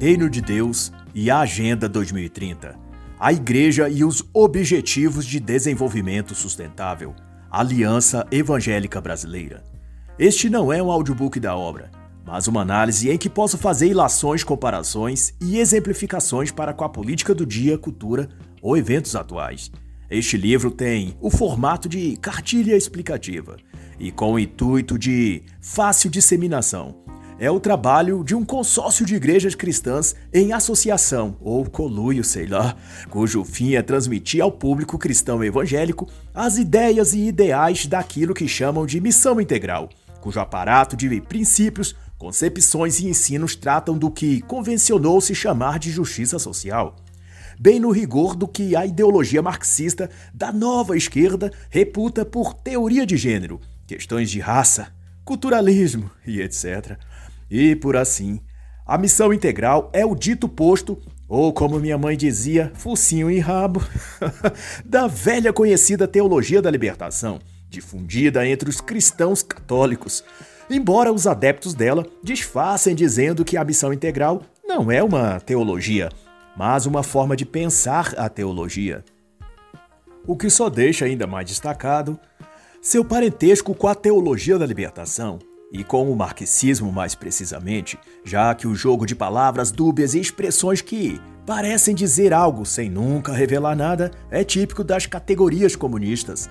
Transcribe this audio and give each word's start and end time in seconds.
Reino 0.00 0.30
de 0.30 0.40
Deus 0.40 0.92
e 1.12 1.28
a 1.28 1.40
Agenda 1.40 1.88
2030. 1.88 2.78
A 3.18 3.32
Igreja 3.32 3.88
e 3.88 4.04
os 4.04 4.22
Objetivos 4.32 5.26
de 5.26 5.40
Desenvolvimento 5.40 6.36
Sustentável. 6.36 7.16
Aliança 7.50 8.24
Evangélica 8.30 9.00
Brasileira. 9.00 9.64
Este 10.16 10.48
não 10.48 10.72
é 10.72 10.80
um 10.80 10.92
audiobook 10.92 11.40
da 11.40 11.56
obra, 11.56 11.90
mas 12.24 12.46
uma 12.46 12.60
análise 12.60 13.10
em 13.10 13.18
que 13.18 13.28
posso 13.28 13.58
fazer 13.58 13.88
ilações, 13.88 14.44
comparações 14.44 15.34
e 15.40 15.58
exemplificações 15.58 16.52
para 16.52 16.72
com 16.72 16.84
a 16.84 16.88
política 16.88 17.34
do 17.34 17.44
dia, 17.44 17.76
cultura 17.76 18.28
ou 18.62 18.76
eventos 18.76 19.16
atuais. 19.16 19.68
Este 20.08 20.36
livro 20.36 20.70
tem 20.70 21.16
o 21.20 21.28
formato 21.28 21.88
de 21.88 22.16
cartilha 22.18 22.76
explicativa 22.76 23.56
e 23.98 24.12
com 24.12 24.34
o 24.34 24.38
intuito 24.38 24.96
de 24.96 25.42
fácil 25.60 26.08
disseminação. 26.08 27.08
É 27.40 27.48
o 27.48 27.60
trabalho 27.60 28.24
de 28.24 28.34
um 28.34 28.44
consórcio 28.44 29.06
de 29.06 29.14
igrejas 29.14 29.54
cristãs 29.54 30.12
em 30.34 30.52
associação, 30.52 31.36
ou 31.40 31.64
coluio, 31.70 32.24
sei 32.24 32.46
lá, 32.46 32.74
cujo 33.10 33.44
fim 33.44 33.76
é 33.76 33.82
transmitir 33.82 34.42
ao 34.42 34.50
público 34.50 34.98
cristão 34.98 35.44
evangélico 35.44 36.08
as 36.34 36.58
ideias 36.58 37.12
e 37.12 37.28
ideais 37.28 37.86
daquilo 37.86 38.34
que 38.34 38.48
chamam 38.48 38.84
de 38.84 39.00
missão 39.00 39.40
integral, 39.40 39.88
cujo 40.20 40.40
aparato 40.40 40.96
de 40.96 41.20
princípios, 41.20 41.94
concepções 42.18 42.98
e 42.98 43.06
ensinos 43.06 43.54
tratam 43.54 43.96
do 43.96 44.10
que 44.10 44.40
convencionou 44.42 45.20
se 45.20 45.32
chamar 45.32 45.78
de 45.78 45.92
justiça 45.92 46.40
social 46.40 46.96
bem 47.60 47.80
no 47.80 47.90
rigor 47.90 48.36
do 48.36 48.46
que 48.46 48.76
a 48.76 48.86
ideologia 48.86 49.42
marxista 49.42 50.08
da 50.32 50.52
nova 50.52 50.96
esquerda 50.96 51.52
reputa 51.68 52.24
por 52.24 52.54
teoria 52.54 53.04
de 53.04 53.16
gênero, 53.16 53.60
questões 53.84 54.30
de 54.30 54.38
raça, 54.38 54.92
culturalismo 55.24 56.10
e 56.26 56.40
etc. 56.40 56.96
E 57.50 57.74
por 57.74 57.96
assim, 57.96 58.40
a 58.86 58.96
missão 58.96 59.32
integral 59.32 59.90
é 59.92 60.04
o 60.04 60.14
dito 60.14 60.48
posto, 60.48 60.98
ou 61.28 61.52
como 61.52 61.78
minha 61.78 61.98
mãe 61.98 62.16
dizia, 62.16 62.72
focinho 62.74 63.30
em 63.30 63.38
rabo, 63.38 63.82
da 64.84 65.06
velha 65.06 65.52
conhecida 65.52 66.08
teologia 66.08 66.62
da 66.62 66.70
libertação, 66.70 67.38
difundida 67.68 68.46
entre 68.46 68.68
os 68.70 68.80
cristãos 68.80 69.42
católicos. 69.42 70.24
Embora 70.70 71.12
os 71.12 71.26
adeptos 71.26 71.74
dela 71.74 72.06
disfarcem 72.22 72.94
dizendo 72.94 73.44
que 73.44 73.56
a 73.56 73.64
missão 73.64 73.92
integral 73.92 74.42
não 74.66 74.90
é 74.90 75.02
uma 75.02 75.40
teologia, 75.40 76.10
mas 76.56 76.86
uma 76.86 77.02
forma 77.02 77.36
de 77.36 77.46
pensar 77.46 78.14
a 78.18 78.28
teologia. 78.28 79.04
O 80.26 80.36
que 80.36 80.50
só 80.50 80.68
deixa 80.68 81.04
ainda 81.04 81.26
mais 81.26 81.46
destacado 81.46 82.18
seu 82.80 83.04
parentesco 83.04 83.74
com 83.74 83.86
a 83.86 83.94
teologia 83.94 84.58
da 84.58 84.64
libertação 84.66 85.38
e 85.72 85.84
com 85.84 86.10
o 86.10 86.16
marxismo 86.16 86.90
mais 86.90 87.14
precisamente, 87.14 87.98
já 88.24 88.54
que 88.54 88.66
o 88.66 88.74
jogo 88.74 89.06
de 89.06 89.14
palavras 89.14 89.70
dúbias 89.70 90.14
e 90.14 90.20
expressões 90.20 90.80
que 90.80 91.20
parecem 91.46 91.94
dizer 91.94 92.32
algo 92.32 92.64
sem 92.66 92.90
nunca 92.90 93.32
revelar 93.32 93.76
nada 93.76 94.10
é 94.30 94.44
típico 94.44 94.82
das 94.82 95.06
categorias 95.06 95.76
comunistas, 95.76 96.48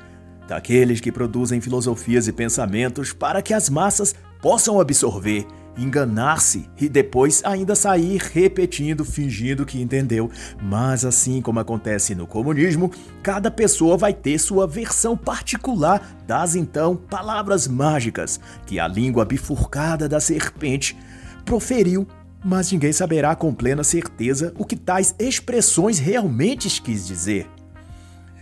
daqueles 0.48 1.00
que 1.00 1.12
produzem 1.12 1.62
filosofias 1.62 2.28
e 2.28 2.32
pensamentos 2.32 3.14
para 3.14 3.42
que 3.42 3.54
as 3.54 3.70
massas 3.70 4.16
possam 4.42 4.80
absorver 4.80 5.46
enganar-se 5.78 6.70
e 6.80 6.90
depois 6.90 7.42
ainda 7.46 7.76
sair 7.76 8.20
repetindo, 8.34 9.06
fingindo 9.06 9.66
que 9.66 9.82
entendeu. 9.82 10.30
Mas 10.62 11.06
assim 11.06 11.42
como 11.42 11.60
acontece 11.60 12.16
no 12.16 12.26
comunismo, 12.26 12.92
cada 13.22 13.52
pessoa 13.52 13.98
vai 13.98 14.14
ter 14.14 14.38
sua 14.40 14.66
versão 14.66 15.16
particular 15.16 16.18
das 16.26 16.56
então 16.56 16.96
palavras 16.96 17.68
mágicas 17.68 18.40
que 18.66 18.80
a 18.80 18.88
língua 18.88 19.26
bifurcada 19.26 20.10
da 20.10 20.20
serpente 20.20 20.98
proferiu, 21.46 22.08
mas 22.44 22.72
ninguém 22.72 22.92
saberá 22.92 23.36
com 23.36 23.54
plena 23.54 23.84
certeza 23.84 24.54
o 24.58 24.66
que 24.66 24.76
tais 24.76 25.16
expressões 25.20 26.00
realmente 26.00 26.82
quis 26.82 27.06
dizer. 27.06 27.48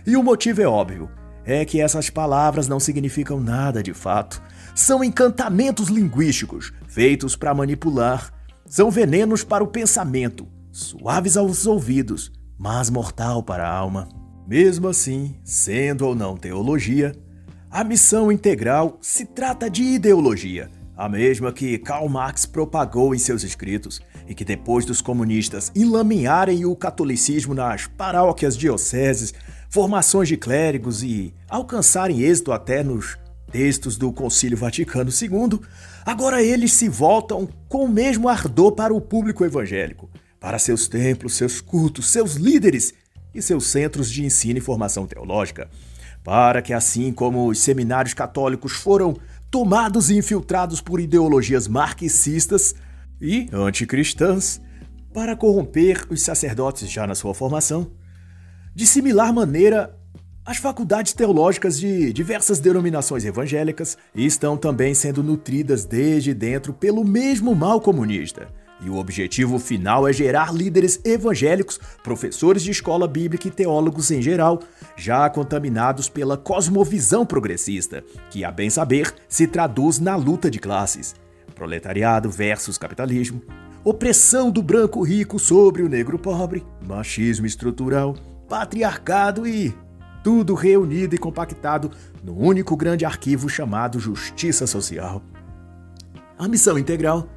E 0.06 0.16
o 0.16 0.22
motivo 0.22 0.62
é 0.62 0.66
óbvio 0.66 1.10
é 1.46 1.64
que 1.64 1.80
essas 1.80 2.10
palavras 2.10 2.66
não 2.66 2.80
significam 2.80 3.40
nada 3.40 3.82
de 3.82 3.94
fato. 3.94 4.42
São 4.76 5.02
encantamentos 5.02 5.88
linguísticos 5.88 6.70
feitos 6.86 7.34
para 7.34 7.54
manipular. 7.54 8.30
São 8.66 8.90
venenos 8.90 9.42
para 9.42 9.64
o 9.64 9.66
pensamento, 9.66 10.46
suaves 10.70 11.34
aos 11.38 11.66
ouvidos, 11.66 12.30
mas 12.58 12.90
mortal 12.90 13.42
para 13.42 13.66
a 13.66 13.74
alma. 13.74 14.06
Mesmo 14.46 14.88
assim, 14.88 15.34
sendo 15.42 16.06
ou 16.06 16.14
não 16.14 16.36
teologia, 16.36 17.16
a 17.70 17.82
missão 17.82 18.30
integral 18.30 18.98
se 19.00 19.24
trata 19.24 19.70
de 19.70 19.82
ideologia, 19.82 20.70
a 20.94 21.08
mesma 21.08 21.54
que 21.54 21.78
Karl 21.78 22.06
Marx 22.06 22.44
propagou 22.44 23.14
em 23.14 23.18
seus 23.18 23.42
escritos 23.44 24.02
e 24.28 24.34
que 24.34 24.44
depois 24.44 24.84
dos 24.84 25.00
comunistas 25.00 25.72
enlamearem 25.74 26.66
o 26.66 26.76
catolicismo 26.76 27.54
nas 27.54 27.86
paróquias 27.86 28.54
dioceses, 28.54 29.32
formações 29.70 30.28
de 30.28 30.36
clérigos 30.36 31.02
e 31.02 31.32
alcançarem 31.48 32.20
êxito 32.20 32.52
até 32.52 32.84
nos 32.84 33.16
textos 33.50 33.96
do 33.96 34.12
Concílio 34.12 34.56
Vaticano 34.56 35.10
II, 35.10 35.60
agora 36.04 36.42
eles 36.42 36.72
se 36.72 36.88
voltam 36.88 37.48
com 37.68 37.84
o 37.84 37.88
mesmo 37.88 38.28
ardor 38.28 38.72
para 38.72 38.94
o 38.94 39.00
público 39.00 39.44
evangélico, 39.44 40.10
para 40.40 40.58
seus 40.58 40.88
templos, 40.88 41.34
seus 41.34 41.60
cultos, 41.60 42.06
seus 42.06 42.34
líderes 42.34 42.94
e 43.34 43.42
seus 43.42 43.66
centros 43.66 44.10
de 44.10 44.24
ensino 44.24 44.58
e 44.58 44.62
formação 44.62 45.06
teológica, 45.06 45.68
para 46.24 46.60
que 46.62 46.72
assim 46.72 47.12
como 47.12 47.48
os 47.48 47.58
seminários 47.58 48.14
católicos 48.14 48.72
foram 48.72 49.16
tomados 49.50 50.10
e 50.10 50.16
infiltrados 50.16 50.80
por 50.80 51.00
ideologias 51.00 51.68
marxistas 51.68 52.74
e 53.20 53.48
anticristãs, 53.52 54.60
para 55.14 55.34
corromper 55.34 56.04
os 56.10 56.20
sacerdotes 56.20 56.90
já 56.90 57.06
na 57.06 57.14
sua 57.14 57.32
formação, 57.32 57.90
de 58.74 58.86
similar 58.86 59.32
maneira, 59.32 59.98
as 60.46 60.58
faculdades 60.58 61.12
teológicas 61.12 61.76
de 61.76 62.12
diversas 62.12 62.60
denominações 62.60 63.24
evangélicas 63.24 63.98
estão 64.14 64.56
também 64.56 64.94
sendo 64.94 65.20
nutridas 65.20 65.84
desde 65.84 66.32
dentro 66.32 66.72
pelo 66.72 67.04
mesmo 67.04 67.52
mal 67.52 67.80
comunista. 67.80 68.46
E 68.80 68.88
o 68.88 68.96
objetivo 68.96 69.58
final 69.58 70.06
é 70.06 70.12
gerar 70.12 70.54
líderes 70.54 71.00
evangélicos, 71.04 71.80
professores 72.04 72.62
de 72.62 72.70
escola 72.70 73.08
bíblica 73.08 73.48
e 73.48 73.50
teólogos 73.50 74.10
em 74.12 74.22
geral, 74.22 74.60
já 74.96 75.28
contaminados 75.28 76.08
pela 76.08 76.36
cosmovisão 76.36 77.26
progressista, 77.26 78.04
que, 78.30 78.44
a 78.44 78.52
bem 78.52 78.70
saber, 78.70 79.12
se 79.28 79.48
traduz 79.48 79.98
na 79.98 80.14
luta 80.14 80.48
de 80.48 80.60
classes: 80.60 81.16
proletariado 81.56 82.30
versus 82.30 82.78
capitalismo, 82.78 83.42
opressão 83.82 84.50
do 84.50 84.62
branco 84.62 85.02
rico 85.02 85.38
sobre 85.38 85.82
o 85.82 85.88
negro 85.88 86.18
pobre, 86.18 86.64
machismo 86.86 87.46
estrutural, 87.46 88.14
patriarcado 88.46 89.46
e 89.46 89.74
tudo 90.26 90.54
reunido 90.54 91.14
e 91.14 91.18
compactado 91.18 91.88
no 92.20 92.36
único 92.36 92.76
grande 92.76 93.04
arquivo 93.04 93.48
chamado 93.48 94.00
Justiça 94.00 94.66
Social. 94.66 95.22
A 96.36 96.48
missão 96.48 96.76
integral 96.76 97.28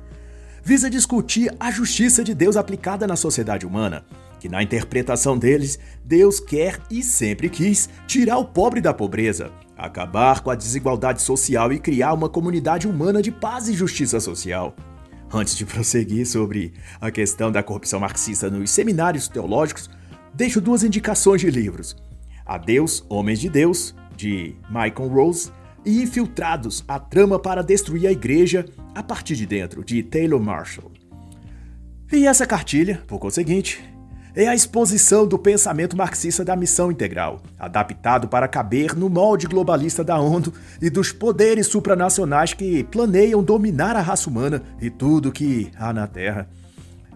visa 0.63 0.89
discutir 0.89 1.53
a 1.59 1.69
justiça 1.69 2.23
de 2.23 2.33
Deus 2.33 2.57
aplicada 2.57 3.05
na 3.05 3.15
sociedade 3.15 3.63
humana, 3.63 4.03
que 4.39 4.49
na 4.49 4.63
interpretação 4.63 5.37
deles, 5.37 5.77
Deus 6.03 6.39
quer 6.39 6.79
e 6.89 7.03
sempre 7.03 7.47
quis 7.47 7.87
tirar 8.07 8.39
o 8.39 8.45
pobre 8.45 8.81
da 8.81 8.91
pobreza, 8.91 9.51
acabar 9.77 10.39
com 10.39 10.49
a 10.49 10.55
desigualdade 10.55 11.21
social 11.21 11.71
e 11.71 11.77
criar 11.77 12.13
uma 12.13 12.27
comunidade 12.27 12.87
humana 12.87 13.21
de 13.21 13.31
paz 13.31 13.69
e 13.69 13.73
justiça 13.73 14.19
social. 14.19 14.75
Antes 15.31 15.55
de 15.55 15.63
prosseguir 15.63 16.25
sobre 16.25 16.73
a 16.99 17.11
questão 17.11 17.51
da 17.51 17.61
corrupção 17.61 17.99
marxista 17.99 18.49
nos 18.49 18.71
seminários 18.71 19.27
teológicos, 19.27 19.91
deixo 20.33 20.59
duas 20.59 20.83
indicações 20.83 21.39
de 21.39 21.51
livros: 21.51 21.95
A 22.49 22.57
Deus, 22.57 23.05
Homens 23.07 23.39
de 23.39 23.47
Deus, 23.47 23.93
de 24.17 24.55
Michael 24.69 25.07
Rose, 25.07 25.51
e 25.85 26.01
Infiltrados, 26.01 26.83
a 26.87 26.97
trama 26.97 27.37
para 27.37 27.61
destruir 27.61 28.07
a 28.07 28.11
igreja 28.11 28.65
a 28.95 29.03
partir 29.03 29.35
de 29.35 29.45
dentro, 29.45 29.83
de 29.83 30.01
Taylor 30.01 30.41
Marshall. 30.41 30.91
E 32.11 32.25
essa 32.25 32.47
cartilha, 32.47 33.03
por 33.05 33.19
conseguinte, 33.19 33.79
é 34.35 34.47
a 34.47 34.55
exposição 34.55 35.27
do 35.27 35.37
pensamento 35.37 35.95
marxista 35.95 36.43
da 36.43 36.55
missão 36.55 36.91
integral, 36.91 37.39
adaptado 37.59 38.27
para 38.27 38.47
caber 38.47 38.95
no 38.95 39.11
molde 39.11 39.45
globalista 39.45 40.03
da 40.03 40.19
ONU 40.19 40.51
e 40.81 40.89
dos 40.89 41.11
poderes 41.11 41.67
supranacionais 41.67 42.55
que 42.55 42.83
planeiam 42.83 43.43
dominar 43.43 43.95
a 43.95 44.01
raça 44.01 44.27
humana 44.27 44.63
e 44.81 44.89
tudo 44.89 45.31
que 45.31 45.69
há 45.77 45.93
na 45.93 46.07
Terra. 46.07 46.49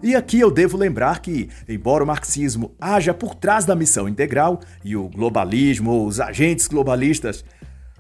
E 0.04 0.18
aqui 0.18 0.38
eu 0.38 0.52
devo 0.52 0.76
lembrar 0.76 1.22
que, 1.22 1.50
embora 1.68 2.04
o 2.04 2.08
marxismo 2.08 2.76
haja 2.78 3.14
por 3.14 3.34
trás 3.34 3.64
da 3.64 3.74
missão 3.74 4.10
integral 4.10 4.60
e 4.84 4.98
o 4.98 5.08
globalismo 5.08 5.92
ou 5.92 6.06
os 6.06 6.20
agentes 6.20 6.68
globalistas, 6.68 7.46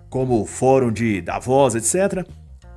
como 0.09 0.41
o 0.41 0.45
Fórum 0.45 0.91
de 0.91 1.21
Davos, 1.21 1.75
etc., 1.75 2.27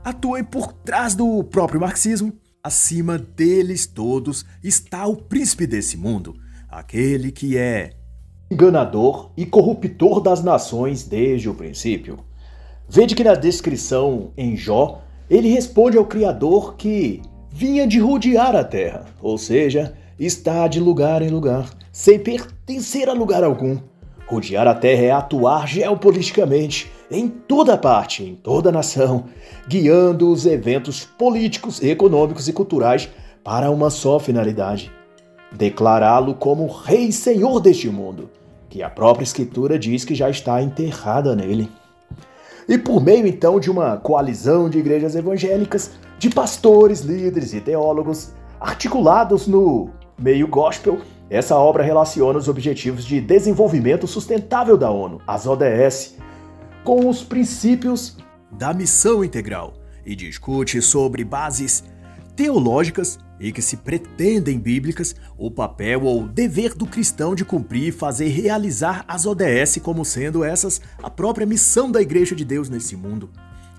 atuem 0.04 0.44
por 0.44 0.72
trás 0.72 1.16
do 1.16 1.42
próprio 1.42 1.80
marxismo, 1.80 2.32
acima 2.62 3.18
deles 3.18 3.84
todos 3.84 4.46
está 4.62 5.04
o 5.08 5.16
príncipe 5.16 5.66
desse 5.66 5.96
mundo, 5.96 6.36
aquele 6.68 7.32
que 7.32 7.58
é 7.58 7.90
enganador 8.48 9.32
e 9.36 9.44
corruptor 9.44 10.20
das 10.20 10.40
nações 10.40 11.02
desde 11.02 11.48
o 11.48 11.54
princípio. 11.54 12.20
Vede 12.88 13.16
que 13.16 13.24
na 13.24 13.34
descrição 13.34 14.32
em 14.36 14.56
Jó, 14.56 15.02
ele 15.28 15.48
responde 15.48 15.98
ao 15.98 16.06
Criador 16.06 16.76
que 16.76 17.20
vinha 17.56 17.86
de 17.86 17.98
rodear 17.98 18.54
a 18.54 18.62
terra, 18.62 19.06
ou 19.22 19.38
seja, 19.38 19.94
está 20.18 20.68
de 20.68 20.78
lugar 20.78 21.22
em 21.22 21.30
lugar, 21.30 21.70
sem 21.90 22.18
pertencer 22.18 23.08
a 23.08 23.14
lugar 23.14 23.42
algum. 23.42 23.78
Rodear 24.26 24.68
a 24.68 24.74
terra 24.74 25.02
é 25.02 25.10
atuar 25.10 25.66
geopoliticamente 25.66 26.92
em 27.10 27.26
toda 27.28 27.78
parte, 27.78 28.22
em 28.22 28.34
toda 28.34 28.70
nação, 28.70 29.24
guiando 29.66 30.30
os 30.30 30.44
eventos 30.44 31.06
políticos, 31.06 31.82
econômicos 31.82 32.46
e 32.46 32.52
culturais 32.52 33.08
para 33.42 33.70
uma 33.70 33.88
só 33.88 34.18
finalidade: 34.18 34.92
declará-lo 35.50 36.34
como 36.34 36.66
Rei 36.66 37.06
e 37.06 37.12
Senhor 37.12 37.58
deste 37.58 37.88
mundo, 37.88 38.28
que 38.68 38.82
a 38.82 38.90
própria 38.90 39.24
Escritura 39.24 39.78
diz 39.78 40.04
que 40.04 40.14
já 40.14 40.28
está 40.28 40.60
enterrada 40.60 41.34
nele. 41.34 41.70
E 42.68 42.76
por 42.76 43.02
meio 43.02 43.26
então 43.26 43.58
de 43.58 43.70
uma 43.70 43.96
coalizão 43.96 44.68
de 44.68 44.78
igrejas 44.78 45.16
evangélicas, 45.16 45.92
de 46.18 46.30
pastores, 46.30 47.00
líderes 47.00 47.52
e 47.52 47.60
teólogos, 47.60 48.32
articulados 48.60 49.46
no 49.46 49.90
meio 50.18 50.48
gospel, 50.48 51.00
essa 51.28 51.56
obra 51.56 51.82
relaciona 51.82 52.38
os 52.38 52.48
Objetivos 52.48 53.04
de 53.04 53.20
Desenvolvimento 53.20 54.06
Sustentável 54.06 54.76
da 54.76 54.90
ONU, 54.90 55.20
as 55.26 55.46
ODS, 55.46 56.16
com 56.84 57.08
os 57.08 57.22
princípios 57.22 58.16
da 58.50 58.72
missão 58.72 59.24
integral 59.24 59.74
e 60.04 60.14
discute 60.14 60.80
sobre 60.80 61.24
bases 61.24 61.82
teológicas 62.36 63.18
e 63.40 63.50
que 63.50 63.60
se 63.60 63.78
pretendem 63.78 64.58
bíblicas 64.58 65.14
o 65.36 65.50
papel 65.50 66.04
ou 66.04 66.26
dever 66.26 66.74
do 66.74 66.86
cristão 66.86 67.34
de 67.34 67.44
cumprir 67.44 67.88
e 67.88 67.92
fazer 67.92 68.28
realizar 68.28 69.04
as 69.08 69.26
ODS 69.26 69.78
como 69.82 70.04
sendo 70.04 70.44
essas 70.44 70.80
a 71.02 71.10
própria 71.10 71.46
missão 71.46 71.90
da 71.90 72.00
Igreja 72.00 72.36
de 72.36 72.44
Deus 72.44 72.68
nesse 72.68 72.96
mundo. 72.96 73.28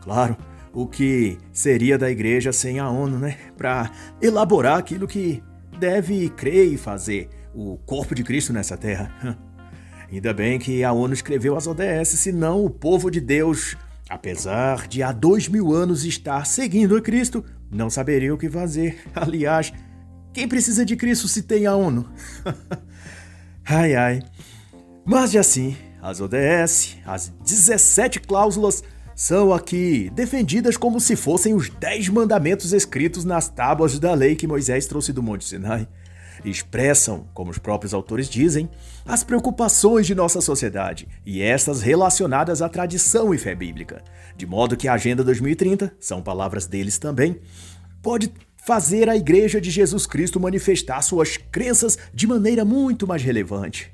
Claro, 0.02 0.36
o 0.74 0.88
que 0.88 1.38
seria 1.52 1.98
da 1.98 2.10
igreja 2.10 2.52
sem 2.52 2.80
a 2.80 2.90
ONU, 2.90 3.20
né? 3.20 3.38
Para 3.58 3.92
elaborar 4.22 4.78
aquilo 4.78 5.08
que 5.08 5.44
deve 5.80 6.30
crer 6.30 6.72
e 6.74 6.78
fazer 6.78 7.30
o 7.54 7.78
corpo 7.86 8.14
de 8.14 8.24
Cristo 8.24 8.54
nessa 8.54 8.78
terra. 8.78 9.12
Ainda 10.12 10.34
bem 10.34 10.58
que 10.58 10.84
a 10.84 10.92
ONU 10.94 11.14
escreveu 11.14 11.56
as 11.58 11.68
ODS, 11.68 12.10
senão 12.10 12.64
o 12.64 12.70
povo 12.70 13.12
de 13.12 13.20
Deus, 13.20 13.76
apesar 14.10 14.88
de 14.88 15.04
há 15.04 15.12
dois 15.12 15.50
mil 15.50 15.74
anos 15.74 16.06
estar 16.06 16.46
seguindo 16.46 16.96
a 16.96 17.02
Cristo, 17.02 17.44
não 17.70 17.90
saberia 17.90 18.34
o 18.34 18.38
que 18.38 18.50
fazer. 18.50 19.00
Aliás, 19.14 19.74
quem 20.34 20.48
precisa 20.48 20.86
de 20.86 20.96
Cristo 20.96 21.28
se 21.28 21.44
tem 21.44 21.66
a 21.66 21.76
ONU? 21.76 22.08
ai 23.66 23.96
ai. 23.96 24.22
Mas 25.04 25.32
de 25.32 25.40
assim, 25.40 25.76
as 26.02 26.22
ODS, 26.22 26.98
as 27.06 27.34
17 27.44 28.22
cláusulas, 28.22 28.84
são 29.18 29.52
aqui 29.52 30.12
defendidas 30.14 30.78
como 30.78 31.00
se 31.00 31.16
fossem 31.16 31.56
os 31.56 31.70
10 31.70 32.10
mandamentos 32.10 32.72
escritos 32.72 33.26
nas 33.26 33.50
tábuas 33.50 33.98
da 33.98 34.14
lei 34.14 34.36
que 34.36 34.46
Moisés 34.46 34.86
trouxe 34.86 35.12
do 35.12 35.24
Monte 35.24 35.44
Sinai. 35.44 35.88
Expressam, 36.46 37.28
como 37.34 37.50
os 37.50 37.58
próprios 37.58 37.96
autores 37.96 38.30
dizem, 38.30 38.70
as 39.04 39.24
preocupações 39.24 40.06
de 40.06 40.14
nossa 40.14 40.40
sociedade 40.40 41.08
e 41.26 41.42
estas 41.42 41.82
relacionadas 41.82 42.62
à 42.62 42.70
tradição 42.70 43.34
e 43.34 43.40
fé 43.40 43.56
bíblica, 43.56 44.04
de 44.36 44.46
modo 44.46 44.78
que 44.78 44.88
a 44.88 44.94
Agenda 44.94 45.24
2030, 45.24 45.96
são 46.00 46.22
palavras 46.22 46.68
deles 46.68 47.00
também, 47.00 47.42
pode 48.04 48.32
fazer 48.68 49.10
a 49.10 49.18
Igreja 49.18 49.60
de 49.60 49.72
Jesus 49.72 50.06
Cristo 50.06 50.40
manifestar 50.40 51.02
suas 51.02 51.38
crenças 51.38 51.98
de 52.14 52.28
maneira 52.28 52.64
muito 52.64 53.08
mais 53.08 53.24
relevante. 53.24 53.92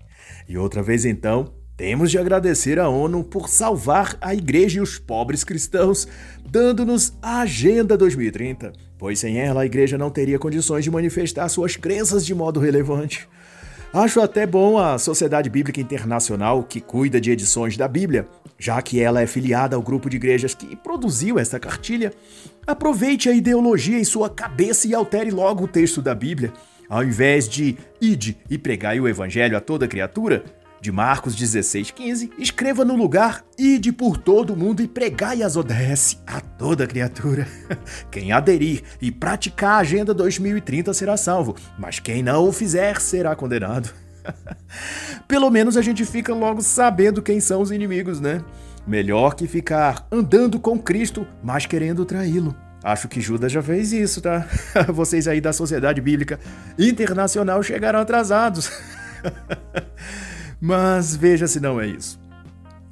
E 0.50 0.58
outra 0.58 0.84
vez 0.84 1.06
então, 1.06 1.62
temos 1.75 2.12
de 2.12 2.18
agradecer 2.18 2.80
à 2.80 2.88
ONU 2.88 3.24
por 3.24 3.50
salvar 3.50 4.16
a 4.22 4.34
igreja 4.34 4.80
e 4.80 4.81
os 4.81 5.00
pobres 5.00 5.44
cristãos, 5.44 6.08
dando-nos 6.48 7.14
a 7.22 7.42
Agenda 7.42 7.98
2030, 7.98 8.74
pois 8.98 9.20
sem 9.20 9.40
ela 9.40 9.64
a 9.64 9.66
igreja 9.66 9.98
não 9.98 10.12
teria 10.12 10.38
condições 10.38 10.84
de 10.84 10.92
manifestar 10.92 11.50
suas 11.50 11.75
crenças 11.75 12.25
de 12.25 12.36
modo 12.36 12.60
relevante. 12.60 13.28
Acho 13.92 14.22
até 14.22 14.46
bom 14.46 14.78
a 14.78 14.98
Sociedade 14.98 15.50
Bíblica 15.50 15.80
Internacional, 15.80 16.64
que 16.64 16.81
cuida 16.81 17.22
de 17.22 17.30
edições 17.31 17.78
da 17.78 17.88
Bíblia, 17.88 18.28
já 18.58 18.81
que 18.81 19.00
ela 19.00 19.22
é 19.22 19.28
filiada 19.28 19.75
ao 19.75 19.84
grupo 19.84 20.10
de 20.10 20.16
igrejas 20.16 20.56
que 20.56 20.75
produziu 20.75 21.38
esta 21.38 21.60
cartilha, 21.60 22.12
aproveite 22.66 23.30
a 23.30 23.34
ideologia 23.34 24.00
em 24.00 24.04
sua 24.04 24.30
cabeça 24.30 24.88
e 24.88 24.96
altere 24.96 25.30
logo 25.30 25.66
o 25.66 25.68
texto 25.68 26.02
da 26.02 26.16
Bíblia. 26.16 26.52
Ao 26.90 27.04
invés 27.04 27.48
de 27.48 27.78
ide 28.02 28.38
e 28.50 28.58
pregai 28.58 29.00
o 29.00 29.08
evangelho 29.08 29.56
a 29.56 29.62
toda 29.62 29.88
criatura, 29.88 30.44
de 30.83 30.91
Marcos 30.91 31.33
16,15, 31.33 32.31
escreva 32.38 32.83
no 32.83 32.94
lugar 32.94 33.45
Ide 33.57 33.94
por 33.94 34.18
todo 34.18 34.51
o 34.51 34.57
mundo 34.57 34.83
e 34.83 34.88
pregai 34.88 35.41
as 35.41 35.56
ODS 35.56 36.21
a 36.27 36.41
toda 36.41 36.85
criatura. 36.85 37.47
Quem 38.12 38.33
aderir 38.33 38.83
e 39.01 39.09
praticar 39.09 39.75
a 39.75 39.77
Agenda 39.77 40.13
2030 40.13 40.94
será 40.94 41.15
salvo, 41.15 41.56
mas 41.80 42.00
quem 42.00 42.21
não 42.21 42.50
o 42.50 42.51
fizer 42.51 43.00
será 43.00 43.33
condenado. 43.33 43.89
Pelo 45.25 45.50
menos 45.50 45.77
a 45.77 45.81
gente 45.81 46.03
fica 46.03 46.33
logo 46.33 46.62
sabendo 46.62 47.21
quem 47.21 47.39
são 47.39 47.62
os 47.62 47.71
inimigos, 47.71 48.19
né? 48.19 48.44
Melhor 48.86 49.36
que 49.36 49.47
ficar 49.47 50.06
andando 50.12 50.59
com 50.59 50.77
Cristo, 50.77 51.25
mas 51.41 51.65
querendo 51.65 52.03
traí-lo. 52.03 52.53
Acho 52.83 53.07
que 53.07 53.21
Judas 53.21 53.53
já 53.53 53.63
fez 53.63 53.94
isso, 53.94 54.19
tá? 54.19 54.45
Vocês 54.91 55.29
aí 55.29 55.39
da 55.39 55.53
Sociedade 55.53 56.01
Bíblica 56.01 56.38
Internacional 56.77 57.63
chegaram 57.63 58.00
atrasados. 58.00 58.69
Mas 60.65 61.13
veja 61.13 61.45
se 61.45 61.60
não 61.60 61.77
é 61.77 61.88
isso. 61.88 62.18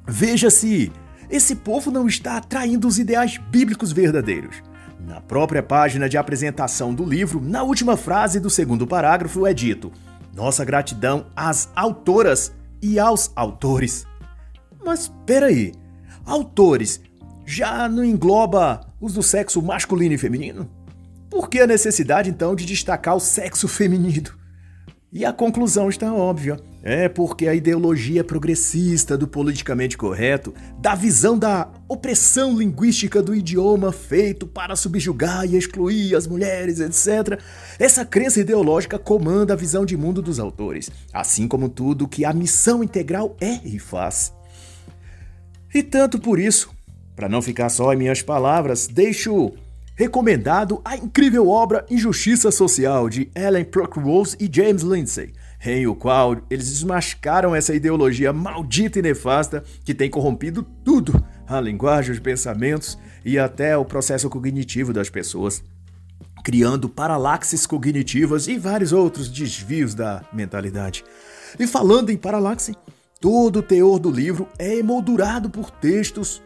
Veja 0.06 0.50
se 0.50 0.92
esse 1.30 1.56
povo 1.56 1.90
não 1.90 2.06
está 2.06 2.36
atraindo 2.36 2.86
os 2.86 2.98
ideais 2.98 3.38
bíblicos 3.38 3.92
verdadeiros. 3.92 4.56
Na 5.00 5.22
própria 5.22 5.62
página 5.62 6.06
de 6.06 6.18
apresentação 6.18 6.92
do 6.92 7.02
livro, 7.02 7.40
na 7.40 7.62
última 7.62 7.96
frase 7.96 8.38
do 8.38 8.50
segundo 8.50 8.86
parágrafo 8.86 9.46
é 9.46 9.54
dito: 9.54 9.90
Nossa 10.34 10.66
gratidão 10.66 11.24
às 11.34 11.70
autoras 11.74 12.52
e 12.82 12.98
aos 12.98 13.32
autores. 13.34 14.04
Mas 14.84 15.10
peraí, 15.24 15.72
autores 16.26 17.00
já 17.46 17.88
não 17.88 18.04
engloba 18.04 18.86
os 19.00 19.14
do 19.14 19.22
sexo 19.22 19.62
masculino 19.62 20.14
e 20.14 20.18
feminino? 20.18 20.70
Por 21.30 21.48
que 21.48 21.60
a 21.60 21.66
necessidade 21.66 22.28
então 22.28 22.54
de 22.54 22.66
destacar 22.66 23.16
o 23.16 23.20
sexo 23.20 23.66
feminino? 23.66 24.41
E 25.12 25.26
a 25.26 25.32
conclusão 25.32 25.90
está 25.90 26.10
óbvia. 26.10 26.58
É 26.82 27.06
porque 27.06 27.46
a 27.46 27.54
ideologia 27.54 28.24
progressista 28.24 29.16
do 29.16 29.28
politicamente 29.28 29.96
correto, 29.96 30.54
da 30.78 30.94
visão 30.94 31.38
da 31.38 31.70
opressão 31.86 32.56
linguística 32.56 33.22
do 33.22 33.34
idioma 33.34 33.92
feito 33.92 34.46
para 34.46 34.74
subjugar 34.74 35.44
e 35.44 35.56
excluir 35.56 36.16
as 36.16 36.26
mulheres, 36.26 36.80
etc., 36.80 37.38
essa 37.78 38.06
crença 38.06 38.40
ideológica 38.40 38.98
comanda 38.98 39.52
a 39.52 39.56
visão 39.56 39.84
de 39.84 39.98
mundo 39.98 40.22
dos 40.22 40.40
autores, 40.40 40.90
assim 41.12 41.46
como 41.46 41.68
tudo 41.68 42.08
que 42.08 42.24
a 42.24 42.32
missão 42.32 42.82
integral 42.82 43.36
é 43.38 43.60
e 43.66 43.78
faz. 43.78 44.32
E 45.74 45.82
tanto 45.82 46.18
por 46.18 46.38
isso, 46.38 46.70
para 47.14 47.28
não 47.28 47.42
ficar 47.42 47.68
só 47.68 47.92
em 47.92 47.96
minhas 47.96 48.22
palavras, 48.22 48.86
deixo 48.86 49.52
recomendado 50.02 50.82
a 50.84 50.96
incrível 50.96 51.48
obra 51.48 51.86
Injustiça 51.88 52.50
Social 52.50 53.08
de 53.08 53.30
Ellen 53.36 53.64
Procrose 53.64 54.36
e 54.40 54.50
James 54.52 54.82
Lindsay, 54.82 55.32
em 55.64 55.86
o 55.86 55.94
qual 55.94 56.38
eles 56.50 56.68
desmascaram 56.70 57.54
essa 57.54 57.72
ideologia 57.72 58.32
maldita 58.32 58.98
e 58.98 59.02
nefasta 59.02 59.62
que 59.84 59.94
tem 59.94 60.10
corrompido 60.10 60.64
tudo, 60.84 61.24
a 61.46 61.60
linguagem, 61.60 62.10
os 62.10 62.18
pensamentos 62.18 62.98
e 63.24 63.38
até 63.38 63.76
o 63.76 63.84
processo 63.84 64.28
cognitivo 64.28 64.92
das 64.92 65.08
pessoas, 65.08 65.62
criando 66.42 66.88
paralaxes 66.88 67.64
cognitivas 67.64 68.48
e 68.48 68.58
vários 68.58 68.92
outros 68.92 69.28
desvios 69.28 69.94
da 69.94 70.24
mentalidade. 70.32 71.04
E 71.60 71.64
falando 71.64 72.10
em 72.10 72.16
paralaxe, 72.16 72.74
todo 73.20 73.60
o 73.60 73.62
teor 73.62 74.00
do 74.00 74.10
livro 74.10 74.48
é 74.58 74.78
emoldurado 74.78 75.48
por 75.48 75.70
textos 75.70 76.42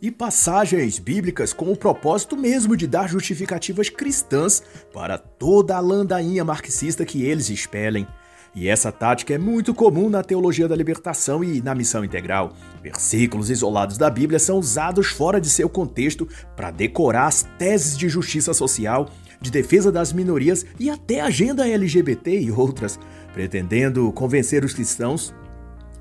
e 0.00 0.10
passagens 0.10 0.98
bíblicas 0.98 1.52
com 1.52 1.72
o 1.72 1.76
propósito 1.76 2.36
mesmo 2.36 2.76
de 2.76 2.86
dar 2.86 3.08
justificativas 3.08 3.88
cristãs 3.88 4.62
para 4.92 5.16
toda 5.18 5.76
a 5.76 5.80
landainha 5.80 6.44
marxista 6.44 7.04
que 7.04 7.22
eles 7.22 7.50
expelem. 7.50 8.06
E 8.54 8.68
essa 8.68 8.90
tática 8.90 9.34
é 9.34 9.38
muito 9.38 9.74
comum 9.74 10.08
na 10.08 10.22
teologia 10.22 10.66
da 10.66 10.74
libertação 10.74 11.44
e 11.44 11.60
na 11.60 11.74
missão 11.74 12.02
integral. 12.02 12.54
Versículos 12.82 13.50
isolados 13.50 13.98
da 13.98 14.08
Bíblia 14.08 14.38
são 14.38 14.58
usados 14.58 15.08
fora 15.08 15.38
de 15.38 15.50
seu 15.50 15.68
contexto 15.68 16.26
para 16.56 16.70
decorar 16.70 17.26
as 17.26 17.42
teses 17.58 17.98
de 17.98 18.08
justiça 18.08 18.54
social, 18.54 19.10
de 19.42 19.50
defesa 19.50 19.92
das 19.92 20.10
minorias 20.10 20.64
e 20.80 20.88
até 20.88 21.20
agenda 21.20 21.68
LGBT 21.68 22.40
e 22.40 22.50
outras, 22.50 22.98
pretendendo 23.34 24.10
convencer 24.12 24.64
os 24.64 24.72
cristãos 24.72 25.34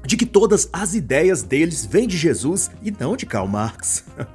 de 0.06 0.18
que 0.18 0.26
todas 0.26 0.70
as 0.72 0.94
ideias 0.94 1.42
deles 1.42 1.86
vêm 1.86 2.08
de 2.08 2.18
Jesus 2.18 2.70
e 2.82 2.92
não 2.92 3.16
de 3.16 3.26
Karl 3.26 3.48
Marx. 3.48 4.04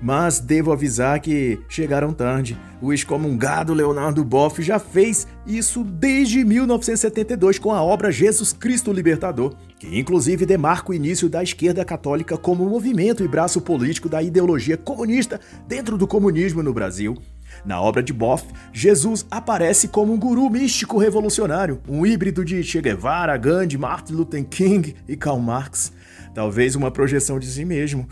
Mas 0.00 0.38
devo 0.38 0.72
avisar 0.72 1.20
que 1.20 1.58
chegaram 1.68 2.12
tarde. 2.12 2.58
O 2.82 2.92
excomungado 2.92 3.72
Leonardo 3.72 4.22
Boff 4.22 4.62
já 4.62 4.78
fez 4.78 5.26
isso 5.46 5.82
desde 5.82 6.44
1972 6.44 7.58
com 7.58 7.72
a 7.72 7.82
obra 7.82 8.12
Jesus 8.12 8.52
Cristo 8.52 8.92
Libertador, 8.92 9.54
que 9.78 9.98
inclusive 9.98 10.44
demarca 10.44 10.90
o 10.90 10.94
início 10.94 11.28
da 11.30 11.42
esquerda 11.42 11.84
católica 11.84 12.36
como 12.36 12.68
movimento 12.68 13.24
e 13.24 13.28
braço 13.28 13.60
político 13.60 14.08
da 14.08 14.22
ideologia 14.22 14.76
comunista 14.76 15.40
dentro 15.66 15.96
do 15.96 16.06
comunismo 16.06 16.62
no 16.62 16.74
Brasil. 16.74 17.16
Na 17.64 17.80
obra 17.80 18.02
de 18.02 18.12
Boff, 18.12 18.44
Jesus 18.72 19.26
aparece 19.30 19.88
como 19.88 20.12
um 20.12 20.18
guru 20.18 20.48
místico 20.50 20.98
revolucionário, 20.98 21.80
um 21.88 22.04
híbrido 22.04 22.44
de 22.44 22.62
Che 22.62 22.80
Guevara, 22.80 23.36
Gandhi, 23.36 23.78
Martin 23.78 24.14
Luther 24.14 24.44
King 24.44 24.94
e 25.08 25.16
Karl 25.16 25.40
Marx. 25.40 25.92
Talvez 26.34 26.76
uma 26.76 26.90
projeção 26.90 27.38
de 27.38 27.46
si 27.46 27.64
mesmo, 27.64 28.06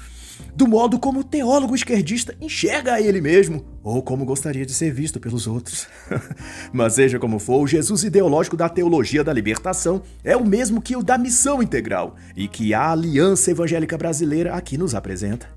do 0.54 0.66
modo 0.66 0.98
como 0.98 1.20
o 1.20 1.24
teólogo 1.24 1.74
esquerdista 1.74 2.34
enxerga 2.40 2.94
a 2.94 3.00
ele 3.00 3.20
mesmo, 3.20 3.64
ou 3.82 4.02
como 4.02 4.24
gostaria 4.24 4.64
de 4.64 4.72
ser 4.72 4.92
visto 4.92 5.20
pelos 5.20 5.46
outros. 5.46 5.86
Mas 6.72 6.94
seja 6.94 7.18
como 7.18 7.38
for, 7.38 7.62
o 7.62 7.66
Jesus 7.66 8.04
ideológico 8.04 8.56
da 8.56 8.68
teologia 8.68 9.22
da 9.22 9.32
libertação 9.32 10.02
é 10.22 10.36
o 10.36 10.44
mesmo 10.44 10.80
que 10.80 10.96
o 10.96 11.02
da 11.02 11.18
missão 11.18 11.62
integral 11.62 12.16
e 12.36 12.48
que 12.48 12.72
a 12.72 12.90
Aliança 12.90 13.50
Evangélica 13.50 13.98
Brasileira 13.98 14.54
aqui 14.54 14.78
nos 14.78 14.94
apresenta. 14.94 15.48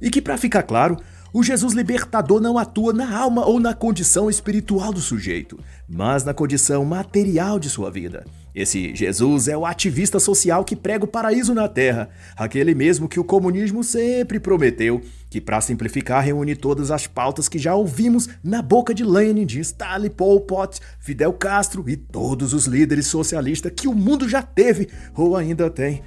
E 0.00 0.10
que, 0.10 0.22
para 0.22 0.38
ficar 0.38 0.62
claro, 0.62 0.96
o 1.32 1.42
Jesus 1.42 1.74
libertador 1.74 2.40
não 2.40 2.58
atua 2.58 2.92
na 2.92 3.16
alma 3.16 3.46
ou 3.46 3.60
na 3.60 3.72
condição 3.72 4.28
espiritual 4.28 4.92
do 4.92 5.00
sujeito, 5.00 5.58
mas 5.88 6.24
na 6.24 6.34
condição 6.34 6.84
material 6.84 7.58
de 7.58 7.70
sua 7.70 7.90
vida. 7.90 8.24
Esse 8.52 8.94
Jesus 8.96 9.46
é 9.46 9.56
o 9.56 9.64
ativista 9.64 10.18
social 10.18 10.64
que 10.64 10.74
prega 10.74 11.04
o 11.04 11.08
paraíso 11.08 11.54
na 11.54 11.68
terra, 11.68 12.10
aquele 12.36 12.74
mesmo 12.74 13.08
que 13.08 13.20
o 13.20 13.24
comunismo 13.24 13.84
sempre 13.84 14.40
prometeu, 14.40 15.00
que, 15.30 15.40
para 15.40 15.60
simplificar, 15.60 16.24
reúne 16.24 16.56
todas 16.56 16.90
as 16.90 17.06
pautas 17.06 17.48
que 17.48 17.58
já 17.58 17.76
ouvimos 17.76 18.28
na 18.42 18.60
boca 18.60 18.92
de 18.92 19.04
Lenin, 19.04 19.46
de 19.46 19.60
Stalin, 19.60 20.10
Pol 20.10 20.40
Pot, 20.40 20.80
Fidel 20.98 21.32
Castro 21.32 21.88
e 21.88 21.96
todos 21.96 22.52
os 22.52 22.66
líderes 22.66 23.06
socialistas 23.06 23.72
que 23.74 23.86
o 23.86 23.94
mundo 23.94 24.28
já 24.28 24.42
teve 24.42 24.88
ou 25.14 25.36
ainda 25.36 25.70
tem, 25.70 26.02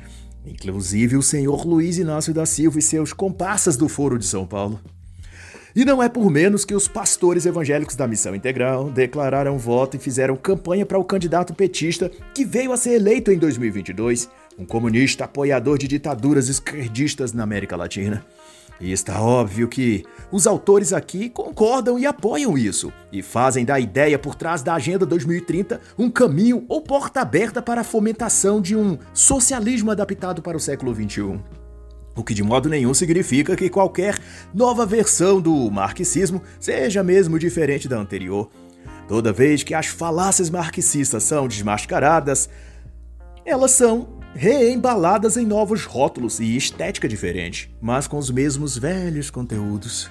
inclusive 0.46 1.15
o 1.15 1.24
senhor 1.24 1.65
Luiz 1.65 1.98
Inácio 1.98 2.34
da 2.34 2.46
Silva 2.46 2.77
e 2.77 2.82
seus 2.82 3.13
comparsas 3.13 3.77
do 3.77 3.88
Foro 3.88 4.20
de 4.20 4.25
São 4.25 4.46
Paulo. 4.46 4.82
E 5.75 5.84
não 5.84 6.03
é 6.03 6.08
por 6.08 6.30
menos 6.30 6.63
que 6.63 6.75
os 6.75 6.88
pastores 6.88 7.48
evangélicos 7.48 7.96
da 7.96 8.08
Missão 8.08 8.36
Integral 8.36 8.92
declararam 8.92 9.58
voto 9.58 9.98
e 9.98 10.00
fizeram 10.00 10.36
campanha 10.36 10.86
para 10.86 11.00
o 11.00 11.03
candidato 11.03 11.51
petista 11.51 12.12
que 12.36 12.46
veio 12.46 12.72
a 12.72 12.77
ser 12.77 12.94
eleito 12.94 13.32
em 13.32 13.39
2022, 13.39 14.30
um 14.60 14.65
comunista 14.65 15.25
apoiador 15.25 15.80
de 15.80 15.88
ditaduras 15.88 16.48
esquerdistas 16.48 17.34
na 17.34 17.42
América 17.42 17.75
Latina. 17.75 18.24
E 18.80 18.92
está 18.92 19.20
óbvio 19.20 19.68
que 19.68 20.06
os 20.32 20.46
autores 20.46 20.94
aqui 20.94 21.27
concordam 21.27 21.98
e 21.98 22.06
apoiam 22.06 22.56
isso, 22.56 22.94
e 23.12 23.24
fazem 23.24 23.65
da 23.65 23.80
ideia 23.80 24.20
por 24.20 24.36
trás 24.36 24.62
da 24.62 24.75
Agenda 24.75 25.08
2030 25.08 25.82
um 25.98 26.08
caminho 26.08 26.65
ou 26.68 26.82
porta 26.82 27.22
aberta 27.22 27.63
para 27.63 27.82
a 27.82 27.86
fomentação 27.86 28.62
de 28.62 28.75
um 28.75 28.96
socialismo 29.12 29.89
adaptado 29.89 30.39
para 30.39 30.58
o 30.58 30.60
século 30.60 30.94
XXI. 30.94 31.62
O 32.15 32.24
que 32.24 32.34
de 32.34 32.43
modo 32.43 32.70
nenhum 32.70 32.93
significa 32.93 33.55
que 33.55 33.70
qualquer 33.70 34.20
nova 34.53 34.86
versão 34.86 35.41
do 35.41 35.72
marxismo 35.72 36.41
seja 36.60 37.03
mesmo 37.03 37.39
diferente 37.39 37.88
da 37.88 37.98
anterior. 37.98 38.50
Toda 39.08 39.34
vez 39.34 39.63
que 39.63 39.74
as 39.74 39.88
falácias 39.88 40.50
marxistas 40.50 41.24
são 41.24 41.48
desmascaradas, 41.48 42.50
elas 43.46 43.72
são 43.72 44.08
reembaladas 44.36 45.38
em 45.38 45.46
novos 45.46 45.86
rótulos 45.86 46.39
e 46.39 46.55
estética 46.55 47.08
diferente, 47.08 47.74
mas 47.82 48.08
com 48.08 48.17
os 48.17 48.29
mesmos 48.29 48.77
velhos 48.77 49.29
conteúdos. 49.29 50.10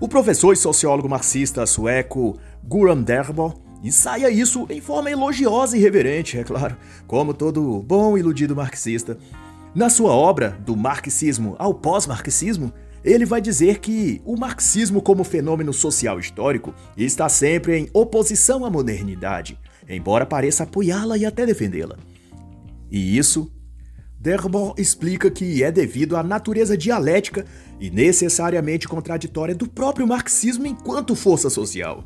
O 0.00 0.08
professor 0.08 0.52
e 0.52 0.56
sociólogo 0.56 1.08
marxista 1.08 1.64
sueco 1.66 2.38
Guram 2.62 3.02
Derbo 3.02 3.62
ensaia 3.82 4.30
isso 4.30 4.66
em 4.68 4.80
forma 4.80 5.10
elogiosa 5.10 5.76
e 5.76 5.80
reverente, 5.80 6.38
é 6.38 6.44
claro, 6.44 6.76
como 7.06 7.32
todo 7.32 7.82
bom 7.82 8.16
iludido 8.18 8.56
marxista. 8.56 9.16
Na 9.76 9.90
sua 9.90 10.10
obra, 10.10 10.58
Do 10.64 10.74
Marxismo 10.74 11.54
ao 11.58 11.74
Pós-Marxismo, 11.74 12.72
ele 13.04 13.26
vai 13.26 13.42
dizer 13.42 13.78
que 13.78 14.22
o 14.24 14.34
marxismo, 14.34 15.02
como 15.02 15.22
fenômeno 15.22 15.70
social 15.70 16.18
histórico, 16.18 16.74
está 16.96 17.28
sempre 17.28 17.76
em 17.76 17.90
oposição 17.92 18.64
à 18.64 18.70
modernidade, 18.70 19.60
embora 19.86 20.24
pareça 20.24 20.62
apoiá-la 20.62 21.18
e 21.18 21.26
até 21.26 21.44
defendê-la. 21.44 21.98
E 22.90 23.18
isso, 23.18 23.52
Derbo 24.18 24.74
explica 24.78 25.30
que 25.30 25.62
é 25.62 25.70
devido 25.70 26.16
à 26.16 26.22
natureza 26.22 26.74
dialética 26.74 27.44
e 27.78 27.90
necessariamente 27.90 28.88
contraditória 28.88 29.54
do 29.54 29.68
próprio 29.68 30.06
marxismo 30.06 30.66
enquanto 30.66 31.14
força 31.14 31.50
social. 31.50 32.02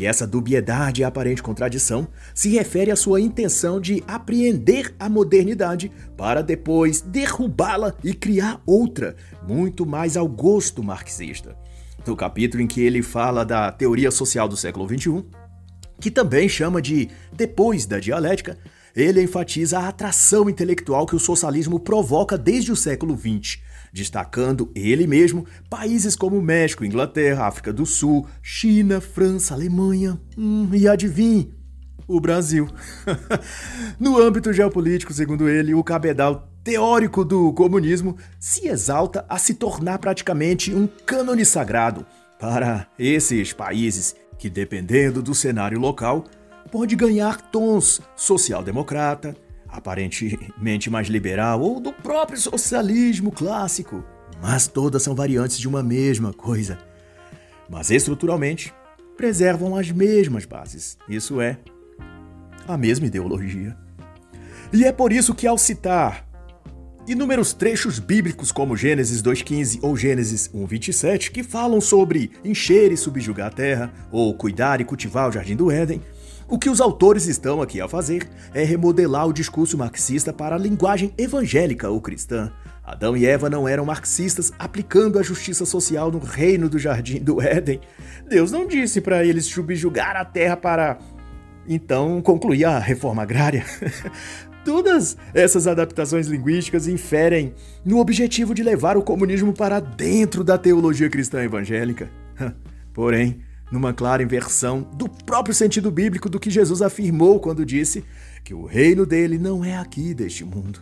E 0.00 0.06
essa 0.06 0.26
dubiedade 0.26 1.02
e 1.02 1.04
aparente 1.04 1.42
contradição 1.42 2.08
se 2.34 2.48
refere 2.48 2.90
à 2.90 2.96
sua 2.96 3.20
intenção 3.20 3.78
de 3.78 4.02
apreender 4.08 4.94
a 4.98 5.10
modernidade 5.10 5.92
para 6.16 6.42
depois 6.42 7.02
derrubá-la 7.02 7.94
e 8.02 8.14
criar 8.14 8.62
outra, 8.64 9.14
muito 9.46 9.84
mais 9.84 10.16
ao 10.16 10.26
gosto 10.26 10.82
marxista. 10.82 11.54
No 12.06 12.16
capítulo 12.16 12.62
em 12.62 12.66
que 12.66 12.80
ele 12.80 13.02
fala 13.02 13.44
da 13.44 13.70
teoria 13.70 14.10
social 14.10 14.48
do 14.48 14.56
século 14.56 14.88
XXI, 14.88 15.22
que 16.00 16.10
também 16.10 16.48
chama 16.48 16.80
de 16.80 17.10
depois 17.30 17.84
da 17.84 18.00
dialética, 18.00 18.56
ele 18.96 19.22
enfatiza 19.22 19.80
a 19.80 19.88
atração 19.88 20.48
intelectual 20.48 21.04
que 21.04 21.14
o 21.14 21.20
socialismo 21.20 21.78
provoca 21.78 22.38
desde 22.38 22.72
o 22.72 22.76
século 22.76 23.14
XX 23.14 23.58
destacando 23.92 24.70
ele 24.74 25.06
mesmo 25.06 25.46
países 25.68 26.16
como 26.16 26.40
México, 26.40 26.84
Inglaterra, 26.84 27.46
África 27.46 27.72
do 27.72 27.84
Sul, 27.86 28.26
China, 28.42 29.00
França, 29.00 29.54
Alemanha 29.54 30.20
hum, 30.36 30.68
e 30.72 30.88
adivinhe, 30.88 31.52
o 32.06 32.20
Brasil. 32.20 32.68
no 33.98 34.18
âmbito 34.20 34.52
geopolítico, 34.52 35.12
segundo 35.12 35.48
ele, 35.48 35.74
o 35.74 35.84
cabedal 35.84 36.48
teórico 36.62 37.24
do 37.24 37.52
comunismo 37.52 38.16
se 38.38 38.68
exalta 38.68 39.24
a 39.28 39.38
se 39.38 39.54
tornar 39.54 39.98
praticamente 39.98 40.74
um 40.74 40.86
cânone 40.86 41.44
sagrado 41.44 42.04
para 42.38 42.86
esses 42.98 43.52
países 43.52 44.14
que, 44.38 44.50
dependendo 44.50 45.22
do 45.22 45.34
cenário 45.34 45.78
local, 45.78 46.24
pode 46.70 46.96
ganhar 46.96 47.40
tons 47.50 48.00
social-democrata, 48.16 49.36
aparentemente 49.72 50.90
mais 50.90 51.08
liberal, 51.08 51.60
ou 51.60 51.80
do 51.80 51.92
próprio 51.92 52.38
socialismo 52.38 53.30
clássico. 53.30 54.04
Mas 54.42 54.66
todas 54.66 55.02
são 55.02 55.14
variantes 55.14 55.58
de 55.58 55.68
uma 55.68 55.82
mesma 55.82 56.32
coisa. 56.32 56.78
Mas 57.68 57.90
estruturalmente 57.90 58.72
preservam 59.16 59.76
as 59.76 59.90
mesmas 59.90 60.44
bases. 60.44 60.96
Isso 61.08 61.40
é, 61.40 61.58
a 62.66 62.76
mesma 62.76 63.06
ideologia. 63.06 63.76
E 64.72 64.84
é 64.84 64.92
por 64.92 65.12
isso 65.12 65.34
que, 65.34 65.46
ao 65.46 65.58
citar 65.58 66.26
inúmeros 67.06 67.52
trechos 67.52 67.98
bíblicos 67.98 68.52
como 68.52 68.76
Gênesis 68.76 69.22
2,15 69.22 69.80
ou 69.82 69.96
Gênesis 69.96 70.48
1,27, 70.48 71.30
que 71.30 71.42
falam 71.42 71.80
sobre 71.80 72.30
encher 72.44 72.92
e 72.92 72.96
subjugar 72.96 73.48
a 73.48 73.50
terra, 73.50 73.92
ou 74.12 74.32
cuidar 74.34 74.80
e 74.80 74.84
cultivar 74.84 75.28
o 75.28 75.32
jardim 75.32 75.56
do 75.56 75.70
Éden, 75.70 76.00
o 76.50 76.58
que 76.58 76.68
os 76.68 76.80
autores 76.80 77.26
estão 77.26 77.62
aqui 77.62 77.80
a 77.80 77.88
fazer 77.88 78.28
é 78.52 78.64
remodelar 78.64 79.28
o 79.28 79.32
discurso 79.32 79.78
marxista 79.78 80.32
para 80.32 80.56
a 80.56 80.58
linguagem 80.58 81.14
evangélica 81.16 81.88
ou 81.88 82.00
cristã. 82.00 82.52
Adão 82.82 83.16
e 83.16 83.24
Eva 83.24 83.48
não 83.48 83.68
eram 83.68 83.84
marxistas 83.84 84.52
aplicando 84.58 85.16
a 85.16 85.22
justiça 85.22 85.64
social 85.64 86.10
no 86.10 86.18
reino 86.18 86.68
do 86.68 86.76
jardim 86.76 87.20
do 87.20 87.40
Éden. 87.40 87.80
Deus 88.28 88.50
não 88.50 88.66
disse 88.66 89.00
para 89.00 89.24
eles 89.24 89.46
subjugar 89.46 90.16
a 90.16 90.24
terra 90.24 90.56
para 90.56 90.98
então 91.68 92.20
concluir 92.20 92.64
a 92.64 92.80
reforma 92.80 93.22
agrária. 93.22 93.64
Todas 94.64 95.16
essas 95.32 95.68
adaptações 95.68 96.26
linguísticas 96.26 96.88
inferem 96.88 97.54
no 97.84 97.98
objetivo 97.98 98.54
de 98.54 98.64
levar 98.64 98.96
o 98.96 99.02
comunismo 99.02 99.52
para 99.52 99.78
dentro 99.78 100.42
da 100.42 100.58
teologia 100.58 101.08
cristã 101.08 101.42
evangélica. 101.42 102.10
Porém, 102.92 103.40
numa 103.70 103.92
clara 103.92 104.22
inversão 104.22 104.82
do 104.94 105.08
próprio 105.08 105.54
sentido 105.54 105.90
bíblico 105.90 106.28
do 106.28 106.40
que 106.40 106.50
Jesus 106.50 106.82
afirmou 106.82 107.40
quando 107.40 107.64
disse 107.64 108.04
que 108.44 108.54
o 108.54 108.66
reino 108.66 109.06
dele 109.06 109.38
não 109.38 109.64
é 109.64 109.76
aqui 109.76 110.12
deste 110.12 110.44
mundo. 110.44 110.80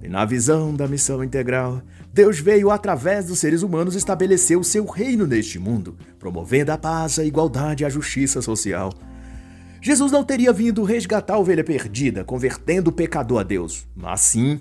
E 0.00 0.08
na 0.08 0.24
visão 0.24 0.74
da 0.74 0.86
missão 0.86 1.24
integral, 1.24 1.82
Deus 2.12 2.38
veio 2.38 2.70
através 2.70 3.26
dos 3.26 3.40
seres 3.40 3.62
humanos 3.62 3.96
estabelecer 3.96 4.56
o 4.56 4.62
seu 4.62 4.84
reino 4.86 5.26
neste 5.26 5.58
mundo, 5.58 5.96
promovendo 6.18 6.70
a 6.70 6.78
paz, 6.78 7.18
a 7.18 7.24
igualdade 7.24 7.82
e 7.82 7.86
a 7.86 7.90
justiça 7.90 8.40
social. 8.40 8.92
Jesus 9.80 10.12
não 10.12 10.22
teria 10.22 10.52
vindo 10.52 10.84
resgatar 10.84 11.34
a 11.34 11.38
ovelha 11.38 11.64
perdida, 11.64 12.24
convertendo 12.24 12.90
o 12.90 12.92
pecador 12.92 13.40
a 13.40 13.42
Deus, 13.42 13.86
mas 13.94 14.20
sim 14.20 14.60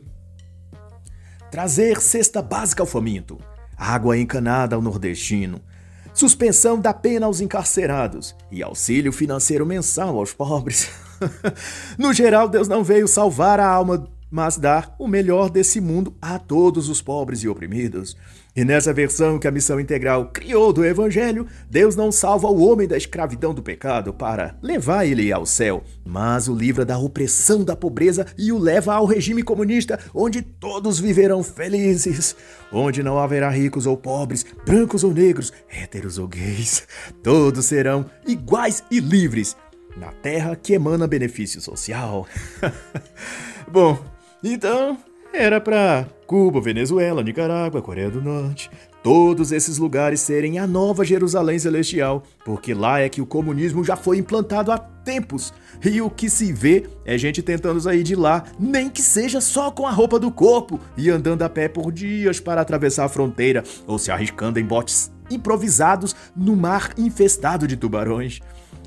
trazer 1.51 2.01
cesta 2.01 2.41
básica 2.41 2.83
ao 2.83 2.87
faminto, 2.87 3.39
água 3.75 4.17
encanada 4.17 4.75
ao 4.75 4.81
nordestino, 4.81 5.61
suspensão 6.17 6.79
da 6.79 6.93
pena 6.93 7.27
aos 7.27 7.41
encarcerados 7.41 8.35
e 8.51 8.63
auxílio 8.63 9.11
financeiro 9.11 9.65
mensal 9.65 10.17
aos 10.17 10.33
pobres. 10.33 10.89
no 11.97 12.11
geral, 12.11 12.49
Deus 12.49 12.67
não 12.67 12.83
veio 12.83 13.07
salvar 13.07 13.59
a 13.59 13.67
alma 13.67 14.07
mas 14.29 14.57
dar 14.57 14.93
o 14.99 15.07
melhor 15.07 15.49
desse 15.49 15.79
mundo 15.79 16.13
a 16.21 16.37
todos 16.37 16.89
os 16.89 17.01
pobres 17.01 17.43
e 17.43 17.47
oprimidos. 17.47 18.17
E 18.57 18.65
nessa 18.65 18.91
versão 18.91 19.37
que 19.37 19.47
a 19.47 19.51
missão 19.51 19.79
integral 19.79 20.31
criou 20.33 20.73
do 20.73 20.83
Evangelho, 20.83 21.45
Deus 21.69 21.95
não 21.95 22.11
salva 22.11 22.47
o 22.47 22.67
homem 22.67 22.87
da 22.87 22.97
escravidão 22.97 23.53
do 23.53 23.61
pecado 23.61 24.11
para 24.11 24.57
levar 24.63 25.05
ele 25.05 25.31
ao 25.31 25.45
céu, 25.45 25.83
mas 26.03 26.47
o 26.47 26.55
livra 26.55 26.83
da 26.83 26.97
opressão 26.97 27.63
da 27.63 27.75
pobreza 27.75 28.25
e 28.35 28.51
o 28.51 28.57
leva 28.57 28.95
ao 28.95 29.05
regime 29.05 29.43
comunista, 29.43 29.99
onde 30.11 30.41
todos 30.41 30.99
viverão 30.99 31.43
felizes, 31.43 32.35
onde 32.73 33.03
não 33.03 33.19
haverá 33.19 33.47
ricos 33.47 33.85
ou 33.85 33.95
pobres, 33.95 34.43
brancos 34.65 35.03
ou 35.03 35.13
negros, 35.13 35.53
héteros 35.69 36.17
ou 36.17 36.27
gays, 36.27 36.87
todos 37.21 37.63
serão 37.63 38.09
iguais 38.25 38.83
e 38.89 38.99
livres 38.99 39.55
na 39.95 40.11
terra 40.11 40.55
que 40.55 40.73
emana 40.73 41.05
benefício 41.05 41.61
social. 41.61 42.25
Bom, 43.71 44.03
então 44.43 44.97
era 45.33 45.61
para 45.61 46.07
Cuba, 46.25 46.59
Venezuela, 46.59 47.23
Nicarágua, 47.23 47.81
Coreia 47.81 48.09
do 48.09 48.21
Norte, 48.21 48.69
todos 49.01 49.51
esses 49.51 49.77
lugares 49.77 50.19
serem 50.19 50.59
a 50.59 50.67
nova 50.67 51.05
Jerusalém 51.05 51.57
celestial, 51.57 52.23
porque 52.43 52.73
lá 52.73 52.99
é 52.99 53.07
que 53.07 53.21
o 53.21 53.25
comunismo 53.25 53.83
já 53.83 53.95
foi 53.95 54.17
implantado 54.17 54.71
há 54.71 54.77
tempos. 54.77 55.53
E 55.85 56.01
o 56.01 56.09
que 56.09 56.29
se 56.29 56.51
vê 56.51 56.85
é 57.05 57.17
gente 57.17 57.41
tentando 57.41 57.79
sair 57.79 58.03
de 58.03 58.15
lá, 58.15 58.43
nem 58.59 58.89
que 58.89 59.01
seja 59.01 59.39
só 59.39 59.71
com 59.71 59.87
a 59.87 59.91
roupa 59.91 60.19
do 60.19 60.31
corpo 60.31 60.79
e 60.97 61.09
andando 61.09 61.43
a 61.43 61.49
pé 61.49 61.69
por 61.69 61.91
dias 61.91 62.39
para 62.39 62.59
atravessar 62.59 63.05
a 63.05 63.09
fronteira 63.09 63.63
ou 63.85 63.97
se 63.97 64.11
arriscando 64.11 64.59
em 64.59 64.65
botes 64.65 65.11
improvisados 65.29 66.15
no 66.35 66.55
mar 66.55 66.91
infestado 66.97 67.67
de 67.67 67.77
tubarões. 67.77 68.41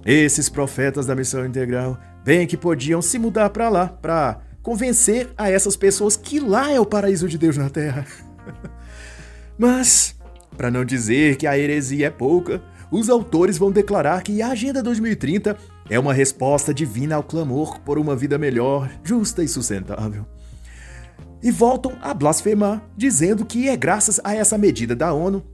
Esses 0.05 0.49
profetas 0.49 1.07
da 1.07 1.15
missão 1.15 1.47
integral, 1.47 1.99
bem 2.25 2.47
que 2.47 2.57
podiam 2.57 3.01
se 3.01 3.19
mudar 3.19 3.51
para 3.51 3.69
lá, 3.69 3.87
para 3.87 4.41
convencer 4.62 5.31
a 5.37 5.50
essas 5.50 5.76
pessoas 5.76 6.17
que 6.17 6.40
lá 6.40 6.71
é 6.71 6.79
o 6.81 6.87
paraíso 6.87 7.29
de 7.29 7.38
Deus 7.38 7.57
na 7.57 7.71
Terra. 7.71 8.07
Mas, 9.59 10.14
para 10.57 10.71
não 10.71 10.85
dizer 10.85 11.37
que 11.37 11.47
a 11.47 11.59
heresia 11.59 12.07
é 12.07 12.11
pouca, 12.11 12.62
os 12.90 13.09
autores 13.09 13.59
vão 13.59 13.71
declarar 13.71 14.23
que 14.23 14.43
a 14.43 14.49
Agenda 14.49 14.83
2030 14.83 15.57
é 15.88 15.99
uma 15.99 16.12
resposta 16.12 16.73
divina 16.73 17.17
ao 17.17 17.23
clamor 17.23 17.81
por 17.81 17.99
uma 17.99 18.17
vida 18.17 18.38
melhor, 18.38 18.90
justa 19.05 19.43
e 19.43 19.49
sustentável. 19.49 20.26
E 21.43 21.50
voltam 21.50 21.97
a 22.00 22.12
blasfemar, 22.12 22.83
dizendo 22.97 23.45
que 23.45 23.69
é 23.69 23.76
graças 23.76 24.21
a 24.23 24.35
essa 24.35 24.59
medida 24.59 24.95
da 24.95 25.12
ONU 25.12 25.45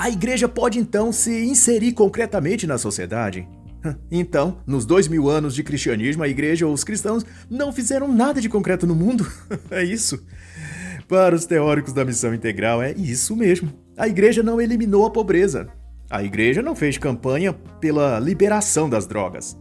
a 0.00 0.08
igreja 0.08 0.48
pode 0.48 0.78
então 0.78 1.12
se 1.12 1.44
inserir 1.44 1.92
concretamente 1.92 2.66
na 2.66 2.78
sociedade. 2.78 3.46
Então, 4.10 4.58
nos 4.66 4.84
dois 4.84 5.08
mil 5.08 5.28
anos 5.28 5.54
de 5.54 5.62
cristianismo, 5.62 6.22
a 6.22 6.28
igreja 6.28 6.66
ou 6.66 6.72
os 6.72 6.84
cristãos 6.84 7.24
não 7.48 7.72
fizeram 7.72 8.12
nada 8.12 8.40
de 8.40 8.48
concreto 8.48 8.86
no 8.86 8.94
mundo. 8.94 9.26
é 9.70 9.82
isso. 9.82 10.22
Para 11.08 11.34
os 11.34 11.44
teóricos 11.44 11.92
da 11.92 12.04
missão 12.04 12.34
integral, 12.34 12.82
é 12.82 12.92
isso 12.92 13.34
mesmo. 13.34 13.72
A 13.96 14.08
igreja 14.08 14.42
não 14.42 14.60
eliminou 14.60 15.06
a 15.06 15.10
pobreza. 15.10 15.68
A 16.08 16.22
igreja 16.22 16.62
não 16.62 16.74
fez 16.74 16.98
campanha 16.98 17.52
pela 17.80 18.18
liberação 18.18 18.88
das 18.88 19.06
drogas. 19.06 19.56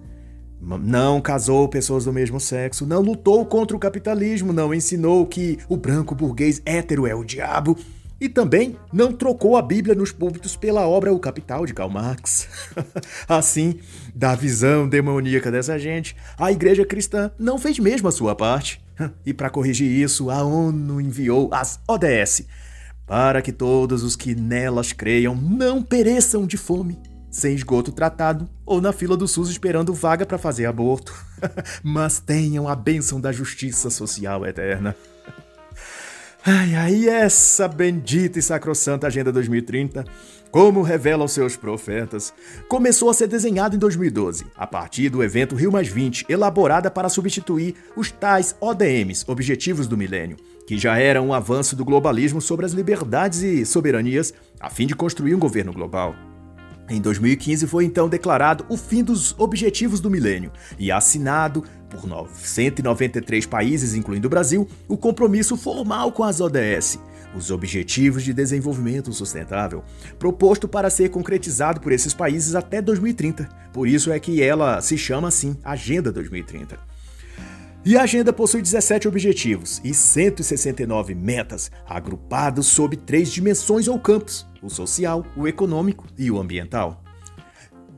Não 0.62 1.22
casou 1.22 1.70
pessoas 1.70 2.06
do 2.06 2.12
mesmo 2.12 2.40
sexo, 2.40 2.86
não 2.86 3.02
lutou 3.02 3.46
contra 3.46 3.78
o 3.78 3.80
capitalismo, 3.80 4.52
não 4.52 4.74
ensinou 4.74 5.26
que 5.26 5.58
o 5.70 5.78
branco 5.78 6.14
burguês 6.14 6.62
hétero 6.66 7.08
é 7.08 7.16
o 7.16 7.24
diabo 7.24 7.78
e 8.20 8.28
também 8.28 8.78
não 8.92 9.12
trocou 9.12 9.56
a 9.56 9.62
Bíblia 9.62 9.96
nos 9.96 10.12
púlpitos 10.12 10.56
pela 10.56 10.88
obra 10.88 11.14
O 11.14 11.20
Capital 11.20 11.66
de 11.66 11.74
Karl 11.74 11.90
Marx. 11.90 12.48
assim, 13.28 13.80
da 14.14 14.36
visão 14.36 14.88
demoníaca 14.88 15.52
dessa 15.52 15.80
gente, 15.80 16.16
a 16.38 16.52
igreja 16.52 16.86
cristã 16.86 17.32
não 17.38 17.58
fez 17.58 17.80
mesmo 17.80 18.08
a 18.08 18.12
sua 18.12 18.36
parte. 18.36 18.82
E 19.26 19.34
para 19.34 19.50
corrigir 19.50 19.90
isso, 19.90 20.30
a 20.30 20.44
ONU 20.44 21.00
enviou 21.00 21.50
as 21.54 21.80
ODS 21.88 22.44
para 23.10 23.42
que 23.42 23.52
todos 23.52 24.04
os 24.04 24.16
que 24.16 24.36
nelas 24.36 24.94
creiam 24.94 25.36
não 25.36 25.82
pereçam 25.82 26.46
de 26.46 26.58
fome, 26.58 27.00
sem 27.32 27.56
esgoto 27.56 27.92
tratado 27.92 28.48
ou 28.64 28.80
na 28.80 28.94
fila 28.94 29.18
do 29.18 29.28
SUS 29.28 29.50
esperando 29.50 29.96
vaga 29.96 30.28
para 30.28 30.38
fazer 30.38 30.68
aborto, 30.68 31.12
mas 31.82 32.20
tenham 32.20 32.68
a 32.68 32.76
bênção 32.76 33.20
da 33.20 33.32
justiça 33.32 33.90
social 33.90 34.46
eterna. 34.46 34.96
Ai, 36.46 36.74
ai, 36.74 37.10
essa 37.10 37.68
bendita 37.68 38.40
e 38.40 38.42
sacrossanta 38.42 39.08
Agenda 39.08 39.30
2030, 39.30 40.06
como 40.50 40.82
revelam 40.82 41.28
seus 41.28 41.58
profetas, 41.58 42.34
começou 42.70 43.10
a 43.10 43.14
ser 43.14 43.28
desenhada 43.28 43.76
em 43.76 43.80
2012, 43.80 44.46
a 44.56 44.66
partir 44.66 45.10
do 45.10 45.22
evento 45.22 45.54
Rio 45.54 45.70
Mais 45.70 45.90
20, 45.90 46.28
elaborada 46.30 46.90
para 46.90 47.10
substituir 47.10 47.76
os 47.94 48.10
tais 48.10 48.56
ODMs, 48.62 49.26
Objetivos 49.28 49.86
do 49.86 49.98
Milênio, 49.98 50.38
que 50.66 50.78
já 50.78 50.98
eram 50.98 51.28
um 51.28 51.34
avanço 51.34 51.76
do 51.76 51.84
globalismo 51.84 52.40
sobre 52.40 52.66
as 52.66 52.72
liberdades 52.72 53.42
e 53.42 53.66
soberanias, 53.66 54.34
a 54.62 54.70
fim 54.70 54.88
de 54.88 54.96
construir 54.96 55.36
um 55.36 55.40
governo 55.40 55.74
global. 55.74 56.16
Em 56.90 57.00
2015 57.00 57.68
foi 57.68 57.86
então 57.86 58.10
declarado 58.10 58.66
o 58.68 58.76
fim 58.76 59.04
dos 59.04 59.38
Objetivos 59.38 60.00
do 60.00 60.10
Milênio 60.10 60.52
e 60.80 60.92
assinado 60.92 61.64
por 61.90 62.30
193 62.34 63.46
países, 63.46 63.96
incluindo 63.96 64.28
o 64.28 64.30
Brasil, 64.30 64.68
o 64.88 64.98
compromisso 64.98 65.58
formal 65.58 66.12
com 66.12 66.24
as 66.24 66.40
ODS, 66.40 67.00
os 67.36 67.52
Objetivos 67.52 68.24
de 68.24 68.34
Desenvolvimento 68.34 69.12
Sustentável, 69.12 69.84
proposto 70.18 70.68
para 70.68 70.90
ser 70.90 71.10
concretizado 71.10 71.82
por 71.82 71.92
esses 71.92 72.14
países 72.14 72.56
até 72.56 72.82
2030. 72.82 73.50
Por 73.74 73.88
isso 73.88 74.12
é 74.12 74.20
que 74.20 74.42
ela 74.42 74.82
se 74.82 74.98
chama 74.98 75.28
assim 75.28 75.58
Agenda 75.64 76.12
2030. 76.12 76.90
E 77.86 77.98
a 77.98 78.04
agenda 78.04 78.34
possui 78.34 78.62
17 78.62 79.08
objetivos 79.08 79.80
e 79.84 79.94
169 79.94 81.16
metas, 81.16 81.72
agrupados 81.88 82.68
sob 82.68 82.98
três 82.98 83.32
dimensões 83.32 83.88
ou 83.88 83.98
campos: 83.98 84.46
o 84.62 84.70
social, 84.70 85.26
o 85.36 85.48
econômico 85.48 86.06
e 86.18 86.30
o 86.30 86.40
ambiental. 86.40 87.02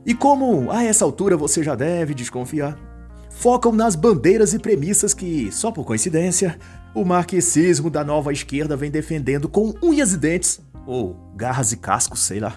E 0.06 0.14
como 0.14 0.70
a 0.70 0.84
essa 0.84 1.04
altura 1.04 1.36
você 1.36 1.62
já 1.62 1.74
deve 1.74 2.14
desconfiar, 2.14 2.78
focam 3.42 3.72
nas 3.72 3.96
bandeiras 3.96 4.54
e 4.54 4.58
premissas 4.60 5.12
que, 5.12 5.50
só 5.50 5.72
por 5.72 5.84
coincidência, 5.84 6.56
o 6.94 7.04
marxismo 7.04 7.90
da 7.90 8.04
nova 8.04 8.32
esquerda 8.32 8.76
vem 8.76 8.88
defendendo 8.88 9.48
com 9.48 9.74
unhas 9.82 10.12
e 10.12 10.16
dentes, 10.16 10.60
ou 10.86 11.16
garras 11.34 11.72
e 11.72 11.76
cascos, 11.76 12.20
sei 12.20 12.38
lá. 12.38 12.56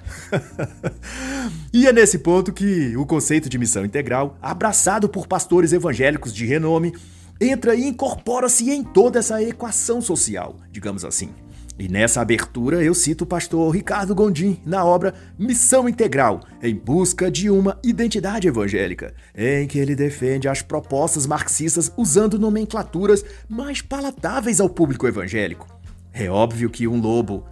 e 1.73 1.87
é 1.87 1.91
nesse 1.91 2.19
ponto 2.19 2.53
que 2.53 2.95
o 2.97 3.03
conceito 3.03 3.49
de 3.49 3.57
missão 3.57 3.83
integral, 3.83 4.37
abraçado 4.39 5.09
por 5.09 5.25
pastores 5.25 5.73
evangélicos 5.73 6.31
de 6.31 6.45
renome, 6.45 6.93
entra 7.41 7.73
e 7.73 7.87
incorpora-se 7.87 8.69
em 8.69 8.83
toda 8.83 9.17
essa 9.17 9.41
equação 9.41 9.99
social, 10.03 10.55
digamos 10.71 11.03
assim. 11.03 11.31
E 11.77 11.89
nessa 11.89 12.21
abertura 12.21 12.81
eu 12.81 12.93
cito 12.93 13.25
o 13.25 13.27
pastor 13.27 13.69
Ricardo 13.73 14.15
Gondim 14.15 14.57
na 14.65 14.85
obra 14.85 15.13
Missão 15.37 15.89
Integral, 15.89 16.39
em 16.63 16.73
busca 16.73 17.29
de 17.29 17.49
uma 17.49 17.77
identidade 17.83 18.47
evangélica, 18.47 19.13
em 19.35 19.67
que 19.67 19.77
ele 19.77 19.93
defende 19.93 20.47
as 20.47 20.61
propostas 20.61 21.27
marxistas 21.27 21.91
usando 21.97 22.39
nomenclaturas 22.39 23.25
mais 23.49 23.81
palatáveis 23.81 24.61
ao 24.61 24.69
público 24.69 25.05
evangélico. 25.05 25.67
É 26.13 26.29
óbvio 26.29 26.69
que 26.69 26.87
um 26.87 26.99
lobo 27.01 27.43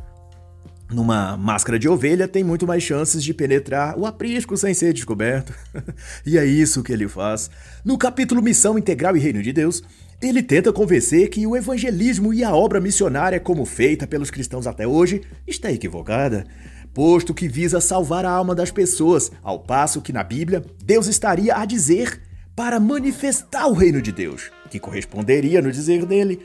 numa 0.90 1.36
máscara 1.36 1.78
de 1.78 1.90
ovelha 1.90 2.28
tem 2.28 2.44
muito 2.44 2.66
mais 2.66 2.84
chances 2.84 3.22
de 3.22 3.34
penetrar 3.34 3.98
o 3.98 4.06
aprisco 4.06 4.56
sem 4.56 4.74
ser 4.74 4.94
descoberto. 4.94 5.54
e 6.26 6.38
é 6.38 6.46
isso 6.46 6.84
que 6.84 6.94
ele 6.94 7.08
faz. 7.10 7.50
No 7.84 7.98
capítulo 7.98 8.42
Missão 8.42 8.78
Integral 8.78 9.18
e 9.18 9.20
Reino 9.20 9.42
de 9.42 9.52
Deus, 9.52 9.84
ele 10.28 10.42
tenta 10.42 10.72
convencer 10.72 11.30
que 11.30 11.46
o 11.46 11.56
evangelismo 11.56 12.34
e 12.34 12.44
a 12.44 12.56
obra 12.56 12.80
missionária 12.80 13.40
como 13.40 13.66
feita 13.66 14.08
pelos 14.08 14.32
cristãos 14.32 14.66
até 14.66 14.88
hoje 14.88 15.22
está 15.48 15.72
equivocada, 15.72 16.46
posto 16.94 17.34
que 17.34 17.48
visa 17.48 17.82
salvar 17.82 18.26
a 18.26 18.32
alma 18.32 18.54
das 18.54 18.72
pessoas, 18.72 19.32
ao 19.42 19.60
passo 19.60 20.02
que 20.02 20.14
na 20.14 20.24
Bíblia 20.24 20.64
Deus 20.84 21.08
estaria 21.08 21.56
a 21.56 21.66
dizer 21.66 22.22
para 22.56 22.80
manifestar 22.80 23.68
o 23.68 23.74
reino 23.74 24.02
de 24.02 24.12
Deus, 24.12 24.52
que 24.70 24.80
corresponderia 24.80 25.62
no 25.62 25.72
dizer 25.72 26.06
dele 26.06 26.40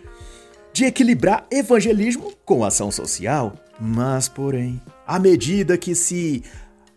de 0.73 0.85
equilibrar 0.85 1.47
evangelismo 1.51 2.33
com 2.45 2.64
ação 2.64 2.91
social. 2.91 3.55
Mas, 3.81 4.29
porém, 4.29 4.81
à 5.07 5.19
medida 5.19 5.79
que 5.79 5.95
se 5.95 6.43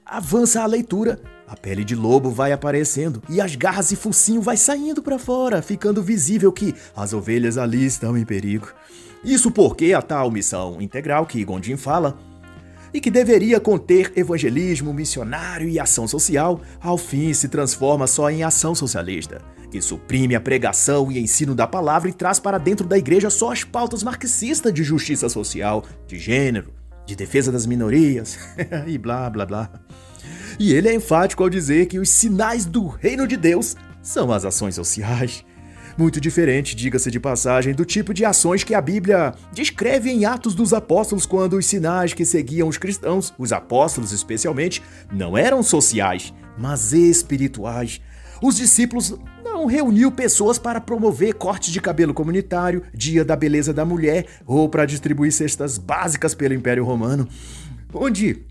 avança 0.06 0.62
a 0.62 0.66
leitura, 0.66 1.20
a 1.52 1.56
pele 1.58 1.84
de 1.84 1.96
lobo 1.96 2.30
vai 2.30 2.54
aparecendo 2.54 3.22
e 3.28 3.42
as 3.42 3.58
garras 3.58 3.92
e 3.92 3.98
focinho 3.98 4.42
vai 4.42 4.56
saindo 4.56 5.04
para 5.04 5.20
fora, 5.20 5.62
ficando 5.62 6.02
visível 6.02 6.50
que 6.50 6.74
as 6.96 7.12
ovelhas 7.12 7.58
ali 7.58 7.86
estão 7.86 8.18
em 8.18 8.24
perigo. 8.24 8.70
Isso 9.22 9.52
porque 9.52 9.92
a 9.92 10.02
tal 10.02 10.32
missão 10.32 10.82
integral 10.82 11.26
que 11.26 11.44
Gondim 11.44 11.76
fala 11.76 12.18
e 12.94 13.02
que 13.02 13.12
deveria 13.12 13.60
conter 13.60 14.14
evangelismo, 14.16 14.94
missionário 14.94 15.68
e 15.68 15.78
ação 15.78 16.08
social, 16.08 16.62
ao 16.80 16.98
fim 16.98 17.34
se 17.34 17.50
transforma 17.50 18.08
só 18.08 18.30
em 18.30 18.44
ação 18.44 18.74
socialista, 18.74 19.42
que 19.70 19.82
suprime 19.82 20.36
a 20.36 20.40
pregação 20.40 21.12
e 21.12 21.20
ensino 21.20 21.54
da 21.54 21.68
palavra 21.68 22.10
e 22.10 22.14
traz 22.14 22.40
para 22.40 22.58
dentro 22.58 22.88
da 22.88 22.98
igreja 22.98 23.30
só 23.30 23.52
as 23.52 23.66
pautas 23.66 24.04
marxistas 24.04 24.74
de 24.74 24.86
justiça 24.86 25.28
social, 25.28 25.84
de 26.08 26.18
gênero, 26.18 26.74
de 27.06 27.14
defesa 27.14 27.52
das 27.52 27.66
minorias 27.66 28.40
e 28.88 28.98
blá 28.98 29.30
blá 29.30 29.46
blá. 29.46 29.70
E 30.64 30.76
ele 30.76 30.90
é 30.90 30.94
enfático 30.94 31.42
ao 31.42 31.50
dizer 31.50 31.88
que 31.88 31.98
os 31.98 32.08
sinais 32.08 32.66
do 32.66 32.86
reino 32.86 33.26
de 33.26 33.36
Deus 33.36 33.76
são 34.00 34.32
as 34.32 34.46
ações 34.46 34.76
sociais. 34.76 35.44
Muito 35.98 36.22
diferente, 36.22 36.76
diga-se 36.76 37.10
de 37.10 37.20
passagem, 37.20 37.74
do 37.74 37.84
tipo 37.84 38.14
de 38.14 38.24
ações 38.24 38.64
que 38.64 38.76
a 38.76 38.80
Bíblia 38.80 39.34
descreve 39.52 40.12
em 40.12 40.24
Atos 40.24 40.54
dos 40.54 40.72
Apóstolos, 40.72 41.26
quando 41.26 41.58
os 41.58 41.66
sinais 41.66 42.14
que 42.14 42.24
seguiam 42.24 42.68
os 42.68 42.78
cristãos, 42.78 43.34
os 43.40 43.52
apóstolos 43.52 44.12
especialmente, 44.12 44.84
não 45.12 45.36
eram 45.36 45.64
sociais, 45.64 46.32
mas 46.60 46.94
espirituais. 46.94 48.00
Os 48.40 48.56
discípulos 48.56 49.16
não 49.44 49.66
reuniu 49.66 50.12
pessoas 50.12 50.60
para 50.60 50.80
promover 50.80 51.34
cortes 51.34 51.74
de 51.74 51.82
cabelo 51.82 52.14
comunitário, 52.14 52.84
dia 52.94 53.26
da 53.26 53.36
beleza 53.36 53.74
da 53.74 53.84
mulher 53.84 54.28
ou 54.46 54.70
para 54.70 54.86
distribuir 54.86 55.32
cestas 55.32 55.80
básicas 55.80 56.36
pelo 56.36 56.54
Império 56.54 56.86
Romano. 56.86 57.28
Onde 57.92 58.46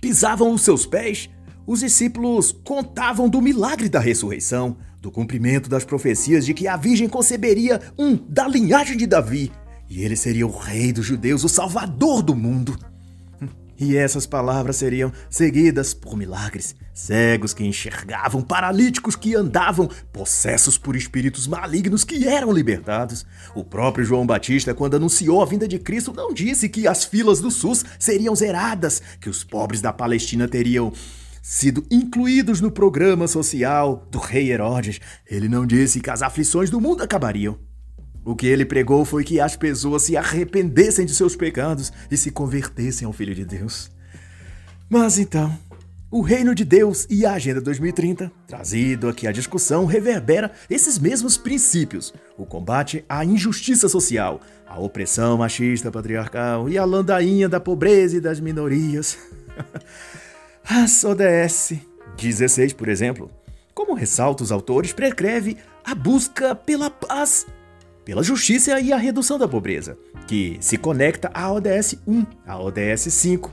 pisavam 0.00 0.50
os 0.50 0.62
seus 0.62 0.86
pés, 0.86 1.28
os 1.66 1.80
discípulos 1.80 2.52
contavam 2.64 3.28
do 3.28 3.40
milagre 3.40 3.88
da 3.88 4.00
ressurreição, 4.00 4.76
do 5.00 5.10
cumprimento 5.10 5.68
das 5.68 5.84
profecias 5.84 6.46
de 6.46 6.54
que 6.54 6.68
a 6.68 6.76
Virgem 6.76 7.08
conceberia 7.08 7.80
um 7.98 8.16
da 8.16 8.46
linhagem 8.46 8.96
de 8.96 9.06
Davi, 9.06 9.52
e 9.88 10.02
ele 10.02 10.16
seria 10.16 10.46
o 10.46 10.56
rei 10.56 10.92
dos 10.92 11.04
judeus, 11.04 11.44
o 11.44 11.48
salvador 11.48 12.22
do 12.22 12.34
mundo. 12.34 12.78
E 13.78 13.96
essas 13.96 14.26
palavras 14.26 14.76
seriam 14.76 15.12
seguidas 15.28 15.92
por 15.92 16.16
milagres, 16.16 16.74
cegos 16.94 17.52
que 17.52 17.64
enxergavam, 17.64 18.40
paralíticos 18.40 19.16
que 19.16 19.34
andavam, 19.34 19.90
possessos 20.12 20.78
por 20.78 20.94
espíritos 20.94 21.48
malignos 21.48 22.04
que 22.04 22.28
eram 22.28 22.52
libertados. 22.52 23.26
O 23.56 23.64
próprio 23.64 24.04
João 24.04 24.24
Batista, 24.24 24.72
quando 24.72 24.94
anunciou 24.94 25.42
a 25.42 25.46
vinda 25.46 25.66
de 25.66 25.80
Cristo, 25.80 26.12
não 26.14 26.32
disse 26.32 26.68
que 26.68 26.86
as 26.86 27.04
filas 27.04 27.40
do 27.40 27.50
SUS 27.50 27.84
seriam 27.98 28.36
zeradas, 28.36 29.02
que 29.20 29.28
os 29.28 29.42
pobres 29.42 29.80
da 29.80 29.92
Palestina 29.92 30.46
teriam 30.46 30.92
sido 31.42 31.84
incluídos 31.90 32.60
no 32.60 32.70
programa 32.70 33.26
social 33.26 34.06
do 34.10 34.18
rei 34.18 34.52
Herodes. 34.52 35.00
Ele 35.28 35.48
não 35.48 35.66
disse 35.66 36.00
que 36.00 36.08
as 36.08 36.22
aflições 36.22 36.70
do 36.70 36.80
mundo 36.80 37.02
acabariam. 37.02 37.58
O 38.24 38.36
que 38.36 38.46
ele 38.46 38.64
pregou 38.64 39.04
foi 39.04 39.24
que 39.24 39.40
as 39.40 39.56
pessoas 39.56 40.04
se 40.04 40.16
arrependessem 40.16 41.04
de 41.04 41.12
seus 41.12 41.34
pecados 41.34 41.92
e 42.08 42.16
se 42.16 42.30
convertessem 42.30 43.04
ao 43.04 43.12
Filho 43.12 43.34
de 43.34 43.44
Deus. 43.44 43.90
Mas 44.88 45.18
então, 45.18 45.58
o 46.08 46.20
Reino 46.20 46.54
de 46.54 46.64
Deus 46.64 47.06
e 47.10 47.26
a 47.26 47.32
Agenda 47.32 47.60
2030, 47.60 48.30
trazido 48.46 49.08
aqui 49.08 49.26
à 49.26 49.32
discussão, 49.32 49.86
reverbera 49.86 50.52
esses 50.70 50.98
mesmos 50.98 51.36
princípios: 51.36 52.14
o 52.38 52.46
combate 52.46 53.04
à 53.08 53.24
injustiça 53.24 53.88
social, 53.88 54.40
a 54.68 54.78
opressão 54.78 55.38
machista 55.38 55.90
patriarcal 55.90 56.68
e 56.68 56.78
a 56.78 56.84
landainha 56.84 57.48
da 57.48 57.58
pobreza 57.58 58.18
e 58.18 58.20
das 58.20 58.38
minorias. 58.38 59.18
As 60.64 61.04
ODS 61.04 61.74
16, 62.16 62.72
por 62.74 62.88
exemplo, 62.88 63.28
como 63.74 63.94
ressalta 63.94 64.44
os 64.44 64.52
autores, 64.52 64.92
prescreve 64.92 65.56
a 65.84 65.94
busca 65.94 66.54
pela 66.54 66.88
paz, 66.88 67.46
pela 68.04 68.22
justiça 68.22 68.78
e 68.80 68.92
a 68.92 68.96
redução 68.96 69.38
da 69.38 69.48
pobreza, 69.48 69.98
que 70.26 70.56
se 70.60 70.76
conecta 70.76 71.30
à 71.34 71.52
ODS 71.52 71.96
1, 72.06 72.24
à 72.46 72.60
ODS 72.60 73.12
5. 73.12 73.52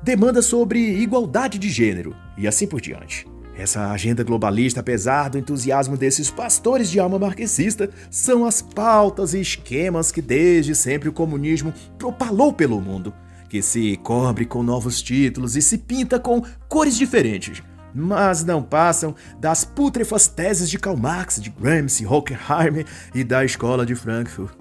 Demanda 0.00 0.40
sobre 0.42 0.78
igualdade 0.78 1.58
de 1.58 1.68
gênero 1.68 2.14
e 2.38 2.46
assim 2.46 2.68
por 2.68 2.80
diante. 2.80 3.26
Essa 3.58 3.90
agenda 3.90 4.22
globalista, 4.22 4.80
apesar 4.80 5.30
do 5.30 5.38
entusiasmo 5.38 5.96
desses 5.96 6.30
pastores 6.30 6.88
de 6.88 7.00
alma 7.00 7.18
marxista, 7.18 7.90
são 8.10 8.44
as 8.44 8.62
pautas 8.62 9.34
e 9.34 9.40
esquemas 9.40 10.12
que 10.12 10.22
desde 10.22 10.74
sempre 10.74 11.08
o 11.08 11.12
comunismo 11.12 11.74
propalou 11.98 12.52
pelo 12.52 12.80
mundo 12.80 13.12
que 13.48 13.62
se 13.62 13.96
cobre 14.02 14.44
com 14.44 14.62
novos 14.62 15.00
títulos 15.02 15.56
e 15.56 15.62
se 15.62 15.78
pinta 15.78 16.18
com 16.18 16.42
cores 16.68 16.96
diferentes, 16.96 17.62
mas 17.94 18.44
não 18.44 18.62
passam 18.62 19.14
das 19.40 19.64
putrefas 19.64 20.26
teses 20.26 20.68
de 20.68 20.78
Karl 20.78 20.96
Marx, 20.96 21.40
de 21.40 21.50
Gramsci, 21.50 22.06
Horkheimer 22.06 22.86
e 23.14 23.24
da 23.24 23.44
Escola 23.44 23.86
de 23.86 23.94
Frankfurt. 23.94 24.54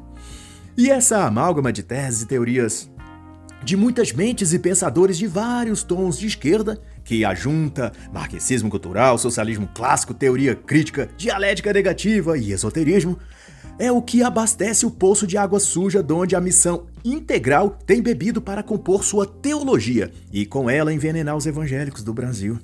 E 0.78 0.89
essa 0.89 1.26
amálgama 1.26 1.71
de 1.71 1.84
teses 1.84 2.24
e 2.24 2.28
teorias 2.28 2.89
de 3.63 3.76
muitas 3.76 4.12
mentes 4.12 4.54
e 4.54 4.60
pensadores 4.60 5.17
de 5.17 5.26
vários 5.26 5.82
tons 5.82 6.19
de 6.19 6.28
esquerda, 6.28 6.80
que 7.04 7.26
ajunta 7.26 7.91
marxismo 8.13 8.69
cultural, 8.69 9.17
socialismo 9.17 9.67
clássico, 9.74 10.13
teoria 10.13 10.56
crítica, 10.56 11.10
dialética 11.17 11.74
negativa 11.74 12.38
e 12.38 12.52
esoterismo, 12.52 13.17
é 13.77 13.91
o 13.91 14.01
que 14.01 14.23
abastece 14.23 14.85
o 14.85 14.91
poço 14.91 15.27
de 15.27 15.38
água 15.38 15.59
suja 15.59 16.01
donde 16.01 16.35
a 16.35 16.41
missão 16.41 16.88
integral 17.03 17.77
tem 17.85 18.01
bebido 18.01 18.41
para 18.41 18.63
compor 18.63 19.03
sua 19.03 19.25
teologia 19.25 20.11
e 20.31 20.45
com 20.45 20.69
ela 20.69 20.93
envenenar 20.93 21.35
os 21.35 21.45
evangélicos 21.45 22.03
do 22.03 22.13
Brasil. 22.13 22.57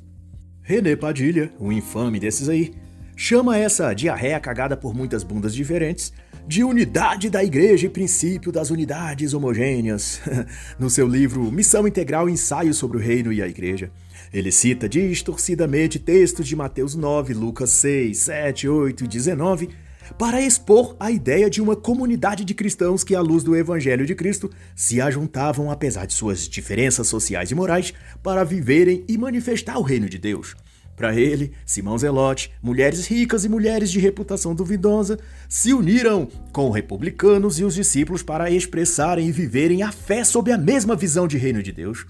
René 0.61 0.95
Padilha, 0.95 1.51
um 1.59 1.71
infame 1.71 2.19
desses 2.19 2.47
aí, 2.47 2.73
chama 3.15 3.57
essa 3.57 3.93
diarreia 3.93 4.39
cagada 4.39 4.77
por 4.77 4.95
muitas 4.95 5.23
bundas 5.23 5.53
diferentes 5.53 6.13
de 6.47 6.63
unidade 6.63 7.29
da 7.29 7.43
igreja 7.43 7.85
e 7.85 7.89
princípio 7.89 8.51
das 8.51 8.71
unidades 8.71 9.33
homogêneas, 9.33 10.21
no 10.79 10.89
seu 10.89 11.07
livro 11.07 11.51
Missão 11.51 11.87
Integral 11.87 12.29
Ensaio 12.29 12.73
sobre 12.73 12.97
o 12.97 12.99
Reino 12.99 13.31
e 13.31 13.41
a 13.41 13.47
Igreja. 13.47 13.91
Ele 14.33 14.51
cita 14.51 14.87
distorcidamente 14.89 15.99
textos 15.99 16.47
de 16.47 16.55
Mateus 16.55 16.95
9, 16.95 17.33
Lucas 17.33 17.69
6, 17.71 18.17
7, 18.17 18.67
8 18.67 19.03
e 19.03 19.07
19 19.07 19.69
para 20.17 20.41
expor 20.41 20.95
a 20.99 21.11
ideia 21.11 21.49
de 21.49 21.61
uma 21.61 21.75
comunidade 21.75 22.43
de 22.45 22.53
cristãos 22.53 23.03
que, 23.03 23.15
à 23.15 23.21
luz 23.21 23.43
do 23.43 23.55
Evangelho 23.55 24.05
de 24.05 24.15
Cristo, 24.15 24.49
se 24.75 25.01
ajuntavam, 25.01 25.71
apesar 25.71 26.05
de 26.05 26.13
suas 26.13 26.47
diferenças 26.47 27.07
sociais 27.07 27.51
e 27.51 27.55
morais, 27.55 27.93
para 28.21 28.43
viverem 28.43 29.03
e 29.07 29.17
manifestar 29.17 29.77
o 29.77 29.83
reino 29.83 30.09
de 30.09 30.17
Deus. 30.17 30.55
Para 30.95 31.15
ele, 31.15 31.51
Simão 31.65 31.97
Zelote, 31.97 32.51
mulheres 32.61 33.07
ricas 33.07 33.43
e 33.43 33.49
mulheres 33.49 33.89
de 33.89 33.99
reputação 33.99 34.53
duvidosa 34.53 35.17
se 35.49 35.73
uniram 35.73 36.27
com 36.51 36.69
republicanos 36.69 37.59
e 37.59 37.63
os 37.63 37.73
discípulos 37.73 38.21
para 38.21 38.51
expressarem 38.51 39.27
e 39.27 39.31
viverem 39.31 39.81
a 39.81 39.91
fé 39.91 40.23
sob 40.23 40.51
a 40.51 40.57
mesma 40.57 40.95
visão 40.95 41.27
de 41.27 41.37
reino 41.37 41.63
de 41.63 41.71
Deus. 41.71 42.05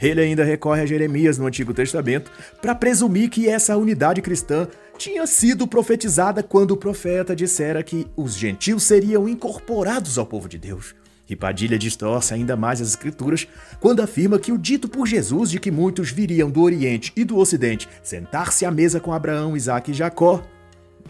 Ele 0.00 0.22
ainda 0.22 0.42
recorre 0.42 0.80
a 0.80 0.86
Jeremias 0.86 1.36
no 1.36 1.46
Antigo 1.46 1.74
Testamento 1.74 2.30
para 2.62 2.74
presumir 2.74 3.28
que 3.28 3.46
essa 3.46 3.76
unidade 3.76 4.22
cristã 4.22 4.66
tinha 5.00 5.26
sido 5.26 5.66
profetizada 5.66 6.42
quando 6.42 6.72
o 6.72 6.76
profeta 6.76 7.34
dissera 7.34 7.82
que 7.82 8.06
os 8.14 8.34
gentios 8.34 8.82
seriam 8.82 9.26
incorporados 9.26 10.18
ao 10.18 10.26
povo 10.26 10.46
de 10.46 10.58
Deus. 10.58 10.94
E 11.26 11.34
Padilha 11.34 11.78
distorce 11.78 12.34
ainda 12.34 12.54
mais 12.54 12.82
as 12.82 12.88
escrituras 12.88 13.48
quando 13.80 14.02
afirma 14.02 14.38
que 14.38 14.52
o 14.52 14.58
dito 14.58 14.90
por 14.90 15.06
Jesus 15.06 15.50
de 15.50 15.58
que 15.58 15.70
muitos 15.70 16.10
viriam 16.10 16.50
do 16.50 16.60
Oriente 16.60 17.12
e 17.16 17.24
do 17.24 17.38
Ocidente 17.38 17.88
sentar-se 18.02 18.66
à 18.66 18.70
mesa 18.70 19.00
com 19.00 19.10
Abraão, 19.10 19.56
Isaac 19.56 19.90
e 19.90 19.94
Jacó 19.94 20.42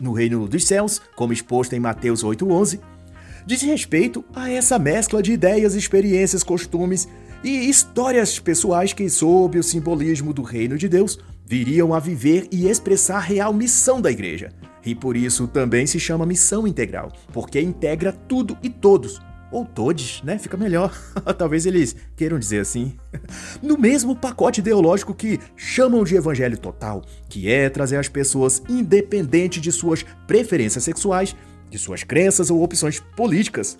no 0.00 0.12
reino 0.12 0.46
dos 0.46 0.64
céus, 0.64 1.02
como 1.16 1.32
exposto 1.32 1.72
em 1.72 1.80
Mateus 1.80 2.22
8:11, 2.22 2.78
diz 3.44 3.60
respeito 3.62 4.24
a 4.32 4.48
essa 4.48 4.78
mescla 4.78 5.20
de 5.20 5.32
ideias, 5.32 5.74
experiências, 5.74 6.44
costumes 6.44 7.08
e 7.42 7.68
histórias 7.68 8.38
pessoais 8.38 8.92
que, 8.92 9.08
sob 9.08 9.58
o 9.58 9.62
simbolismo 9.62 10.32
do 10.32 10.42
reino 10.42 10.76
de 10.76 10.88
Deus, 10.88 11.18
viriam 11.46 11.94
a 11.94 11.98
viver 11.98 12.46
e 12.52 12.68
expressar 12.68 13.16
a 13.16 13.20
real 13.20 13.52
missão 13.52 14.00
da 14.00 14.10
igreja. 14.10 14.50
E 14.84 14.94
por 14.94 15.16
isso 15.16 15.48
também 15.48 15.86
se 15.86 15.98
chama 15.98 16.24
missão 16.26 16.66
integral, 16.66 17.12
porque 17.32 17.60
integra 17.60 18.12
tudo 18.12 18.56
e 18.62 18.70
todos. 18.70 19.20
Ou 19.52 19.64
todos, 19.64 20.22
né? 20.22 20.38
Fica 20.38 20.56
melhor. 20.56 20.96
Talvez 21.36 21.66
eles 21.66 21.96
queiram 22.14 22.38
dizer 22.38 22.60
assim. 22.60 22.96
No 23.60 23.76
mesmo 23.76 24.14
pacote 24.14 24.60
ideológico 24.60 25.12
que 25.12 25.38
chamam 25.56 26.04
de 26.04 26.14
evangelho 26.14 26.56
total, 26.56 27.02
que 27.28 27.50
é 27.50 27.68
trazer 27.68 27.96
as 27.96 28.08
pessoas 28.08 28.62
independente 28.68 29.60
de 29.60 29.72
suas 29.72 30.04
preferências 30.26 30.84
sexuais, 30.84 31.34
de 31.68 31.78
suas 31.78 32.04
crenças 32.04 32.50
ou 32.50 32.62
opções 32.62 33.00
políticas. 33.16 33.76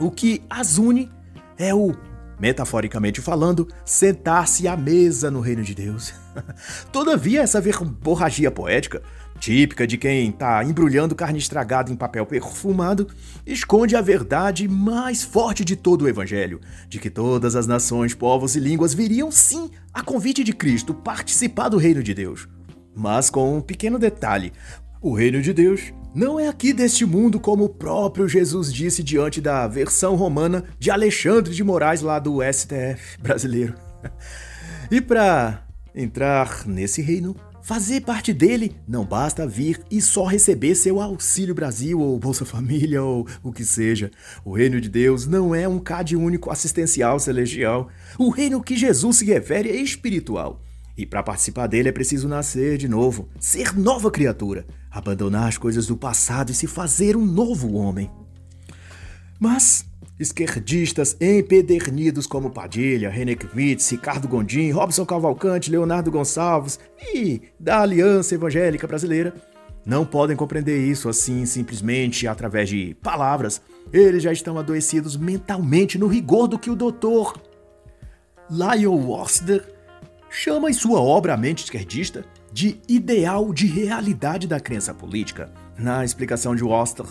O 0.00 0.10
que 0.10 0.42
as 0.50 0.76
une 0.76 1.08
é 1.56 1.74
o 1.74 1.94
metaforicamente 2.40 3.20
falando, 3.20 3.68
sentar-se 3.84 4.66
à 4.66 4.76
mesa 4.76 5.30
no 5.30 5.40
reino 5.40 5.62
de 5.62 5.74
Deus. 5.74 6.14
Todavia, 6.90 7.42
essa 7.42 7.60
verborragia 7.60 8.50
poética, 8.50 9.02
típica 9.38 9.86
de 9.86 9.98
quem 9.98 10.30
está 10.30 10.64
embrulhando 10.64 11.14
carne 11.14 11.38
estragada 11.38 11.92
em 11.92 11.96
papel 11.96 12.24
perfumado, 12.24 13.08
esconde 13.46 13.94
a 13.94 14.00
verdade 14.00 14.66
mais 14.66 15.22
forte 15.22 15.64
de 15.64 15.76
todo 15.76 16.02
o 16.02 16.08
Evangelho, 16.08 16.60
de 16.88 16.98
que 16.98 17.10
todas 17.10 17.54
as 17.54 17.66
nações, 17.66 18.14
povos 18.14 18.56
e 18.56 18.60
línguas 18.60 18.94
viriam 18.94 19.30
sim, 19.30 19.70
a 19.92 20.02
convite 20.02 20.42
de 20.42 20.52
Cristo, 20.52 20.94
participar 20.94 21.68
do 21.68 21.76
reino 21.76 22.02
de 22.02 22.14
Deus. 22.14 22.48
Mas 22.94 23.30
com 23.30 23.56
um 23.56 23.60
pequeno 23.60 23.98
detalhe: 23.98 24.52
o 25.00 25.14
reino 25.14 25.40
de 25.40 25.52
Deus 25.52 25.92
não 26.14 26.38
é 26.38 26.48
aqui 26.48 26.72
deste 26.72 27.06
mundo, 27.06 27.38
como 27.40 27.64
o 27.64 27.68
próprio 27.68 28.28
Jesus 28.28 28.72
disse 28.72 29.02
diante 29.02 29.40
da 29.40 29.66
versão 29.66 30.14
romana 30.14 30.64
de 30.78 30.90
Alexandre 30.90 31.54
de 31.54 31.64
Moraes, 31.64 32.02
lá 32.02 32.18
do 32.18 32.38
STF 32.42 33.18
brasileiro. 33.20 33.74
E 34.92 35.00
para 35.00 35.64
entrar 35.94 36.66
nesse 36.66 37.00
reino, 37.00 37.36
fazer 37.62 38.00
parte 38.00 38.32
dele, 38.32 38.74
não 38.88 39.04
basta 39.04 39.46
vir 39.46 39.80
e 39.88 40.02
só 40.02 40.24
receber 40.24 40.74
seu 40.74 41.00
Auxílio 41.00 41.54
Brasil 41.54 42.00
ou 42.00 42.18
Bolsa 42.18 42.44
Família 42.44 43.00
ou 43.04 43.24
o 43.40 43.52
que 43.52 43.64
seja. 43.64 44.10
O 44.44 44.52
reino 44.52 44.80
de 44.80 44.88
Deus 44.88 45.28
não 45.28 45.54
é 45.54 45.68
um 45.68 45.78
CAD 45.78 46.16
único 46.16 46.50
assistencial 46.50 47.20
celestial. 47.20 47.88
O 48.18 48.30
reino 48.30 48.60
que 48.60 48.76
Jesus 48.76 49.18
se 49.18 49.24
refere 49.24 49.68
é 49.68 49.76
espiritual. 49.76 50.60
E 50.96 51.06
para 51.06 51.22
participar 51.22 51.68
dele 51.68 51.88
é 51.88 51.92
preciso 51.92 52.26
nascer 52.26 52.76
de 52.76 52.88
novo, 52.88 53.28
ser 53.38 53.78
nova 53.78 54.10
criatura, 54.10 54.66
abandonar 54.90 55.48
as 55.48 55.58
coisas 55.58 55.86
do 55.86 55.96
passado 55.96 56.50
e 56.50 56.54
se 56.54 56.66
fazer 56.66 57.16
um 57.16 57.24
novo 57.24 57.74
homem. 57.74 58.10
Mas 59.38 59.86
esquerdistas 60.18 61.16
empedernidos 61.20 62.26
como 62.26 62.50
Padilha, 62.50 63.08
René 63.08 63.34
Kmitz, 63.34 63.90
Ricardo 63.90 64.28
Gondim, 64.28 64.70
Robson 64.70 65.06
Cavalcante, 65.06 65.70
Leonardo 65.70 66.10
Gonçalves 66.10 66.78
e 67.14 67.40
da 67.58 67.80
Aliança 67.80 68.34
Evangélica 68.34 68.86
Brasileira 68.86 69.34
não 69.84 70.04
podem 70.04 70.36
compreender 70.36 70.78
isso 70.78 71.08
assim 71.08 71.46
simplesmente 71.46 72.26
através 72.26 72.68
de 72.68 72.94
palavras. 73.02 73.62
Eles 73.92 74.22
já 74.22 74.32
estão 74.32 74.58
adoecidos 74.58 75.16
mentalmente 75.16 75.98
no 75.98 76.06
rigor 76.06 76.46
do 76.46 76.58
que 76.58 76.70
o 76.70 76.76
doutor 76.76 77.40
Lyle 78.50 78.86
Worcester 78.86 79.66
chama 80.28 80.70
em 80.70 80.74
sua 80.74 81.00
obra 81.00 81.34
A 81.34 81.36
Mente 81.36 81.64
Esquerdista 81.64 82.24
de 82.52 82.80
ideal 82.88 83.52
de 83.52 83.66
realidade 83.66 84.46
da 84.46 84.58
crença 84.58 84.92
política. 84.92 85.52
Na 85.78 86.04
explicação 86.04 86.54
de 86.54 86.64
Worcester, 86.64 87.06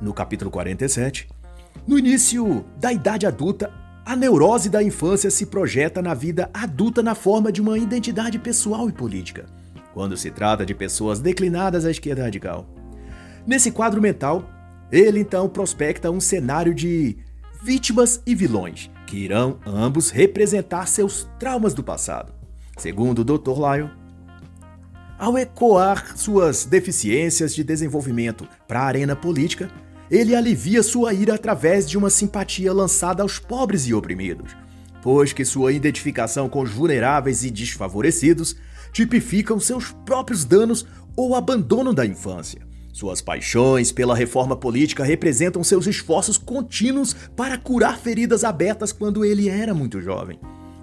no 0.00 0.12
capítulo 0.12 0.50
47, 0.50 1.28
no 1.86 1.98
início 1.98 2.64
da 2.76 2.92
idade 2.92 3.26
adulta, 3.26 3.72
a 4.04 4.16
neurose 4.16 4.68
da 4.68 4.82
infância 4.82 5.30
se 5.30 5.46
projeta 5.46 6.02
na 6.02 6.14
vida 6.14 6.50
adulta 6.52 7.02
na 7.02 7.14
forma 7.14 7.52
de 7.52 7.60
uma 7.60 7.78
identidade 7.78 8.38
pessoal 8.38 8.88
e 8.88 8.92
política, 8.92 9.46
quando 9.94 10.16
se 10.16 10.30
trata 10.30 10.66
de 10.66 10.74
pessoas 10.74 11.20
declinadas 11.20 11.84
à 11.84 11.90
esquerda 11.90 12.24
radical. 12.24 12.66
Nesse 13.46 13.70
quadro 13.70 14.00
mental, 14.00 14.44
ele 14.90 15.20
então 15.20 15.48
prospecta 15.48 16.10
um 16.10 16.20
cenário 16.20 16.74
de 16.74 17.18
vítimas 17.62 18.22
e 18.26 18.34
vilões, 18.34 18.90
que 19.06 19.18
irão 19.18 19.58
ambos 19.66 20.10
representar 20.10 20.86
seus 20.86 21.28
traumas 21.38 21.74
do 21.74 21.82
passado. 21.82 22.32
Segundo 22.76 23.20
o 23.20 23.24
Dr. 23.24 23.54
Lyle, 23.58 23.90
ao 25.20 25.36
ecoar 25.36 26.16
suas 26.16 26.64
deficiências 26.64 27.54
de 27.54 27.62
desenvolvimento 27.62 28.48
para 28.66 28.80
a 28.80 28.86
arena 28.86 29.14
política, 29.14 29.70
ele 30.10 30.34
alivia 30.34 30.82
sua 30.82 31.12
ira 31.12 31.34
através 31.34 31.88
de 31.88 31.98
uma 31.98 32.08
simpatia 32.08 32.72
lançada 32.72 33.22
aos 33.22 33.38
pobres 33.38 33.86
e 33.86 33.92
oprimidos, 33.92 34.56
pois 35.02 35.34
que 35.34 35.44
sua 35.44 35.72
identificação 35.72 36.48
com 36.48 36.62
os 36.62 36.70
vulneráveis 36.70 37.44
e 37.44 37.50
desfavorecidos 37.50 38.56
tipificam 38.94 39.60
seus 39.60 39.92
próprios 40.06 40.42
danos 40.42 40.86
ou 41.14 41.34
abandono 41.34 41.92
da 41.92 42.06
infância. 42.06 42.66
Suas 42.90 43.20
paixões 43.20 43.92
pela 43.92 44.16
reforma 44.16 44.56
política 44.56 45.04
representam 45.04 45.62
seus 45.62 45.86
esforços 45.86 46.38
contínuos 46.38 47.14
para 47.36 47.58
curar 47.58 47.98
feridas 47.98 48.42
abertas 48.42 48.90
quando 48.90 49.22
ele 49.22 49.50
era 49.50 49.74
muito 49.74 50.00
jovem. 50.00 50.40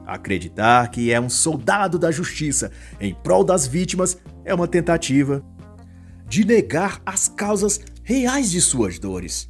Acreditar 0.07 0.89
que 0.89 1.11
é 1.11 1.19
um 1.19 1.29
soldado 1.29 1.99
da 1.99 2.09
justiça 2.11 2.71
em 2.97 3.13
prol 3.13 3.43
das 3.43 3.67
vítimas 3.67 4.17
é 4.45 4.53
uma 4.53 4.65
tentativa 4.65 5.43
de 6.29 6.45
negar 6.45 7.01
as 7.05 7.27
causas 7.27 7.81
reais 8.03 8.49
de 8.49 8.61
suas 8.61 8.97
dores. 8.97 9.49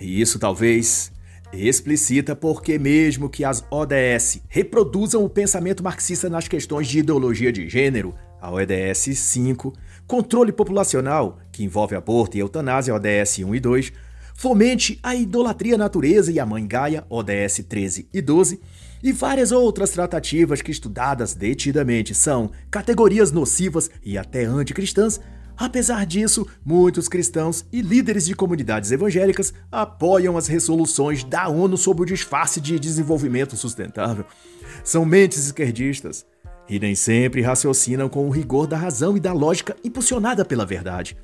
E 0.00 0.18
isso 0.18 0.38
talvez 0.38 1.12
explicita 1.52 2.34
porque, 2.34 2.78
mesmo 2.78 3.28
que 3.28 3.44
as 3.44 3.62
ODS 3.70 4.40
reproduzam 4.48 5.22
o 5.22 5.28
pensamento 5.28 5.82
marxista 5.82 6.30
nas 6.30 6.48
questões 6.48 6.88
de 6.88 7.00
ideologia 7.00 7.52
de 7.52 7.68
gênero, 7.68 8.14
a 8.40 8.50
ODS 8.50 9.18
5, 9.18 9.74
controle 10.06 10.52
populacional, 10.52 11.38
que 11.52 11.62
envolve 11.62 11.94
aborto 11.94 12.34
e 12.38 12.40
eutanásia, 12.40 12.94
ODS 12.94 13.40
1 13.40 13.54
e 13.54 13.60
2, 13.60 13.92
fomente 14.34 14.98
a 15.02 15.14
idolatria 15.14 15.74
à 15.74 15.78
natureza 15.78 16.32
e 16.32 16.40
a 16.40 16.46
mãe 16.46 16.66
Gaia, 16.66 17.04
ODS 17.10 17.62
13 17.68 18.08
e 18.10 18.22
12, 18.22 18.58
e 19.02 19.12
várias 19.12 19.52
outras 19.52 19.90
tratativas 19.90 20.62
que 20.62 20.70
estudadas 20.70 21.34
detidamente 21.34 22.14
são 22.14 22.50
categorias 22.70 23.32
nocivas 23.32 23.90
e 24.04 24.16
até 24.16 24.44
anticristãs, 24.44 25.20
Apesar 25.56 26.06
disso, 26.06 26.46
muitos 26.64 27.08
cristãos 27.08 27.64
e 27.72 27.82
líderes 27.82 28.24
de 28.24 28.34
comunidades 28.34 28.90
evangélicas 28.90 29.52
apoiam 29.70 30.36
as 30.36 30.46
resoluções 30.46 31.22
da 31.22 31.48
ONU 31.48 31.76
sob 31.76 32.02
o 32.02 32.06
disfarce 32.06 32.60
de 32.60 32.78
desenvolvimento 32.78 33.56
sustentável. 33.56 34.24
São 34.82 35.04
mentes 35.04 35.46
esquerdistas 35.46 36.26
e 36.68 36.78
nem 36.78 36.94
sempre 36.94 37.42
raciocinam 37.42 38.08
com 38.08 38.26
o 38.26 38.30
rigor 38.30 38.66
da 38.66 38.76
razão 38.76 39.16
e 39.16 39.20
da 39.20 39.32
lógica 39.32 39.76
impulsionada 39.84 40.44
pela 40.44 40.64
verdade. 40.64 41.16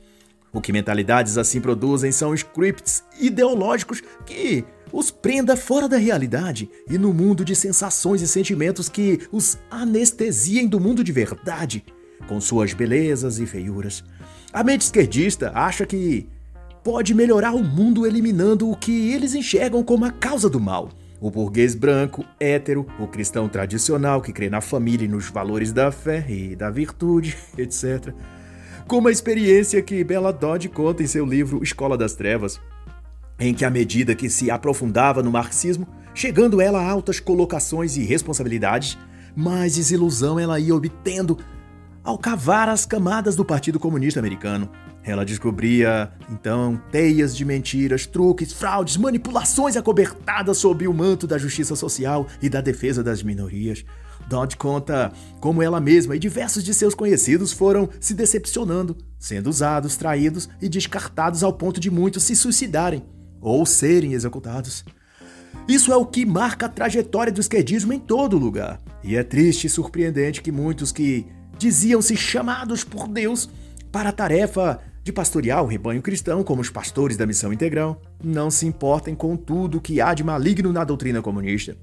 O 0.53 0.61
que 0.61 0.73
mentalidades 0.73 1.37
assim 1.37 1.61
produzem 1.61 2.13
são 2.13 2.35
scripts 2.35 3.03
ideológicos 3.21 4.03
que 4.25 4.65
os 4.93 5.11
prenda 5.11 5.57
fora 5.57 5.89
da 5.89 5.97
realidade 5.97 6.71
e 6.89 6.99
no 6.99 7.13
mundo 7.13 7.45
de 7.45 7.55
sensações 7.55 8.23
e 8.23 8.29
sentimentos 8.29 8.89
que 8.89 9.21
os 9.31 9.59
anestesiem 9.71 10.67
do 10.67 10.81
mundo 10.81 11.03
de 11.05 11.13
verdade, 11.13 11.85
com 12.27 12.41
suas 12.41 12.73
belezas 12.73 13.39
e 13.39 13.47
feiuras. 13.47 14.05
A 14.53 14.65
mente 14.65 14.83
esquerdista 14.83 15.53
acha 15.55 15.85
que 15.85 16.29
pode 16.83 17.15
melhorar 17.15 17.55
o 17.55 17.63
mundo 17.63 18.07
eliminando 18.07 18.71
o 18.71 18.77
que 18.77 19.11
eles 19.11 19.35
enxergam 19.35 19.83
como 19.83 20.05
a 20.05 20.11
causa 20.11 20.49
do 20.49 20.61
mal. 20.61 20.89
O 21.21 21.31
burguês 21.31 21.75
branco, 21.75 22.25
hétero, 22.39 22.87
o 22.99 23.07
cristão 23.07 23.49
tradicional 23.49 24.23
que 24.23 24.33
crê 24.33 24.49
na 24.49 24.61
família 24.61 25.05
e 25.05 25.09
nos 25.09 25.29
valores 25.29 25.73
da 25.73 25.91
fé 25.91 26.25
e 26.29 26.55
da 26.55 26.71
virtude, 26.71 27.37
etc. 27.59 28.15
Como 28.87 29.09
a 29.09 29.11
experiência 29.11 29.83
que 29.83 30.03
Bella 30.05 30.33
Dodd 30.33 30.69
conta 30.69 31.03
em 31.03 31.07
seu 31.07 31.27
livro 31.27 31.63
Escola 31.63 31.99
das 31.99 32.15
Trevas, 32.15 32.59
em 33.39 33.55
que, 33.55 33.65
à 33.65 33.71
medida 33.71 34.15
que 34.15 34.29
se 34.29 34.51
aprofundava 34.51 35.23
no 35.23 35.31
marxismo, 35.31 35.87
chegando 36.15 36.61
ela 36.61 36.81
a 36.81 36.91
altas 36.91 37.21
colocações 37.21 37.97
e 37.97 38.05
responsabilidades, 38.05 38.99
mais 39.37 39.77
desilusão 39.77 40.39
ela 40.39 40.59
ia 40.59 40.75
obtendo 40.75 41.39
ao 42.03 42.19
cavar 42.19 42.69
as 42.69 42.85
camadas 42.85 43.37
do 43.37 43.45
Partido 43.45 43.79
Comunista 43.79 44.19
Americano. 44.19 44.69
Ela 45.05 45.25
descobria, 45.25 46.11
então, 46.31 46.81
teias 46.91 47.37
de 47.37 47.45
mentiras, 47.45 48.07
truques, 48.07 48.53
fraudes, 48.53 48.97
manipulações 48.97 49.77
acobertadas 49.77 50.59
sob 50.59 50.89
o 50.89 50.93
manto 50.93 51.27
da 51.27 51.39
justiça 51.39 51.77
social 51.77 52.27
e 52.43 52.49
da 52.49 52.61
defesa 52.61 53.03
das 53.03 53.23
minorias. 53.23 53.85
Dodd 54.29 54.57
conta 54.57 55.13
como 55.41 55.63
ela 55.63 55.81
mesma 55.81 56.17
e 56.17 56.19
diversos 56.19 56.65
de 56.65 56.75
seus 56.75 56.95
conhecidos 56.95 57.53
foram 57.53 57.89
se 58.01 58.13
decepcionando, 58.13 58.97
sendo 59.19 59.49
usados, 59.49 59.97
traídos 59.97 60.49
e 60.61 60.69
descartados 60.69 61.43
ao 61.43 61.53
ponto 61.53 61.79
de 61.79 61.91
muitos 61.91 62.25
se 62.25 62.35
suicidarem 62.35 63.03
ou 63.41 63.65
serem 63.65 64.13
executados. 64.13 64.85
Isso 65.69 65.93
é 65.93 65.97
o 65.97 66.07
que 66.07 66.25
marca 66.25 66.67
a 66.67 66.69
trajetória 66.69 67.33
do 67.33 67.41
esquerdismo 67.41 67.93
em 67.93 67.99
todo 67.99 68.39
lugar. 68.39 68.81
E 69.03 69.17
é 69.17 69.23
triste 69.23 69.67
e 69.67 69.71
surpreendente 69.71 70.43
que 70.43 70.51
muitos 70.51 70.93
que 70.93 71.27
diziam-se 71.59 72.17
chamados 72.17 72.85
por 72.85 73.09
Deus 73.09 73.49
para 73.91 74.11
a 74.11 74.13
tarefa 74.13 74.81
de 75.03 75.13
pastorear 75.13 75.63
o 75.63 75.67
rebanho 75.67 76.03
cristão, 76.03 76.43
como 76.45 76.61
os 76.61 76.71
pastores 76.71 77.17
da 77.17 77.27
missão 77.27 77.53
integral, 77.53 78.01
não 78.23 78.51
se 78.51 78.67
importem 78.67 79.15
com 79.15 79.37
tudo 79.37 79.81
que 79.81 80.01
há 80.01 80.13
de 80.13 80.23
maligno 80.23 80.73
na 80.73 80.85
doutrina 80.85 81.23
comunista. 81.23 81.77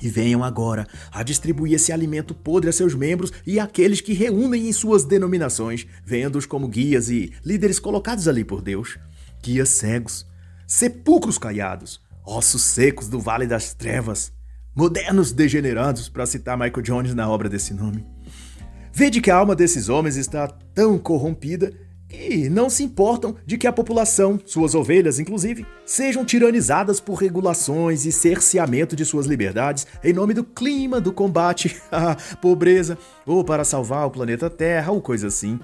E 0.00 0.08
venham 0.08 0.44
agora 0.44 0.86
a 1.10 1.22
distribuir 1.22 1.74
esse 1.74 1.92
alimento 1.92 2.34
podre 2.34 2.70
a 2.70 2.72
seus 2.72 2.94
membros 2.94 3.32
e 3.46 3.58
àqueles 3.58 4.00
que 4.00 4.12
reúnem 4.12 4.68
em 4.68 4.72
suas 4.72 5.04
denominações, 5.04 5.86
vendo-os 6.04 6.46
como 6.46 6.68
guias 6.68 7.10
e 7.10 7.32
líderes 7.44 7.78
colocados 7.78 8.28
ali 8.28 8.44
por 8.44 8.62
Deus. 8.62 8.96
Guias 9.42 9.70
cegos, 9.70 10.26
sepulcros 10.68 11.38
caiados, 11.38 11.98
ossos 12.26 12.62
secos 12.62 13.08
do 13.08 13.18
vale 13.18 13.46
das 13.46 13.72
trevas, 13.72 14.30
modernos 14.76 15.32
degenerados, 15.32 16.10
para 16.10 16.26
citar 16.26 16.58
Michael 16.58 16.82
Jones 16.82 17.14
na 17.14 17.26
obra 17.26 17.48
desse 17.48 17.72
nome. 17.72 18.06
Vede 18.92 19.22
que 19.22 19.30
a 19.30 19.36
alma 19.36 19.56
desses 19.56 19.88
homens 19.88 20.16
está 20.16 20.46
tão 20.46 20.98
corrompida 20.98 21.72
que 22.06 22.50
não 22.50 22.68
se 22.68 22.84
importam 22.84 23.34
de 23.46 23.56
que 23.56 23.66
a 23.66 23.72
população, 23.72 24.38
suas 24.44 24.74
ovelhas 24.74 25.18
inclusive, 25.18 25.66
sejam 25.86 26.24
tiranizadas 26.24 27.00
por 27.00 27.14
regulações 27.14 28.04
e 28.04 28.12
cerceamento 28.12 28.94
de 28.94 29.06
suas 29.06 29.26
liberdades 29.26 29.86
em 30.04 30.12
nome 30.12 30.34
do 30.34 30.44
clima, 30.44 31.00
do 31.00 31.12
combate 31.12 31.76
à 31.90 32.14
pobreza 32.36 32.98
ou 33.24 33.42
para 33.42 33.64
salvar 33.64 34.06
o 34.06 34.10
planeta 34.10 34.50
Terra 34.50 34.92
ou 34.92 35.00
coisa 35.00 35.28
assim 35.28 35.58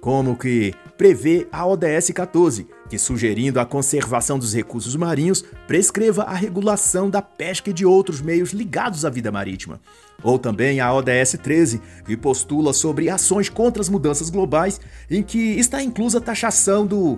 como 0.00 0.36
que 0.36 0.74
prevê 0.96 1.46
a 1.52 1.66
ODS 1.66 2.10
14, 2.10 2.66
que 2.90 2.98
sugerindo 2.98 3.60
a 3.60 3.64
conservação 3.64 4.36
dos 4.36 4.52
recursos 4.52 4.96
marinhos, 4.96 5.44
prescreva 5.68 6.24
a 6.24 6.34
regulação 6.34 7.08
da 7.08 7.22
pesca 7.22 7.70
e 7.70 7.72
de 7.72 7.86
outros 7.86 8.20
meios 8.20 8.50
ligados 8.50 9.04
à 9.04 9.10
vida 9.10 9.30
marítima. 9.30 9.80
Ou 10.24 10.40
também 10.40 10.80
a 10.80 10.92
ODS 10.92 11.38
13, 11.40 11.80
que 12.04 12.16
postula 12.16 12.72
sobre 12.72 13.08
ações 13.08 13.48
contra 13.48 13.80
as 13.80 13.88
mudanças 13.88 14.28
globais, 14.28 14.80
em 15.08 15.22
que 15.22 15.38
está 15.38 15.80
inclusa 15.80 16.18
a 16.18 16.20
taxação 16.20 16.84
do 16.84 17.16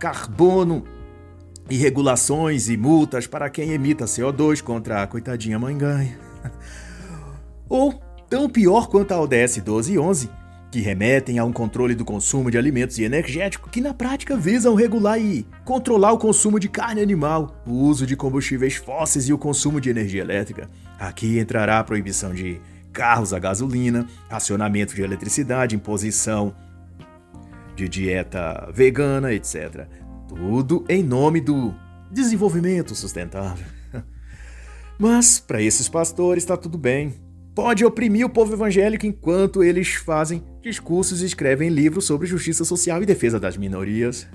carbono 0.00 0.84
e 1.68 1.76
regulações 1.76 2.70
e 2.70 2.76
multas 2.76 3.26
para 3.26 3.50
quem 3.50 3.72
emita 3.72 4.06
CO2 4.06 4.62
contra 4.62 5.02
a 5.02 5.06
coitadinha 5.06 5.58
manganha. 5.58 6.18
Ou, 7.68 7.92
tão 8.30 8.48
pior 8.48 8.88
quanto 8.88 9.12
a 9.12 9.20
ODS 9.20 9.58
12 9.58 9.92
e 9.92 9.98
11, 9.98 10.30
que 10.74 10.80
remetem 10.80 11.38
a 11.38 11.44
um 11.44 11.52
controle 11.52 11.94
do 11.94 12.04
consumo 12.04 12.50
de 12.50 12.58
alimentos 12.58 12.98
e 12.98 13.04
energético 13.04 13.70
que 13.70 13.80
na 13.80 13.94
prática 13.94 14.36
visam 14.36 14.74
regular 14.74 15.20
e 15.20 15.46
controlar 15.64 16.10
o 16.10 16.18
consumo 16.18 16.58
de 16.58 16.68
carne 16.68 17.00
animal, 17.00 17.62
o 17.64 17.74
uso 17.74 18.04
de 18.04 18.16
combustíveis 18.16 18.74
fósseis 18.74 19.28
e 19.28 19.32
o 19.32 19.38
consumo 19.38 19.80
de 19.80 19.88
energia 19.88 20.20
elétrica. 20.20 20.68
Aqui 20.98 21.38
entrará 21.38 21.78
a 21.78 21.84
proibição 21.84 22.34
de 22.34 22.60
carros 22.92 23.32
a 23.32 23.38
gasolina, 23.38 24.04
racionamento 24.28 24.96
de 24.96 25.02
eletricidade, 25.02 25.76
imposição 25.76 26.52
de 27.76 27.88
dieta 27.88 28.68
vegana, 28.74 29.32
etc. 29.32 29.86
Tudo 30.26 30.84
em 30.88 31.04
nome 31.04 31.40
do 31.40 31.72
desenvolvimento 32.10 32.96
sustentável. 32.96 33.64
Mas 34.98 35.38
para 35.38 35.62
esses 35.62 35.88
pastores 35.88 36.42
está 36.42 36.56
tudo 36.56 36.76
bem. 36.76 37.14
Pode 37.54 37.84
oprimir 37.84 38.26
o 38.26 38.28
povo 38.28 38.52
evangélico 38.52 39.06
enquanto 39.06 39.62
eles 39.62 39.94
fazem 39.94 40.42
discursos 40.60 41.22
e 41.22 41.26
escrevem 41.26 41.68
livros 41.68 42.04
sobre 42.04 42.26
justiça 42.26 42.64
social 42.64 43.00
e 43.00 43.06
defesa 43.06 43.38
das 43.38 43.56
minorias. 43.56 44.26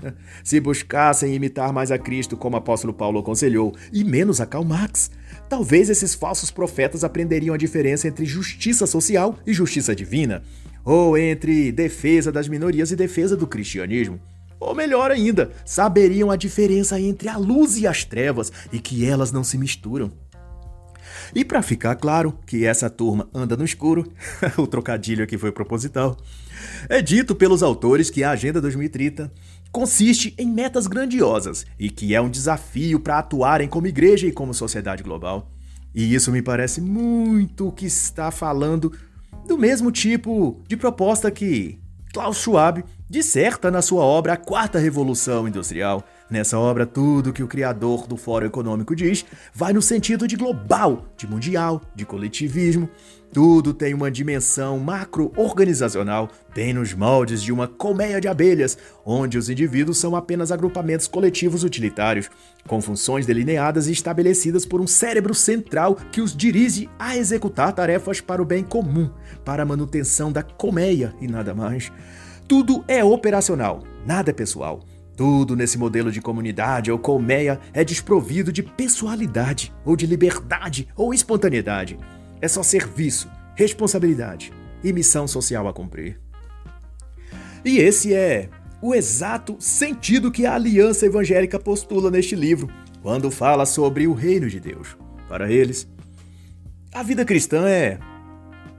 Se 0.42 0.58
buscassem 0.58 1.34
imitar 1.34 1.70
mais 1.70 1.90
a 1.90 1.98
Cristo, 1.98 2.34
como 2.34 2.56
o 2.56 2.58
apóstolo 2.58 2.94
Paulo 2.94 3.18
aconselhou, 3.18 3.74
e 3.92 4.02
menos 4.04 4.40
a 4.40 4.46
Karl 4.46 4.64
Marx, 4.64 5.10
talvez 5.50 5.90
esses 5.90 6.14
falsos 6.14 6.50
profetas 6.50 7.04
aprenderiam 7.04 7.54
a 7.54 7.58
diferença 7.58 8.08
entre 8.08 8.24
justiça 8.24 8.86
social 8.86 9.38
e 9.46 9.52
justiça 9.52 9.94
divina, 9.94 10.42
ou 10.82 11.18
entre 11.18 11.70
defesa 11.72 12.32
das 12.32 12.48
minorias 12.48 12.90
e 12.90 12.96
defesa 12.96 13.36
do 13.36 13.46
cristianismo. 13.46 14.18
Ou 14.58 14.74
melhor 14.74 15.10
ainda, 15.10 15.50
saberiam 15.66 16.30
a 16.30 16.36
diferença 16.36 16.98
entre 16.98 17.28
a 17.28 17.36
luz 17.36 17.76
e 17.76 17.86
as 17.86 18.02
trevas 18.02 18.50
e 18.72 18.78
que 18.78 19.04
elas 19.04 19.30
não 19.30 19.44
se 19.44 19.58
misturam. 19.58 20.10
E 21.34 21.44
para 21.44 21.62
ficar 21.62 21.96
claro 21.96 22.36
que 22.46 22.64
essa 22.64 22.90
turma 22.90 23.28
anda 23.32 23.56
no 23.56 23.64
escuro, 23.64 24.10
o 24.58 24.66
trocadilho 24.66 25.24
aqui 25.24 25.38
foi 25.38 25.52
proposital, 25.52 26.16
é 26.88 27.00
dito 27.00 27.34
pelos 27.34 27.62
autores 27.62 28.10
que 28.10 28.24
a 28.24 28.30
Agenda 28.30 28.60
2030 28.60 29.32
consiste 29.72 30.34
em 30.36 30.50
metas 30.50 30.86
grandiosas 30.86 31.64
e 31.78 31.88
que 31.90 32.14
é 32.14 32.20
um 32.20 32.28
desafio 32.28 32.98
para 33.00 33.18
atuarem 33.18 33.68
como 33.68 33.86
igreja 33.86 34.26
e 34.26 34.32
como 34.32 34.52
sociedade 34.52 35.02
global. 35.02 35.50
E 35.94 36.14
isso 36.14 36.30
me 36.30 36.42
parece 36.42 36.80
muito 36.80 37.72
que 37.72 37.86
está 37.86 38.30
falando 38.30 38.92
do 39.46 39.58
mesmo 39.58 39.90
tipo 39.90 40.62
de 40.68 40.76
proposta 40.76 41.30
que 41.30 41.78
Klaus 42.12 42.38
Schwab 42.38 42.84
disserta 43.08 43.70
na 43.70 43.82
sua 43.82 44.04
obra 44.04 44.34
A 44.34 44.36
Quarta 44.36 44.78
Revolução 44.78 45.46
Industrial. 45.48 46.04
Nessa 46.30 46.56
obra, 46.56 46.86
tudo 46.86 47.32
que 47.32 47.42
o 47.42 47.48
criador 47.48 48.06
do 48.06 48.16
Fórum 48.16 48.46
Econômico 48.46 48.94
diz 48.94 49.26
vai 49.52 49.72
no 49.72 49.82
sentido 49.82 50.28
de 50.28 50.36
global, 50.36 51.06
de 51.16 51.26
mundial, 51.26 51.82
de 51.92 52.06
coletivismo. 52.06 52.88
Tudo 53.32 53.74
tem 53.74 53.94
uma 53.94 54.10
dimensão 54.12 54.78
macro-organizacional, 54.78 56.28
bem 56.54 56.72
nos 56.72 56.94
moldes 56.94 57.42
de 57.42 57.52
uma 57.52 57.66
colmeia 57.66 58.20
de 58.20 58.28
abelhas, 58.28 58.78
onde 59.04 59.36
os 59.38 59.50
indivíduos 59.50 59.98
são 59.98 60.14
apenas 60.14 60.52
agrupamentos 60.52 61.08
coletivos 61.08 61.64
utilitários, 61.64 62.30
com 62.66 62.80
funções 62.80 63.26
delineadas 63.26 63.88
e 63.88 63.92
estabelecidas 63.92 64.64
por 64.64 64.80
um 64.80 64.86
cérebro 64.86 65.34
central 65.34 65.96
que 66.12 66.20
os 66.20 66.36
dirige 66.36 66.88
a 66.96 67.16
executar 67.16 67.72
tarefas 67.72 68.20
para 68.20 68.42
o 68.42 68.44
bem 68.44 68.62
comum, 68.62 69.10
para 69.44 69.64
a 69.64 69.66
manutenção 69.66 70.30
da 70.30 70.44
colmeia 70.44 71.12
e 71.20 71.26
nada 71.26 71.54
mais. 71.54 71.90
Tudo 72.46 72.84
é 72.86 73.02
operacional, 73.02 73.82
nada 74.06 74.30
é 74.30 74.34
pessoal. 74.34 74.80
Tudo 75.20 75.54
nesse 75.54 75.76
modelo 75.76 76.10
de 76.10 76.18
comunidade 76.18 76.90
ou 76.90 76.98
colmeia 76.98 77.60
é 77.74 77.84
desprovido 77.84 78.50
de 78.50 78.62
pessoalidade, 78.62 79.70
ou 79.84 79.94
de 79.94 80.06
liberdade, 80.06 80.88
ou 80.96 81.12
espontaneidade. 81.12 81.98
É 82.40 82.48
só 82.48 82.62
serviço, 82.62 83.30
responsabilidade 83.54 84.50
e 84.82 84.90
missão 84.94 85.28
social 85.28 85.68
a 85.68 85.74
cumprir. 85.74 86.18
E 87.62 87.76
esse 87.76 88.14
é 88.14 88.48
o 88.80 88.94
exato 88.94 89.56
sentido 89.58 90.32
que 90.32 90.46
a 90.46 90.54
aliança 90.54 91.04
evangélica 91.04 91.58
postula 91.58 92.10
neste 92.10 92.34
livro, 92.34 92.70
quando 93.02 93.30
fala 93.30 93.66
sobre 93.66 94.06
o 94.06 94.14
reino 94.14 94.48
de 94.48 94.58
Deus. 94.58 94.96
Para 95.28 95.52
eles, 95.52 95.86
a 96.94 97.02
vida 97.02 97.26
cristã 97.26 97.68
é 97.68 97.98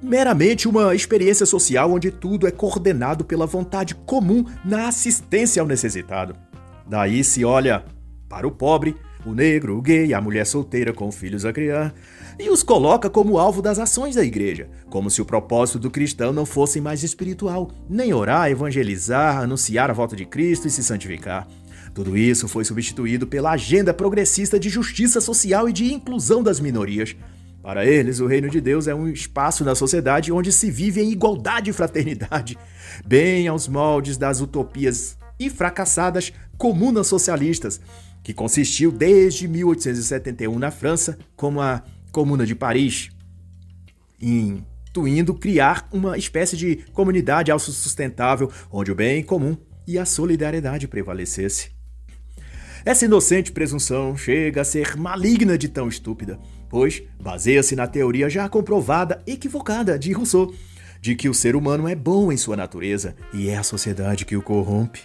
meramente 0.02 0.68
uma 0.68 0.96
experiência 0.96 1.46
social 1.46 1.92
onde 1.92 2.12
tudo 2.12 2.48
é 2.48 2.52
coordenado 2.52 3.24
pela 3.24 3.46
vontade 3.46 3.94
comum 3.94 4.46
na 4.66 4.88
assistência 4.88 5.62
ao 5.62 5.68
necessitado. 5.68 6.36
Daí 6.88 7.24
se 7.24 7.46
olha 7.46 7.86
para 8.28 8.48
o 8.48 8.52
pobre, 8.52 8.96
o 9.26 9.34
negro, 9.34 9.78
o 9.78 9.82
gay, 9.82 10.14
a 10.14 10.22
mulher 10.22 10.46
solteira 10.46 10.92
com 10.92 11.12
filhos 11.12 11.46
a 11.46 11.54
criar, 11.54 11.94
e 12.40 12.50
os 12.50 12.64
coloca 12.64 13.10
como 13.10 13.38
alvo 13.38 13.62
das 13.62 13.78
ações 13.78 14.16
da 14.16 14.24
igreja, 14.24 14.68
como 14.90 15.10
se 15.10 15.22
o 15.22 15.26
propósito 15.26 15.78
do 15.78 15.92
cristão 15.92 16.34
não 16.34 16.46
fosse 16.46 16.82
mais 16.82 17.04
espiritual, 17.04 17.70
nem 17.90 18.14
orar, 18.14 18.50
evangelizar, 18.50 19.38
anunciar 19.38 19.90
a 19.90 19.94
volta 19.94 20.16
de 20.16 20.26
Cristo 20.26 20.68
e 20.68 20.72
se 20.72 20.84
santificar. 20.84 21.48
Tudo 21.94 22.18
isso 22.18 22.48
foi 22.48 22.64
substituído 22.64 23.28
pela 23.28 23.52
agenda 23.52 23.94
progressista 23.94 24.60
de 24.60 24.70
justiça 24.70 25.20
social 25.20 25.68
e 25.68 25.74
de 25.74 25.94
inclusão 25.94 26.42
das 26.42 26.60
minorias, 26.60 27.16
para 27.62 27.86
eles, 27.86 28.20
o 28.20 28.26
reino 28.26 28.50
de 28.50 28.60
Deus 28.60 28.88
é 28.88 28.96
um 28.96 29.08
espaço 29.08 29.64
na 29.64 29.76
sociedade 29.76 30.32
onde 30.32 30.52
se 30.52 30.72
vive 30.72 31.02
em 31.02 31.12
igualdade 31.12 31.70
e 31.70 31.74
fraternidade, 31.74 32.58
bem 33.06 33.48
aos 33.48 33.68
moldes 33.68 34.18
das 34.18 34.42
utopias 34.42 35.18
e 35.40 35.50
fracassadas 35.50 36.34
comunas 36.58 37.08
socialistas, 37.08 37.80
que 38.24 38.34
consistiu 38.34 38.92
desde 38.92 39.48
1871 39.48 40.58
na 40.58 40.72
França, 40.72 41.18
como 41.36 41.62
a 41.62 41.84
Comuna 42.12 42.46
de 42.46 42.56
Paris, 42.56 43.10
intuindo 44.22 45.34
criar 45.34 45.88
uma 45.92 46.18
espécie 46.18 46.58
de 46.58 46.78
comunidade 46.94 47.52
autossustentável 47.52 48.52
onde 48.72 48.92
o 48.92 48.96
bem 48.96 49.24
comum 49.24 49.56
e 49.88 49.98
a 49.98 50.06
solidariedade 50.06 50.88
prevalecesse. 50.88 51.81
Essa 52.84 53.06
inocente 53.06 53.52
presunção 53.52 54.18
chega 54.18 54.62
a 54.62 54.66
ser 54.66 54.98
maligna 54.98 55.58
de 55.58 55.68
tão 55.68 55.88
estúpida 55.88 56.40
pois 56.72 57.04
baseia-se 57.22 57.76
na 57.76 57.86
teoria 57.86 58.30
já 58.30 58.48
comprovada, 58.48 59.22
equivocada, 59.28 60.00
de 60.00 60.14
Rousseau, 60.14 60.54
de 61.02 61.16
que 61.16 61.28
o 61.28 61.34
ser 61.34 61.56
humano 61.56 61.88
é 61.88 61.94
bom 61.94 62.32
em 62.32 62.38
sua 62.38 62.56
natureza 62.56 63.14
e 63.34 63.50
é 63.50 63.58
a 63.58 63.64
sociedade 63.64 64.26
que 64.26 64.38
o 64.38 64.42
corrompe. 64.42 65.02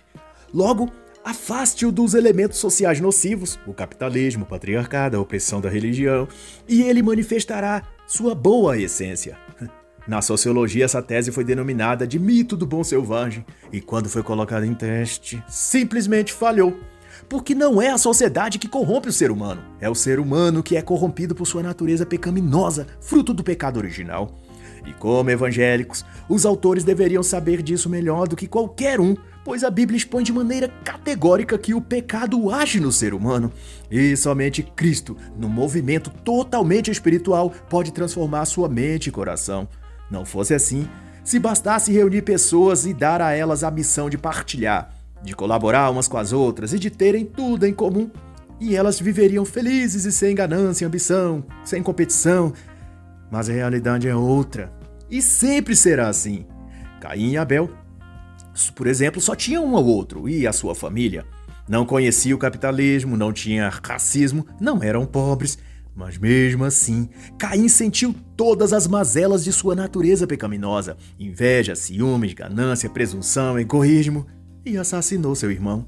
Logo, 0.54 0.88
afaste-o 1.24 1.90
dos 1.90 2.14
elementos 2.14 2.58
sociais 2.58 3.00
nocivos, 3.00 3.58
o 3.66 3.74
capitalismo, 3.74 4.44
o 4.44 4.46
patriarcado, 4.46 5.16
a 5.16 5.20
opressão 5.20 5.60
da 5.60 5.68
religião, 5.68 6.28
e 6.68 6.82
ele 6.82 7.02
manifestará 7.02 7.82
sua 8.06 8.32
boa 8.32 8.78
essência. 8.78 9.36
Na 10.06 10.22
sociologia, 10.22 10.84
essa 10.84 11.02
tese 11.02 11.32
foi 11.32 11.42
denominada 11.42 12.06
de 12.06 12.16
mito 12.16 12.56
do 12.56 12.64
bom 12.64 12.84
selvagem, 12.84 13.44
e 13.72 13.80
quando 13.80 14.08
foi 14.08 14.22
colocada 14.22 14.64
em 14.64 14.72
teste, 14.72 15.42
simplesmente 15.48 16.32
falhou. 16.32 16.78
Porque 17.28 17.54
não 17.54 17.82
é 17.82 17.90
a 17.90 17.98
sociedade 17.98 18.58
que 18.58 18.68
corrompe 18.68 19.08
o 19.08 19.12
ser 19.12 19.30
humano, 19.30 19.62
é 19.80 19.90
o 19.90 19.94
ser 19.94 20.20
humano 20.20 20.62
que 20.62 20.76
é 20.76 20.82
corrompido 20.82 21.34
por 21.34 21.46
sua 21.46 21.62
natureza 21.62 22.06
pecaminosa, 22.06 22.86
fruto 23.00 23.34
do 23.34 23.42
pecado 23.42 23.78
original. 23.78 24.38
E 24.86 24.92
como 24.92 25.30
evangélicos, 25.30 26.04
os 26.28 26.46
autores 26.46 26.84
deveriam 26.84 27.22
saber 27.22 27.60
disso 27.60 27.90
melhor 27.90 28.28
do 28.28 28.36
que 28.36 28.46
qualquer 28.46 29.00
um, 29.00 29.16
pois 29.44 29.64
a 29.64 29.70
Bíblia 29.70 29.96
expõe 29.96 30.22
de 30.22 30.32
maneira 30.32 30.68
categórica 30.84 31.58
que 31.58 31.74
o 31.74 31.80
pecado 31.80 32.50
age 32.50 32.78
no 32.78 32.92
ser 32.92 33.12
humano. 33.12 33.52
E 33.90 34.16
somente 34.16 34.62
Cristo, 34.62 35.16
num 35.36 35.48
movimento 35.48 36.10
totalmente 36.24 36.90
espiritual, 36.90 37.50
pode 37.68 37.92
transformar 37.92 38.44
sua 38.44 38.68
mente 38.68 39.08
e 39.08 39.12
coração. 39.12 39.68
Não 40.08 40.24
fosse 40.24 40.54
assim, 40.54 40.88
se 41.24 41.40
bastasse 41.40 41.92
reunir 41.92 42.22
pessoas 42.22 42.86
e 42.86 42.94
dar 42.94 43.20
a 43.20 43.32
elas 43.32 43.64
a 43.64 43.70
missão 43.70 44.08
de 44.08 44.16
partilhar, 44.16 44.95
de 45.22 45.34
colaborar 45.34 45.90
umas 45.90 46.08
com 46.08 46.16
as 46.18 46.32
outras 46.32 46.72
e 46.72 46.78
de 46.78 46.90
terem 46.90 47.24
tudo 47.24 47.66
em 47.66 47.74
comum. 47.74 48.10
E 48.60 48.74
elas 48.74 48.98
viveriam 48.98 49.44
felizes 49.44 50.04
e 50.04 50.12
sem 50.12 50.34
ganância 50.34 50.86
ambição, 50.86 51.44
sem 51.64 51.82
competição. 51.82 52.52
Mas 53.30 53.50
a 53.50 53.52
realidade 53.52 54.08
é 54.08 54.14
outra. 54.14 54.72
E 55.10 55.20
sempre 55.20 55.76
será 55.76 56.08
assim. 56.08 56.46
Caim 57.00 57.32
e 57.32 57.36
Abel, 57.36 57.70
por 58.74 58.86
exemplo, 58.86 59.20
só 59.20 59.34
tinham 59.34 59.64
um 59.66 59.76
ao 59.76 59.84
outro 59.84 60.28
e 60.28 60.46
a 60.46 60.52
sua 60.52 60.74
família. 60.74 61.24
Não 61.68 61.84
conheciam 61.84 62.36
o 62.36 62.40
capitalismo, 62.40 63.16
não 63.16 63.32
tinha 63.32 63.68
racismo, 63.68 64.46
não 64.60 64.82
eram 64.82 65.04
pobres, 65.04 65.58
mas 65.94 66.16
mesmo 66.16 66.64
assim, 66.64 67.08
Caim 67.38 67.68
sentiu 67.68 68.14
todas 68.36 68.72
as 68.72 68.86
mazelas 68.86 69.42
de 69.42 69.52
sua 69.52 69.74
natureza 69.74 70.26
pecaminosa: 70.26 70.96
inveja, 71.18 71.74
ciúmes, 71.74 72.34
ganância, 72.34 72.88
presunção, 72.88 73.58
egoísmo 73.58 74.26
e 74.66 74.76
assassinou 74.76 75.34
seu 75.36 75.50
irmão. 75.50 75.86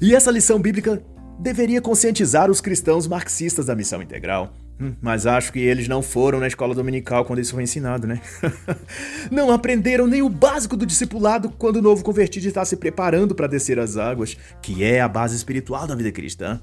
E 0.00 0.14
essa 0.14 0.30
lição 0.30 0.58
bíblica 0.58 1.02
deveria 1.38 1.82
conscientizar 1.82 2.50
os 2.50 2.60
cristãos 2.60 3.06
marxistas 3.06 3.66
da 3.66 3.76
missão 3.76 4.00
integral. 4.00 4.54
Hum, 4.80 4.94
mas 5.02 5.26
acho 5.26 5.52
que 5.52 5.58
eles 5.58 5.86
não 5.86 6.00
foram 6.00 6.40
na 6.40 6.46
escola 6.46 6.74
dominical 6.74 7.26
quando 7.26 7.40
isso 7.40 7.52
foi 7.52 7.62
ensinado, 7.62 8.06
né? 8.06 8.18
não 9.30 9.52
aprenderam 9.52 10.06
nem 10.06 10.22
o 10.22 10.28
básico 10.30 10.74
do 10.74 10.86
discipulado 10.86 11.50
quando 11.50 11.76
o 11.76 11.82
novo 11.82 12.02
convertido 12.02 12.48
está 12.48 12.64
se 12.64 12.76
preparando 12.76 13.34
para 13.34 13.46
descer 13.46 13.78
as 13.78 13.98
águas, 13.98 14.38
que 14.62 14.82
é 14.82 15.02
a 15.02 15.08
base 15.08 15.36
espiritual 15.36 15.86
da 15.86 15.94
vida 15.94 16.10
cristã, 16.10 16.58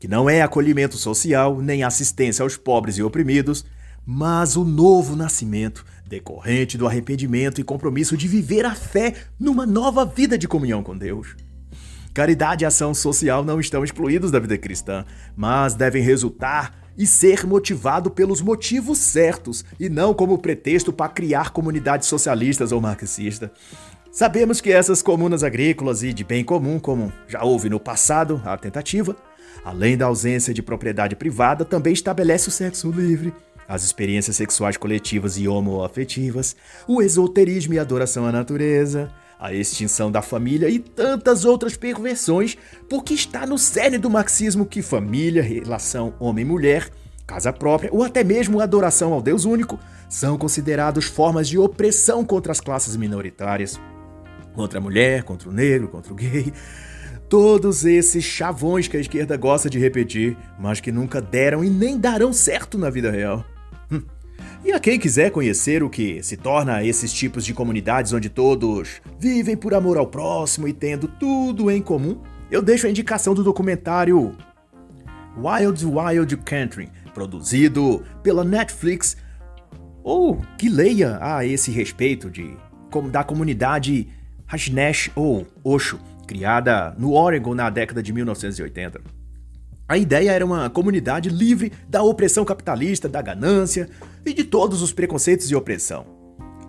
que 0.00 0.08
não 0.08 0.28
é 0.28 0.42
acolhimento 0.42 0.96
social 0.96 1.62
nem 1.62 1.84
assistência 1.84 2.42
aos 2.42 2.56
pobres 2.56 2.98
e 2.98 3.02
oprimidos, 3.04 3.64
mas 4.04 4.56
o 4.56 4.64
novo 4.64 5.14
nascimento, 5.14 5.84
decorrente 6.10 6.76
do 6.76 6.88
arrependimento 6.88 7.60
e 7.60 7.64
compromisso 7.64 8.16
de 8.16 8.26
viver 8.26 8.66
a 8.66 8.74
fé 8.74 9.14
numa 9.38 9.64
nova 9.64 10.04
vida 10.04 10.36
de 10.36 10.48
comunhão 10.48 10.82
com 10.82 10.98
Deus. 10.98 11.36
Caridade 12.12 12.64
e 12.64 12.66
ação 12.66 12.92
social 12.92 13.44
não 13.44 13.60
estão 13.60 13.84
excluídos 13.84 14.32
da 14.32 14.40
vida 14.40 14.58
cristã, 14.58 15.06
mas 15.36 15.74
devem 15.74 16.02
resultar 16.02 16.80
e 16.98 17.06
ser 17.06 17.46
motivado 17.46 18.10
pelos 18.10 18.42
motivos 18.42 18.98
certos 18.98 19.64
e 19.78 19.88
não 19.88 20.12
como 20.12 20.36
pretexto 20.36 20.92
para 20.92 21.12
criar 21.12 21.50
comunidades 21.50 22.08
socialistas 22.08 22.72
ou 22.72 22.80
marxistas. 22.80 23.48
Sabemos 24.10 24.60
que 24.60 24.72
essas 24.72 25.00
comunas 25.00 25.44
agrícolas 25.44 26.02
e 26.02 26.12
de 26.12 26.24
bem 26.24 26.42
comum, 26.42 26.80
como 26.80 27.12
já 27.28 27.44
houve 27.44 27.68
no 27.68 27.78
passado 27.78 28.42
a 28.44 28.56
tentativa, 28.56 29.16
além 29.64 29.96
da 29.96 30.06
ausência 30.06 30.52
de 30.52 30.60
propriedade 30.60 31.14
privada, 31.14 31.64
também 31.64 31.92
estabelece 31.92 32.48
o 32.48 32.52
sexo 32.52 32.90
livre, 32.90 33.32
as 33.70 33.84
experiências 33.84 34.34
sexuais 34.34 34.76
coletivas 34.76 35.38
e 35.38 35.46
homoafetivas, 35.46 36.56
o 36.88 37.00
esoterismo 37.00 37.72
e 37.72 37.78
adoração 37.78 38.26
à 38.26 38.32
natureza, 38.32 39.12
a 39.38 39.54
extinção 39.54 40.10
da 40.10 40.20
família 40.20 40.68
e 40.68 40.80
tantas 40.80 41.44
outras 41.44 41.76
perversões, 41.76 42.58
porque 42.88 43.14
está 43.14 43.46
no 43.46 43.56
cerne 43.56 43.96
do 43.96 44.10
marxismo 44.10 44.66
que 44.66 44.82
família, 44.82 45.40
relação 45.40 46.12
homem-mulher, 46.18 46.90
casa 47.24 47.52
própria 47.52 47.90
ou 47.92 48.02
até 48.02 48.24
mesmo 48.24 48.60
adoração 48.60 49.12
ao 49.12 49.22
Deus 49.22 49.44
único 49.44 49.78
são 50.08 50.36
considerados 50.36 51.04
formas 51.04 51.48
de 51.48 51.56
opressão 51.56 52.24
contra 52.24 52.50
as 52.50 52.60
classes 52.60 52.96
minoritárias, 52.96 53.80
contra 54.52 54.80
a 54.80 54.82
mulher, 54.82 55.22
contra 55.22 55.48
o 55.48 55.52
negro, 55.52 55.86
contra 55.86 56.12
o 56.12 56.16
gay. 56.16 56.52
Todos 57.28 57.84
esses 57.84 58.24
chavões 58.24 58.88
que 58.88 58.96
a 58.96 59.00
esquerda 59.00 59.36
gosta 59.36 59.70
de 59.70 59.78
repetir, 59.78 60.36
mas 60.58 60.80
que 60.80 60.90
nunca 60.90 61.22
deram 61.22 61.62
e 61.62 61.70
nem 61.70 61.96
darão 61.96 62.32
certo 62.32 62.76
na 62.76 62.90
vida 62.90 63.12
real. 63.12 63.44
E 64.62 64.72
a 64.72 64.78
quem 64.78 64.98
quiser 64.98 65.30
conhecer 65.30 65.82
o 65.82 65.88
que 65.88 66.22
se 66.22 66.36
torna 66.36 66.84
esses 66.84 67.10
tipos 67.12 67.46
de 67.46 67.54
comunidades 67.54 68.12
onde 68.12 68.28
todos 68.28 69.00
vivem 69.18 69.56
por 69.56 69.72
amor 69.72 69.96
ao 69.96 70.06
próximo 70.06 70.68
e 70.68 70.72
tendo 70.72 71.08
tudo 71.08 71.70
em 71.70 71.80
comum, 71.80 72.20
eu 72.50 72.60
deixo 72.60 72.86
a 72.86 72.90
indicação 72.90 73.32
do 73.34 73.42
documentário 73.42 74.36
Wild 75.38 75.86
Wild 75.86 76.36
Country, 76.38 76.90
produzido 77.14 78.04
pela 78.22 78.44
Netflix, 78.44 79.16
ou 80.02 80.42
que 80.58 80.68
leia 80.68 81.18
a 81.22 81.44
esse 81.44 81.70
respeito 81.70 82.28
de 82.28 82.54
da 83.10 83.24
comunidade 83.24 84.08
Hashnesh 84.46 85.10
ou 85.14 85.46
Osho, 85.64 85.98
criada 86.26 86.94
no 86.98 87.14
Oregon 87.14 87.54
na 87.54 87.70
década 87.70 88.02
de 88.02 88.12
1980. 88.12 89.00
A 89.88 89.96
ideia 89.96 90.32
era 90.32 90.44
uma 90.44 90.68
comunidade 90.68 91.28
livre 91.28 91.72
da 91.88 92.02
opressão 92.02 92.44
capitalista, 92.44 93.08
da 93.08 93.22
ganância 93.22 93.88
e 94.24 94.32
de 94.32 94.44
todos 94.44 94.82
os 94.82 94.92
preconceitos 94.92 95.50
e 95.50 95.54
opressão. 95.54 96.06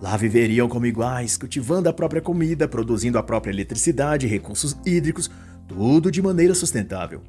Lá 0.02 0.18
viveriam 0.18 0.68
como 0.68 0.86
iguais, 0.86 1.38
cultivando 1.38 1.88
a 1.88 1.94
própria 1.94 2.22
comida, 2.22 2.68
produzindo 2.68 3.18
a 3.18 3.24
própria 3.24 3.52
eletricidade, 3.52 4.26
recursos 4.26 4.76
hídricos, 4.86 5.30
tudo 5.68 6.10
de 6.10 6.22
maneira 6.22 6.56
sustentável. 6.56 7.22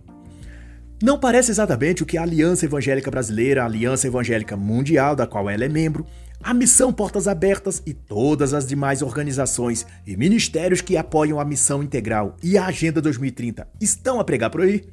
Não 1.02 1.18
parece 1.18 1.50
exatamente 1.50 2.02
o 2.02 2.06
que 2.06 2.16
a 2.16 2.22
Aliança 2.22 2.64
Evangélica 2.64 3.10
Brasileira, 3.10 3.62
a 3.62 3.66
Aliança 3.66 4.06
Evangélica 4.06 4.56
Mundial, 4.56 5.16
da 5.16 5.26
qual 5.26 5.50
ela 5.50 5.64
é 5.64 5.68
membro, 5.68 6.06
a 6.42 6.54
Missão 6.54 6.92
Portas 6.92 7.28
Abertas 7.28 7.82
e 7.84 7.92
todas 7.92 8.54
as 8.54 8.66
demais 8.66 9.02
organizações 9.02 9.86
e 10.06 10.16
ministérios 10.16 10.80
que 10.80 10.96
apoiam 10.96 11.38
a 11.38 11.44
Missão 11.44 11.82
Integral 11.82 12.36
e 12.42 12.56
a 12.56 12.66
Agenda 12.66 13.02
2030 13.02 13.68
estão 13.80 14.18
a 14.18 14.24
pregar 14.24 14.50
por 14.50 14.62
aí? 14.62 14.84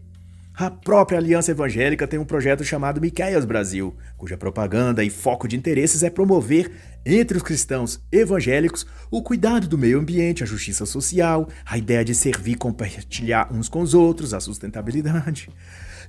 A 0.59 0.69
própria 0.69 1.17
Aliança 1.17 1.51
Evangélica 1.51 2.05
tem 2.05 2.19
um 2.19 2.25
projeto 2.25 2.65
chamado 2.65 2.99
Miqueias 2.99 3.45
Brasil, 3.45 3.95
cuja 4.17 4.35
propaganda 4.35 5.01
e 5.05 5.09
foco 5.09 5.47
de 5.47 5.55
interesses 5.55 6.03
é 6.03 6.09
promover, 6.09 6.69
entre 7.05 7.37
os 7.37 7.43
cristãos 7.43 8.03
evangélicos, 8.11 8.85
o 9.09 9.23
cuidado 9.23 9.69
do 9.69 9.77
meio 9.77 9.97
ambiente, 9.97 10.43
a 10.43 10.45
justiça 10.45 10.85
social, 10.85 11.47
a 11.65 11.77
ideia 11.77 12.03
de 12.03 12.13
servir 12.13 12.51
e 12.51 12.55
compartilhar 12.55 13.47
uns 13.53 13.69
com 13.69 13.79
os 13.79 13.93
outros, 13.93 14.33
a 14.33 14.41
sustentabilidade. 14.41 15.49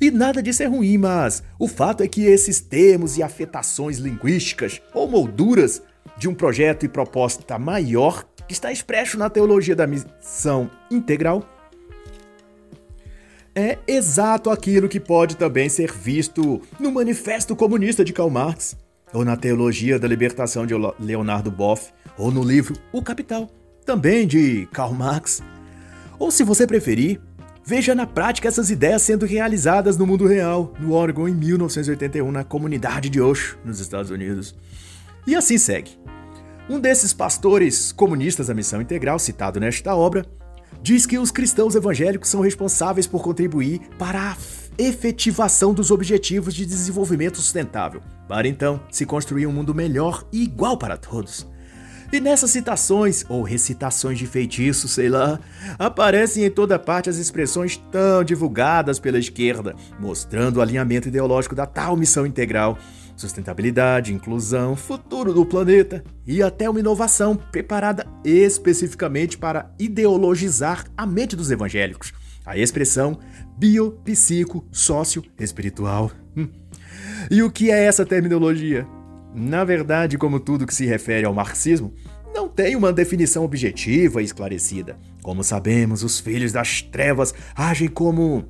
E 0.00 0.10
nada 0.10 0.42
disso 0.42 0.64
é 0.64 0.66
ruim, 0.66 0.98
mas 0.98 1.44
o 1.56 1.68
fato 1.68 2.02
é 2.02 2.08
que 2.08 2.24
esses 2.24 2.58
termos 2.58 3.16
e 3.16 3.22
afetações 3.22 3.98
linguísticas 3.98 4.82
ou 4.92 5.06
molduras 5.06 5.80
de 6.18 6.28
um 6.28 6.34
projeto 6.34 6.84
e 6.84 6.88
proposta 6.88 7.56
maior 7.56 8.24
que 8.48 8.52
está 8.52 8.72
expresso 8.72 9.16
na 9.16 9.30
teologia 9.30 9.76
da 9.76 9.86
missão 9.86 10.68
integral 10.90 11.59
é 13.54 13.78
exato 13.86 14.50
aquilo 14.50 14.88
que 14.88 15.00
pode 15.00 15.36
também 15.36 15.68
ser 15.68 15.92
visto 15.92 16.60
no 16.78 16.92
Manifesto 16.92 17.56
Comunista 17.56 18.04
de 18.04 18.12
Karl 18.12 18.30
Marx, 18.30 18.76
ou 19.12 19.24
na 19.24 19.36
Teologia 19.36 19.98
da 19.98 20.06
Libertação 20.06 20.66
de 20.66 20.74
Leonardo 20.98 21.50
Boff, 21.50 21.90
ou 22.16 22.30
no 22.30 22.42
livro 22.42 22.76
O 22.92 23.02
Capital, 23.02 23.50
também 23.84 24.26
de 24.26 24.68
Karl 24.72 24.94
Marx. 24.94 25.42
Ou 26.18 26.30
se 26.30 26.44
você 26.44 26.66
preferir, 26.66 27.20
veja 27.64 27.94
na 27.94 28.06
prática 28.06 28.46
essas 28.46 28.70
ideias 28.70 29.02
sendo 29.02 29.26
realizadas 29.26 29.96
no 29.96 30.06
mundo 30.06 30.26
real, 30.26 30.72
no 30.78 30.92
Oregon 30.92 31.26
em 31.26 31.34
1981, 31.34 32.30
na 32.30 32.44
comunidade 32.44 33.08
de 33.08 33.20
Osho, 33.20 33.58
nos 33.64 33.80
Estados 33.80 34.10
Unidos. 34.10 34.54
E 35.26 35.34
assim 35.34 35.58
segue. 35.58 35.98
Um 36.68 36.78
desses 36.78 37.12
pastores 37.12 37.90
comunistas 37.90 38.46
da 38.46 38.54
missão 38.54 38.80
integral, 38.80 39.18
citado 39.18 39.58
nesta 39.58 39.94
obra, 39.94 40.24
diz 40.82 41.06
que 41.06 41.18
os 41.18 41.30
cristãos 41.30 41.74
evangélicos 41.74 42.28
são 42.28 42.40
responsáveis 42.40 43.06
por 43.06 43.22
contribuir 43.22 43.80
para 43.98 44.32
a 44.32 44.36
efetivação 44.78 45.74
dos 45.74 45.90
objetivos 45.90 46.54
de 46.54 46.64
desenvolvimento 46.64 47.36
sustentável, 47.36 48.00
para 48.28 48.48
então 48.48 48.80
se 48.90 49.04
construir 49.04 49.46
um 49.46 49.52
mundo 49.52 49.74
melhor 49.74 50.24
e 50.32 50.42
igual 50.42 50.76
para 50.76 50.96
todos. 50.96 51.46
E 52.12 52.18
nessas 52.18 52.50
citações, 52.50 53.24
ou 53.28 53.42
recitações 53.42 54.18
de 54.18 54.26
feitiço, 54.26 54.88
sei 54.88 55.08
lá, 55.08 55.38
aparecem 55.78 56.44
em 56.44 56.50
toda 56.50 56.76
parte 56.76 57.08
as 57.08 57.18
expressões 57.18 57.76
tão 57.92 58.24
divulgadas 58.24 58.98
pela 58.98 59.18
esquerda, 59.18 59.76
mostrando 59.98 60.56
o 60.56 60.60
alinhamento 60.60 61.06
ideológico 61.06 61.54
da 61.54 61.66
tal 61.66 61.96
missão 61.96 62.26
integral, 62.26 62.76
sustentabilidade, 63.20 64.14
inclusão, 64.14 64.74
futuro 64.74 65.32
do 65.32 65.44
planeta 65.44 66.02
e 66.26 66.42
até 66.42 66.68
uma 66.68 66.80
inovação 66.80 67.36
preparada 67.36 68.06
especificamente 68.24 69.36
para 69.36 69.70
ideologizar 69.78 70.86
a 70.96 71.06
mente 71.06 71.36
dos 71.36 71.50
evangélicos. 71.50 72.12
A 72.44 72.56
expressão 72.56 73.18
biopsico 73.58 74.66
sócio 74.72 75.22
espiritual. 75.38 76.10
Hum. 76.36 76.48
E 77.30 77.42
o 77.42 77.50
que 77.50 77.70
é 77.70 77.84
essa 77.84 78.06
terminologia? 78.06 78.86
Na 79.34 79.62
verdade, 79.62 80.18
como 80.18 80.40
tudo 80.40 80.66
que 80.66 80.74
se 80.74 80.86
refere 80.86 81.26
ao 81.26 81.34
marxismo, 81.34 81.94
não 82.34 82.48
tem 82.48 82.74
uma 82.74 82.92
definição 82.92 83.44
objetiva 83.44 84.22
e 84.22 84.24
esclarecida. 84.24 84.98
Como 85.22 85.44
sabemos, 85.44 86.02
os 86.02 86.18
filhos 86.18 86.52
das 86.52 86.80
trevas 86.82 87.34
agem 87.54 87.88
como 87.88 88.48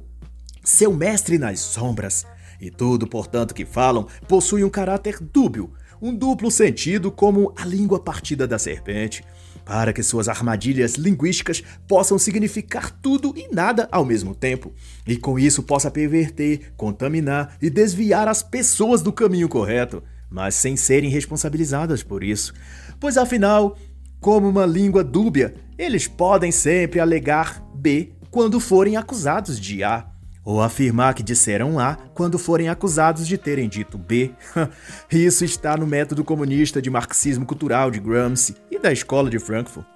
seu 0.63 0.93
mestre 0.93 1.39
nas 1.39 1.61
sombras, 1.61 2.27
e 2.61 2.71
tudo, 2.71 3.07
portanto, 3.07 3.55
que 3.55 3.65
falam 3.65 4.07
possui 4.29 4.63
um 4.63 4.71
caráter 4.71 5.19
dúbio, 5.21 5.73
um 6.01 6.15
duplo 6.15 6.51
sentido 6.51 7.11
como 7.11 7.53
a 7.57 7.65
língua 7.65 8.01
partida 8.01 8.47
da 8.47 8.59
serpente, 8.59 9.25
para 9.65 9.93
que 9.93 10.03
suas 10.03 10.29
armadilhas 10.29 10.95
linguísticas 10.95 11.63
possam 11.87 12.19
significar 12.19 12.91
tudo 12.91 13.35
e 13.37 13.49
nada 13.55 13.89
ao 13.93 14.05
mesmo 14.05 14.35
tempo, 14.35 14.73
e 15.07 15.17
com 15.17 15.39
isso 15.39 15.63
possa 15.63 15.91
perverter, 15.91 16.73
contaminar 16.77 17.57
e 17.61 17.71
desviar 17.71 18.29
as 18.29 18.43
pessoas 18.43 19.03
do 19.03 19.13
caminho 19.13 19.49
correto, 19.49 20.03
mas 20.29 20.55
sem 20.55 20.77
serem 20.77 21.11
responsabilizadas 21.11 22.03
por 22.03 22.25
isso. 22.25 22.55
Pois 22.99 23.17
afinal, 23.17 23.77
como 24.21 24.49
uma 24.49 24.67
língua 24.67 25.03
dúbia, 25.03 25.55
eles 25.79 26.07
podem 26.07 26.53
sempre 26.53 27.01
alegar 27.01 27.63
B 27.75 28.13
quando 28.31 28.61
forem 28.61 28.97
acusados 28.97 29.59
de 29.59 29.83
A 29.83 30.10
ou 30.45 30.61
afirmar 30.61 31.15
que 31.15 31.23
disseram 31.23 31.79
A 31.79 31.97
quando 32.15 32.39
forem 32.39 32.69
acusados 32.69 33.27
de 33.27 33.37
terem 33.37 33.69
dito 33.69 33.99
B. 33.99 34.33
Isso 35.11 35.45
está 35.45 35.77
no 35.77 35.87
método 35.87 36.25
comunista 36.25 36.81
de 36.81 36.91
marxismo 36.91 37.47
cultural 37.47 37.91
de 37.91 38.01
Gramsci 38.01 38.57
e 38.71 38.79
da 38.79 38.93
escola 38.93 39.29
de 39.29 39.39
Frankfurt. 39.39 39.87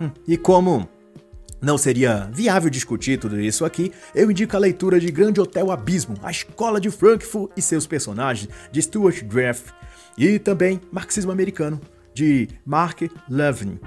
Hum, 0.00 0.10
e 0.26 0.36
como 0.36 0.88
não 1.60 1.76
seria 1.76 2.30
viável 2.32 2.70
discutir 2.70 3.18
tudo 3.18 3.38
isso 3.38 3.64
aqui, 3.64 3.92
eu 4.14 4.30
indico 4.30 4.56
a 4.56 4.60
leitura 4.60 4.98
de 4.98 5.10
Grande 5.10 5.40
Hotel 5.40 5.70
Abismo, 5.70 6.16
a 6.22 6.30
escola 6.30 6.80
de 6.80 6.90
Frankfurt 6.90 7.52
e 7.54 7.60
seus 7.60 7.86
personagens, 7.86 8.48
de 8.72 8.80
Stuart 8.80 9.22
Graff, 9.24 9.64
e 10.16 10.38
também 10.38 10.80
Marxismo 10.90 11.30
Americano, 11.30 11.78
de 12.14 12.48
Mark 12.64 13.02
Levin, 13.28 13.78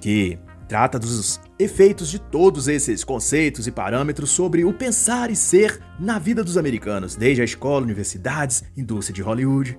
que 0.00 0.38
Trata 0.68 0.98
dos 0.98 1.40
efeitos 1.58 2.10
de 2.10 2.18
todos 2.18 2.66
esses 2.66 3.04
conceitos 3.04 3.66
e 3.68 3.70
parâmetros 3.70 4.30
sobre 4.30 4.64
o 4.64 4.72
pensar 4.72 5.30
e 5.30 5.36
ser 5.36 5.80
na 5.98 6.18
vida 6.18 6.42
dos 6.42 6.58
americanos, 6.58 7.14
desde 7.14 7.40
a 7.40 7.44
escola, 7.44 7.84
universidades, 7.84 8.64
indústria 8.76 9.14
de 9.14 9.22
Hollywood. 9.22 9.78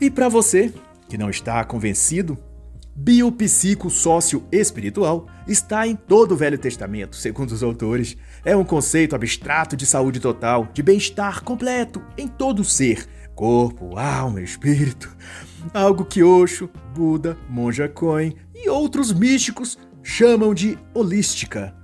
E 0.00 0.10
para 0.10 0.28
você 0.28 0.72
que 1.08 1.16
não 1.16 1.30
está 1.30 1.64
convencido, 1.64 2.36
biopsico 2.96 3.88
sócio 3.88 4.44
espiritual 4.50 5.26
está 5.46 5.86
em 5.86 5.94
todo 5.94 6.32
o 6.32 6.36
Velho 6.36 6.58
Testamento, 6.58 7.14
segundo 7.14 7.52
os 7.52 7.62
autores. 7.62 8.16
É 8.44 8.56
um 8.56 8.64
conceito 8.64 9.14
abstrato 9.14 9.76
de 9.76 9.86
saúde 9.86 10.18
total, 10.18 10.68
de 10.72 10.82
bem-estar 10.82 11.44
completo 11.44 12.02
em 12.18 12.26
todo 12.26 12.60
o 12.60 12.64
ser, 12.64 13.06
corpo, 13.34 13.96
alma, 13.96 14.40
espírito. 14.40 15.14
Algo 15.72 16.04
que 16.04 16.22
Osho, 16.22 16.70
Buda, 16.94 17.36
Monja 17.48 17.88
Coen 17.88 18.34
e 18.56 18.68
outros 18.70 19.12
místicos 19.12 19.78
chamam 20.02 20.54
de 20.54 20.78
holística. 20.94 21.74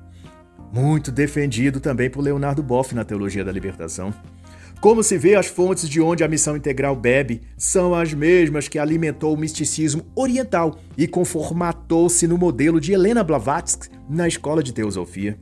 Muito 0.73 1.12
defendido 1.12 1.81
também 1.81 2.09
por 2.09 2.23
Leonardo 2.23 2.62
Boff 2.62 2.95
na 2.95 3.05
Teologia 3.05 3.45
da 3.45 3.53
Libertação. 3.53 4.12
Como 4.81 5.03
se 5.03 5.16
vê, 5.16 5.37
as 5.37 5.47
fontes 5.47 5.89
de 5.89 6.01
onde 6.01 6.25
a 6.25 6.29
missão 6.29 6.57
integral 6.57 6.97
bebe 6.97 7.43
são 7.57 7.95
as 7.95 8.12
mesmas 8.12 8.66
que 8.66 8.79
alimentou 8.81 9.33
o 9.33 9.39
misticismo 9.39 10.05
oriental 10.16 10.77
e 10.99 11.07
conformatou-se 11.07 12.27
no 12.27 12.37
modelo 12.37 12.81
de 12.81 12.93
Helena 12.93 13.23
Blavatsky 13.23 13.89
na 14.09 14.27
escola 14.27 14.62
de 14.62 14.73
teosofia. 14.73 15.39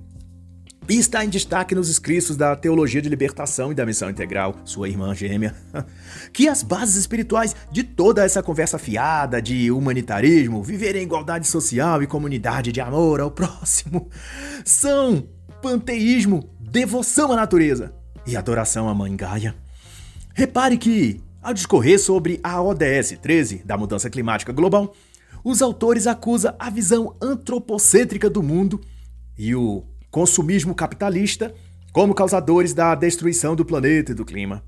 E 0.91 0.99
está 0.99 1.25
em 1.25 1.29
destaque 1.29 1.73
nos 1.73 1.89
escritos 1.89 2.37
da 2.37 2.57
Teologia 2.57 3.01
de 3.01 3.09
Libertação 3.09 3.71
e 3.71 3.77
da 3.77 3.87
Missão 3.87 4.11
Integral, 4.11 4.57
sua 4.65 4.89
irmã 4.89 5.15
gêmea, 5.15 5.55
que 6.35 6.49
as 6.49 6.65
bases 6.65 6.97
espirituais 6.97 7.55
de 7.71 7.85
toda 7.85 8.25
essa 8.25 8.43
conversa 8.43 8.77
fiada 8.77 9.41
de 9.41 9.71
humanitarismo, 9.71 10.65
viver 10.65 10.97
em 10.97 11.05
igualdade 11.05 11.47
social 11.47 12.03
e 12.03 12.09
comunidade 12.09 12.73
de 12.73 12.81
amor 12.81 13.21
ao 13.21 13.31
próximo, 13.31 14.09
são 14.67 15.29
panteísmo, 15.63 16.51
devoção 16.59 17.31
à 17.31 17.37
natureza 17.37 17.95
e 18.27 18.37
adoração 18.37 18.89
à 18.89 18.95
Mãe 18.95 19.15
Gaia. 19.15 19.55
Repare 20.35 20.77
que, 20.77 21.21
ao 21.41 21.55
discorrer 21.55 22.01
sobre 22.01 22.41
a 22.43 22.61
ODS 22.61 23.17
13 23.23 23.63
da 23.65 23.79
mudança 23.79 24.11
climática 24.11 24.53
global, 24.53 24.93
os 25.45 25.63
autores 25.63 26.09
acusam 26.09 26.53
a 26.59 26.69
visão 26.69 27.15
antropocêntrica 27.23 28.29
do 28.29 28.43
mundo 28.43 28.81
e 29.39 29.55
o 29.55 29.85
consumismo 30.11 30.75
capitalista 30.75 31.55
como 31.93 32.15
causadores 32.15 32.73
da 32.73 32.95
destruição 32.95 33.57
do 33.57 33.65
planeta 33.65 34.13
e 34.13 34.15
do 34.15 34.25
clima. 34.25 34.63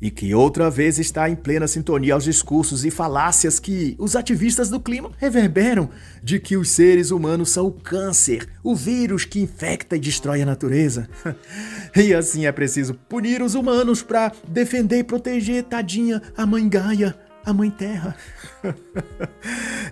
E 0.00 0.12
que 0.12 0.32
outra 0.32 0.70
vez 0.70 1.00
está 1.00 1.28
em 1.28 1.34
plena 1.34 1.66
sintonia 1.66 2.14
aos 2.14 2.22
discursos 2.22 2.84
e 2.84 2.90
falácias 2.90 3.58
que 3.58 3.96
os 3.98 4.14
ativistas 4.14 4.70
do 4.70 4.78
clima 4.78 5.10
reverberam 5.18 5.90
de 6.22 6.38
que 6.38 6.56
os 6.56 6.70
seres 6.70 7.10
humanos 7.10 7.50
são 7.50 7.66
o 7.66 7.72
câncer, 7.72 8.48
o 8.62 8.76
vírus 8.76 9.24
que 9.24 9.40
infecta 9.40 9.96
e 9.96 10.00
destrói 10.00 10.42
a 10.42 10.46
natureza. 10.46 11.08
e 11.96 12.14
assim 12.14 12.46
é 12.46 12.52
preciso 12.52 12.94
punir 12.94 13.42
os 13.42 13.54
humanos 13.54 14.00
para 14.00 14.32
defender 14.46 14.98
e 14.98 15.04
proteger, 15.04 15.64
tadinha, 15.64 16.22
a 16.36 16.46
mãe 16.46 16.68
Gaia, 16.68 17.18
a 17.48 17.54
Mãe 17.54 17.70
Terra. 17.70 18.14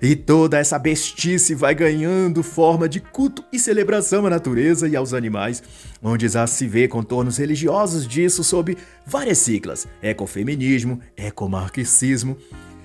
e 0.01 0.15
toda 0.15 0.59
essa 0.59 0.79
bestice 0.79 1.55
vai 1.55 1.75
ganhando 1.75 2.43
forma 2.43 2.87
de 2.87 3.01
culto 3.01 3.43
e 3.51 3.59
celebração 3.59 4.27
à 4.27 4.31
natureza 4.31 4.87
e 4.87 4.95
aos 4.95 5.15
animais, 5.15 5.63
onde 6.03 6.29
já 6.29 6.47
se 6.47 6.67
vê 6.67 6.87
contornos 6.87 7.39
religiosos 7.39 8.07
disso 8.07 8.45
sob 8.45 8.77
várias 9.07 9.39
siglas: 9.39 9.89
ecofeminismo, 10.03 11.01
ecomarxismo. 11.17 12.37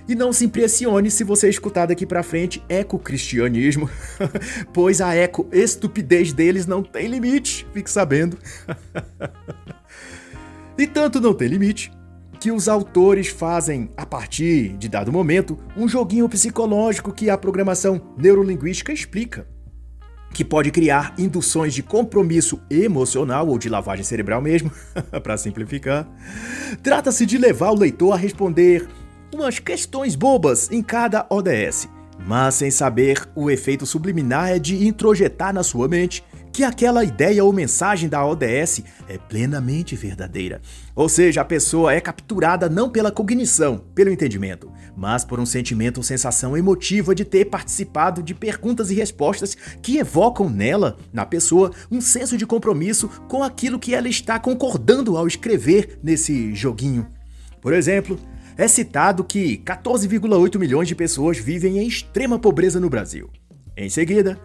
E 0.08 0.16
não 0.16 0.34
se 0.34 0.46
impressione 0.46 1.12
se 1.12 1.24
você 1.24 1.48
escutar 1.48 1.86
daqui 1.86 2.06
para 2.06 2.24
frente 2.24 2.64
ecocristianismo, 2.68 3.90
pois 4.74 5.00
a 5.00 5.14
eco-estupidez 5.14 6.34
deles 6.34 6.66
não 6.66 6.82
tem 6.82 7.08
limite, 7.08 7.68
fique 7.74 7.90
sabendo. 7.90 8.38
e 10.78 10.88
tanto 10.88 11.22
não 11.22 11.34
tem 11.34 11.48
limite 11.48 11.92
que 12.42 12.52
os 12.52 12.68
autores 12.68 13.28
fazem, 13.28 13.92
a 13.96 14.04
partir 14.04 14.76
de 14.76 14.90
dado 14.90 15.12
momento, 15.12 15.60
um 15.78 15.88
joguinho 15.88 16.28
psicológico 16.28 17.14
que 17.14 17.30
a 17.30 17.38
programação 17.38 18.02
neurolinguística 18.18 18.92
explica, 18.92 19.48
que 20.34 20.44
pode 20.44 20.72
criar 20.72 21.14
induções 21.20 21.72
de 21.72 21.84
compromisso 21.84 22.60
emocional 22.68 23.48
ou 23.48 23.60
de 23.60 23.70
lavagem 23.70 24.04
cerebral 24.04 24.42
mesmo, 24.42 24.72
para 25.22 25.38
simplificar. 25.38 26.10
Trata-se 26.82 27.28
de 27.28 27.38
levar 27.38 27.70
o 27.70 27.78
leitor 27.78 28.12
a 28.12 28.18
responder 28.18 28.88
umas 29.32 29.60
questões 29.60 30.16
bobas 30.16 30.72
em 30.72 30.82
cada 30.82 31.28
ODS, 31.30 31.88
mas 32.26 32.56
sem 32.56 32.72
saber 32.72 33.24
o 33.36 33.52
efeito 33.52 33.86
subliminar 33.86 34.50
é 34.50 34.58
de 34.58 34.88
introjetar 34.88 35.54
na 35.54 35.62
sua 35.62 35.88
mente 35.88 36.24
que 36.62 36.66
aquela 36.66 37.04
ideia 37.04 37.44
ou 37.44 37.52
mensagem 37.52 38.08
da 38.08 38.24
ODS 38.24 38.84
é 39.10 39.18
plenamente 39.18 39.96
verdadeira. 39.96 40.62
Ou 40.96 41.10
seja, 41.10 41.42
a 41.42 41.46
pessoa 41.46 41.92
é 41.92 42.00
capturada 42.00 42.70
não 42.70 42.88
pela 42.88 43.12
cognição, 43.12 43.80
pelo 43.96 44.12
entendimento, 44.12 44.72
mas 44.96 45.26
por 45.26 45.40
um 45.40 45.46
sentimento 45.46 45.98
ou 45.98 46.04
sensação 46.04 46.56
emotiva 46.56 47.16
de 47.16 47.26
ter 47.26 47.46
participado 47.46 48.22
de 48.22 48.36
perguntas 48.36 48.92
e 48.92 48.94
respostas 48.94 49.58
que 49.82 49.98
evocam 49.98 50.52
nela, 50.52 50.98
na 51.12 51.26
pessoa, 51.26 51.72
um 51.90 52.00
senso 52.00 52.38
de 52.38 52.46
compromisso 52.46 53.10
com 53.28 53.42
aquilo 53.42 53.80
que 53.80 53.96
ela 53.96 54.08
está 54.08 54.38
concordando 54.38 55.18
ao 55.18 55.26
escrever 55.26 55.98
nesse 56.04 56.54
joguinho. 56.54 57.08
Por 57.60 57.74
exemplo, 57.74 58.20
é 58.56 58.68
citado 58.68 59.24
que 59.24 59.58
14,8 59.66 60.60
milhões 60.60 60.88
de 60.88 60.94
pessoas 60.94 61.40
vivem 61.40 61.80
em 61.80 61.88
extrema 61.88 62.38
pobreza 62.38 62.80
no 62.80 62.88
Brasil. 62.88 63.32
Em 63.76 63.90
seguida, 63.90 64.38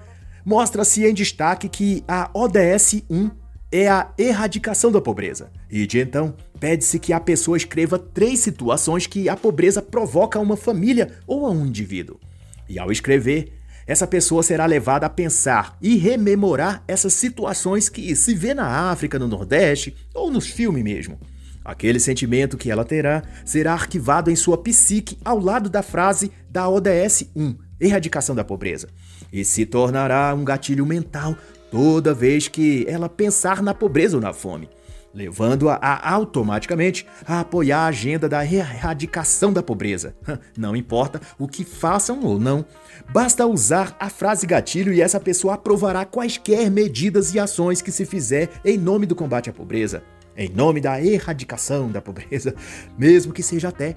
mostra-se 0.46 1.04
em 1.04 1.12
destaque 1.12 1.68
que 1.68 2.04
a 2.06 2.30
ODS 2.32 3.02
1 3.10 3.30
é 3.72 3.88
a 3.88 4.12
erradicação 4.16 4.92
da 4.92 5.00
pobreza. 5.00 5.50
E 5.68 5.84
de 5.88 5.98
então, 5.98 6.36
pede-se 6.60 7.00
que 7.00 7.12
a 7.12 7.18
pessoa 7.18 7.56
escreva 7.56 7.98
três 7.98 8.38
situações 8.38 9.08
que 9.08 9.28
a 9.28 9.36
pobreza 9.36 9.82
provoca 9.82 10.38
a 10.38 10.42
uma 10.42 10.56
família 10.56 11.10
ou 11.26 11.44
a 11.44 11.50
um 11.50 11.66
indivíduo. 11.66 12.20
E 12.68 12.78
ao 12.78 12.92
escrever, 12.92 13.54
essa 13.88 14.06
pessoa 14.06 14.44
será 14.44 14.66
levada 14.66 15.06
a 15.06 15.10
pensar 15.10 15.76
e 15.82 15.96
rememorar 15.96 16.84
essas 16.86 17.12
situações 17.12 17.88
que 17.88 18.14
se 18.14 18.32
vê 18.32 18.54
na 18.54 18.90
África, 18.90 19.18
no 19.18 19.26
Nordeste 19.26 19.96
ou 20.14 20.30
nos 20.30 20.46
filmes 20.46 20.84
mesmo. 20.84 21.18
Aquele 21.64 21.98
sentimento 21.98 22.56
que 22.56 22.70
ela 22.70 22.84
terá 22.84 23.24
será 23.44 23.72
arquivado 23.72 24.30
em 24.30 24.36
sua 24.36 24.56
psique 24.56 25.18
ao 25.24 25.40
lado 25.40 25.68
da 25.68 25.82
frase 25.82 26.30
da 26.48 26.68
ODS 26.68 27.28
1, 27.34 27.56
erradicação 27.80 28.34
da 28.34 28.44
pobreza, 28.44 28.88
e 29.32 29.44
se 29.44 29.66
tornará 29.66 30.34
um 30.34 30.44
gatilho 30.44 30.86
mental 30.86 31.36
toda 31.70 32.14
vez 32.14 32.48
que 32.48 32.84
ela 32.88 33.08
pensar 33.08 33.62
na 33.62 33.74
pobreza 33.74 34.16
ou 34.16 34.22
na 34.22 34.32
fome, 34.32 34.68
levando-a 35.12 35.74
a, 35.74 36.12
automaticamente 36.12 37.06
a 37.26 37.40
apoiar 37.40 37.80
a 37.80 37.86
agenda 37.86 38.28
da 38.28 38.44
erradicação 38.44 39.52
da 39.52 39.62
pobreza. 39.62 40.14
Não 40.56 40.76
importa 40.76 41.20
o 41.38 41.48
que 41.48 41.64
façam 41.64 42.22
ou 42.22 42.38
não, 42.38 42.64
basta 43.12 43.46
usar 43.46 43.96
a 43.98 44.10
frase 44.10 44.46
gatilho 44.46 44.92
e 44.92 45.00
essa 45.00 45.18
pessoa 45.18 45.54
aprovará 45.54 46.04
quaisquer 46.04 46.70
medidas 46.70 47.34
e 47.34 47.38
ações 47.38 47.80
que 47.80 47.90
se 47.90 48.04
fizer 48.04 48.50
em 48.64 48.76
nome 48.76 49.06
do 49.06 49.16
combate 49.16 49.48
à 49.48 49.52
pobreza, 49.52 50.02
em 50.36 50.50
nome 50.50 50.80
da 50.80 51.02
erradicação 51.02 51.90
da 51.90 52.02
pobreza, 52.02 52.54
mesmo 52.98 53.32
que 53.32 53.42
seja 53.42 53.68
até 53.68 53.96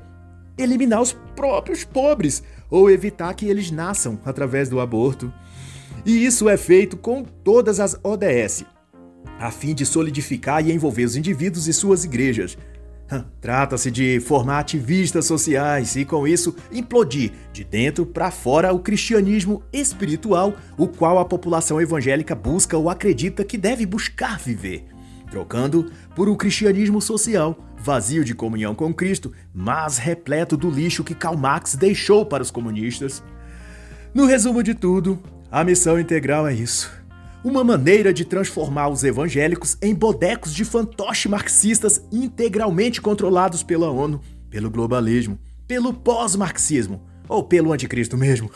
eliminar 0.57 1.01
os 1.01 1.13
próprios 1.35 1.83
pobres 1.83 2.43
ou 2.69 2.89
evitar 2.89 3.33
que 3.33 3.47
eles 3.47 3.71
nasçam 3.71 4.19
através 4.25 4.69
do 4.69 4.79
aborto. 4.79 5.33
E 6.05 6.25
isso 6.25 6.47
é 6.47 6.57
feito 6.57 6.95
com 6.95 7.23
todas 7.23 7.79
as 7.79 7.99
ODS, 8.03 8.63
a 9.39 9.51
fim 9.51 9.73
de 9.73 9.85
solidificar 9.85 10.65
e 10.65 10.71
envolver 10.71 11.03
os 11.03 11.15
indivíduos 11.15 11.67
e 11.67 11.73
suas 11.73 12.03
igrejas. 12.03 12.57
Trata-se 13.41 13.89
de 13.89 14.19
formar 14.19 14.59
ativistas 14.59 15.25
sociais 15.25 15.95
e, 15.95 16.05
com 16.05 16.27
isso, 16.27 16.55
implodir 16.71 17.31
de 17.51 17.63
dentro 17.63 18.05
para 18.05 18.29
fora 18.29 18.71
o 18.71 18.79
cristianismo 18.79 19.63
espiritual, 19.73 20.53
o 20.77 20.87
qual 20.87 21.17
a 21.17 21.25
população 21.25 21.81
evangélica 21.81 22.35
busca 22.35 22.77
ou 22.77 22.87
acredita 22.87 23.43
que 23.43 23.57
deve 23.57 23.85
buscar 23.85 24.37
viver 24.37 24.85
trocando 25.29 25.91
por 26.15 26.27
um 26.27 26.35
cristianismo 26.35 27.01
social, 27.01 27.57
vazio 27.79 28.23
de 28.23 28.35
comunhão 28.35 28.75
com 28.75 28.93
Cristo, 28.93 29.31
mas 29.53 29.97
repleto 29.97 30.57
do 30.57 30.69
lixo 30.69 31.03
que 31.03 31.15
Karl 31.15 31.37
Marx 31.37 31.75
deixou 31.75 32.25
para 32.25 32.43
os 32.43 32.51
comunistas. 32.51 33.23
No 34.13 34.25
resumo 34.25 34.61
de 34.61 34.73
tudo, 34.73 35.21
a 35.51 35.63
missão 35.63 35.99
integral 35.99 36.47
é 36.47 36.53
isso. 36.53 36.91
Uma 37.43 37.63
maneira 37.63 38.13
de 38.13 38.25
transformar 38.25 38.89
os 38.89 39.03
evangélicos 39.03 39.77
em 39.81 39.95
bodecos 39.95 40.53
de 40.53 40.65
fantoche 40.65 41.29
marxistas 41.29 42.05
integralmente 42.11 43.01
controlados 43.01 43.63
pela 43.63 43.89
ONU, 43.89 44.19
pelo 44.49 44.69
globalismo, 44.69 45.39
pelo 45.65 45.93
pós-marxismo 45.93 47.01
ou 47.29 47.43
pelo 47.43 47.71
anticristo 47.71 48.17
mesmo. 48.17 48.51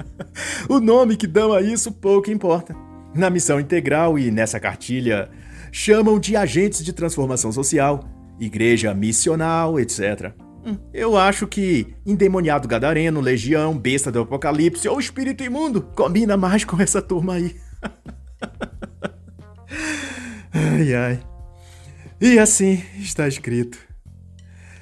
o 0.68 0.80
nome 0.80 1.16
que 1.16 1.26
dão 1.26 1.52
a 1.52 1.62
isso 1.62 1.90
pouco 1.92 2.30
importa. 2.30 2.76
Na 3.14 3.30
missão 3.30 3.58
integral 3.58 4.18
e 4.18 4.30
nessa 4.30 4.60
cartilha 4.60 5.30
chamam 5.72 6.18
de 6.18 6.36
agentes 6.36 6.84
de 6.84 6.92
transformação 6.92 7.52
social, 7.52 8.04
igreja 8.40 8.94
missional, 8.94 9.78
etc. 9.78 10.32
Hum, 10.64 10.76
eu 10.92 11.16
acho 11.16 11.46
que 11.46 11.94
endemoniado 12.04 12.66
gadareno, 12.66 13.20
legião, 13.20 13.76
besta 13.76 14.10
do 14.10 14.20
apocalipse 14.20 14.88
ou 14.88 14.98
espírito 14.98 15.44
imundo 15.44 15.82
combina 15.82 16.36
mais 16.36 16.64
com 16.64 16.80
essa 16.80 17.02
turma 17.02 17.34
aí. 17.34 17.54
ai 20.52 20.94
ai. 20.94 21.22
E 22.20 22.38
assim 22.38 22.82
está 22.98 23.28
escrito: 23.28 23.78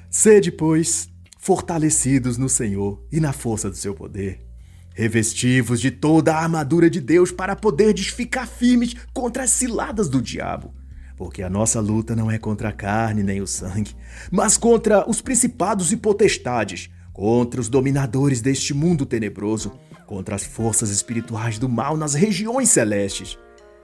Sede, 0.09 0.51
pois, 0.51 1.09
fortalecidos 1.37 2.37
no 2.37 2.49
Senhor 2.49 3.05
e 3.11 3.19
na 3.19 3.33
força 3.33 3.69
do 3.69 3.75
seu 3.75 3.93
poder. 3.93 4.45
Revestivos 4.93 5.79
de 5.79 5.91
toda 5.91 6.33
a 6.33 6.43
armadura 6.43 6.89
de 6.89 6.99
Deus 6.99 7.31
para 7.31 7.55
poderdes 7.55 8.07
ficar 8.07 8.45
firmes 8.45 8.95
contra 9.13 9.43
as 9.43 9.51
ciladas 9.51 10.09
do 10.09 10.21
diabo 10.21 10.73
porque 11.19 11.43
a 11.43 11.49
nossa 11.49 11.81
luta 11.81 12.15
não 12.15 12.31
é 12.31 12.37
contra 12.37 12.69
a 12.69 12.71
carne 12.71 13.21
nem 13.21 13.41
o 13.41 13.45
sangue, 13.45 13.93
mas 14.31 14.57
contra 14.57 15.07
os 15.07 15.21
principados 15.21 15.91
e 15.91 15.97
potestades, 15.97 16.89
contra 17.11 17.59
os 17.59 17.67
dominadores 17.67 18.39
deste 18.39 18.73
mundo 18.73 19.05
tenebroso, 19.05 19.77
contra 20.07 20.33
as 20.33 20.45
forças 20.45 20.89
espirituais 20.89 21.59
do 21.59 21.67
mal 21.67 21.97
nas 21.97 22.13
regiões 22.13 22.69
celestes. 22.69 23.37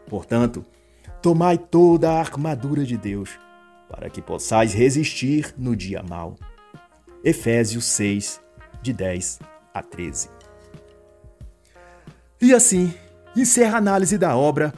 Portanto, 0.08 0.66
tomai 1.22 1.58
toda 1.58 2.10
a 2.10 2.20
armadura 2.20 2.86
de 2.86 2.96
Deus, 2.96 3.32
para 3.90 4.10
que 4.10 4.22
possais 4.22 4.74
resistir 4.74 5.54
no 5.58 5.76
dia 5.76 6.02
mau. 6.02 6.38
Efésios 7.22 7.84
6, 7.84 8.40
de 8.82 8.94
10 8.94 9.40
a 9.74 9.84
13. 9.84 10.30
E 12.42 12.54
assim, 12.54 12.94
encerra 13.36 13.76
a 13.76 13.80
análise 13.80 14.18
da 14.18 14.38
obra 14.38 14.74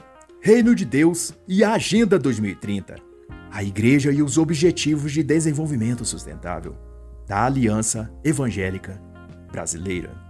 Reino 0.47 0.73
de 0.73 0.85
Deus 0.85 1.33
e 1.45 1.61
a 1.61 1.73
Agenda 1.73 2.17
2030, 2.17 2.95
a 3.51 3.61
Igreja 3.61 4.13
e 4.13 4.23
os 4.23 4.37
Objetivos 4.37 5.11
de 5.11 5.21
Desenvolvimento 5.21 6.05
Sustentável 6.05 6.73
da 7.27 7.43
Aliança 7.43 8.09
Evangélica 8.23 8.97
Brasileira. 9.51 10.26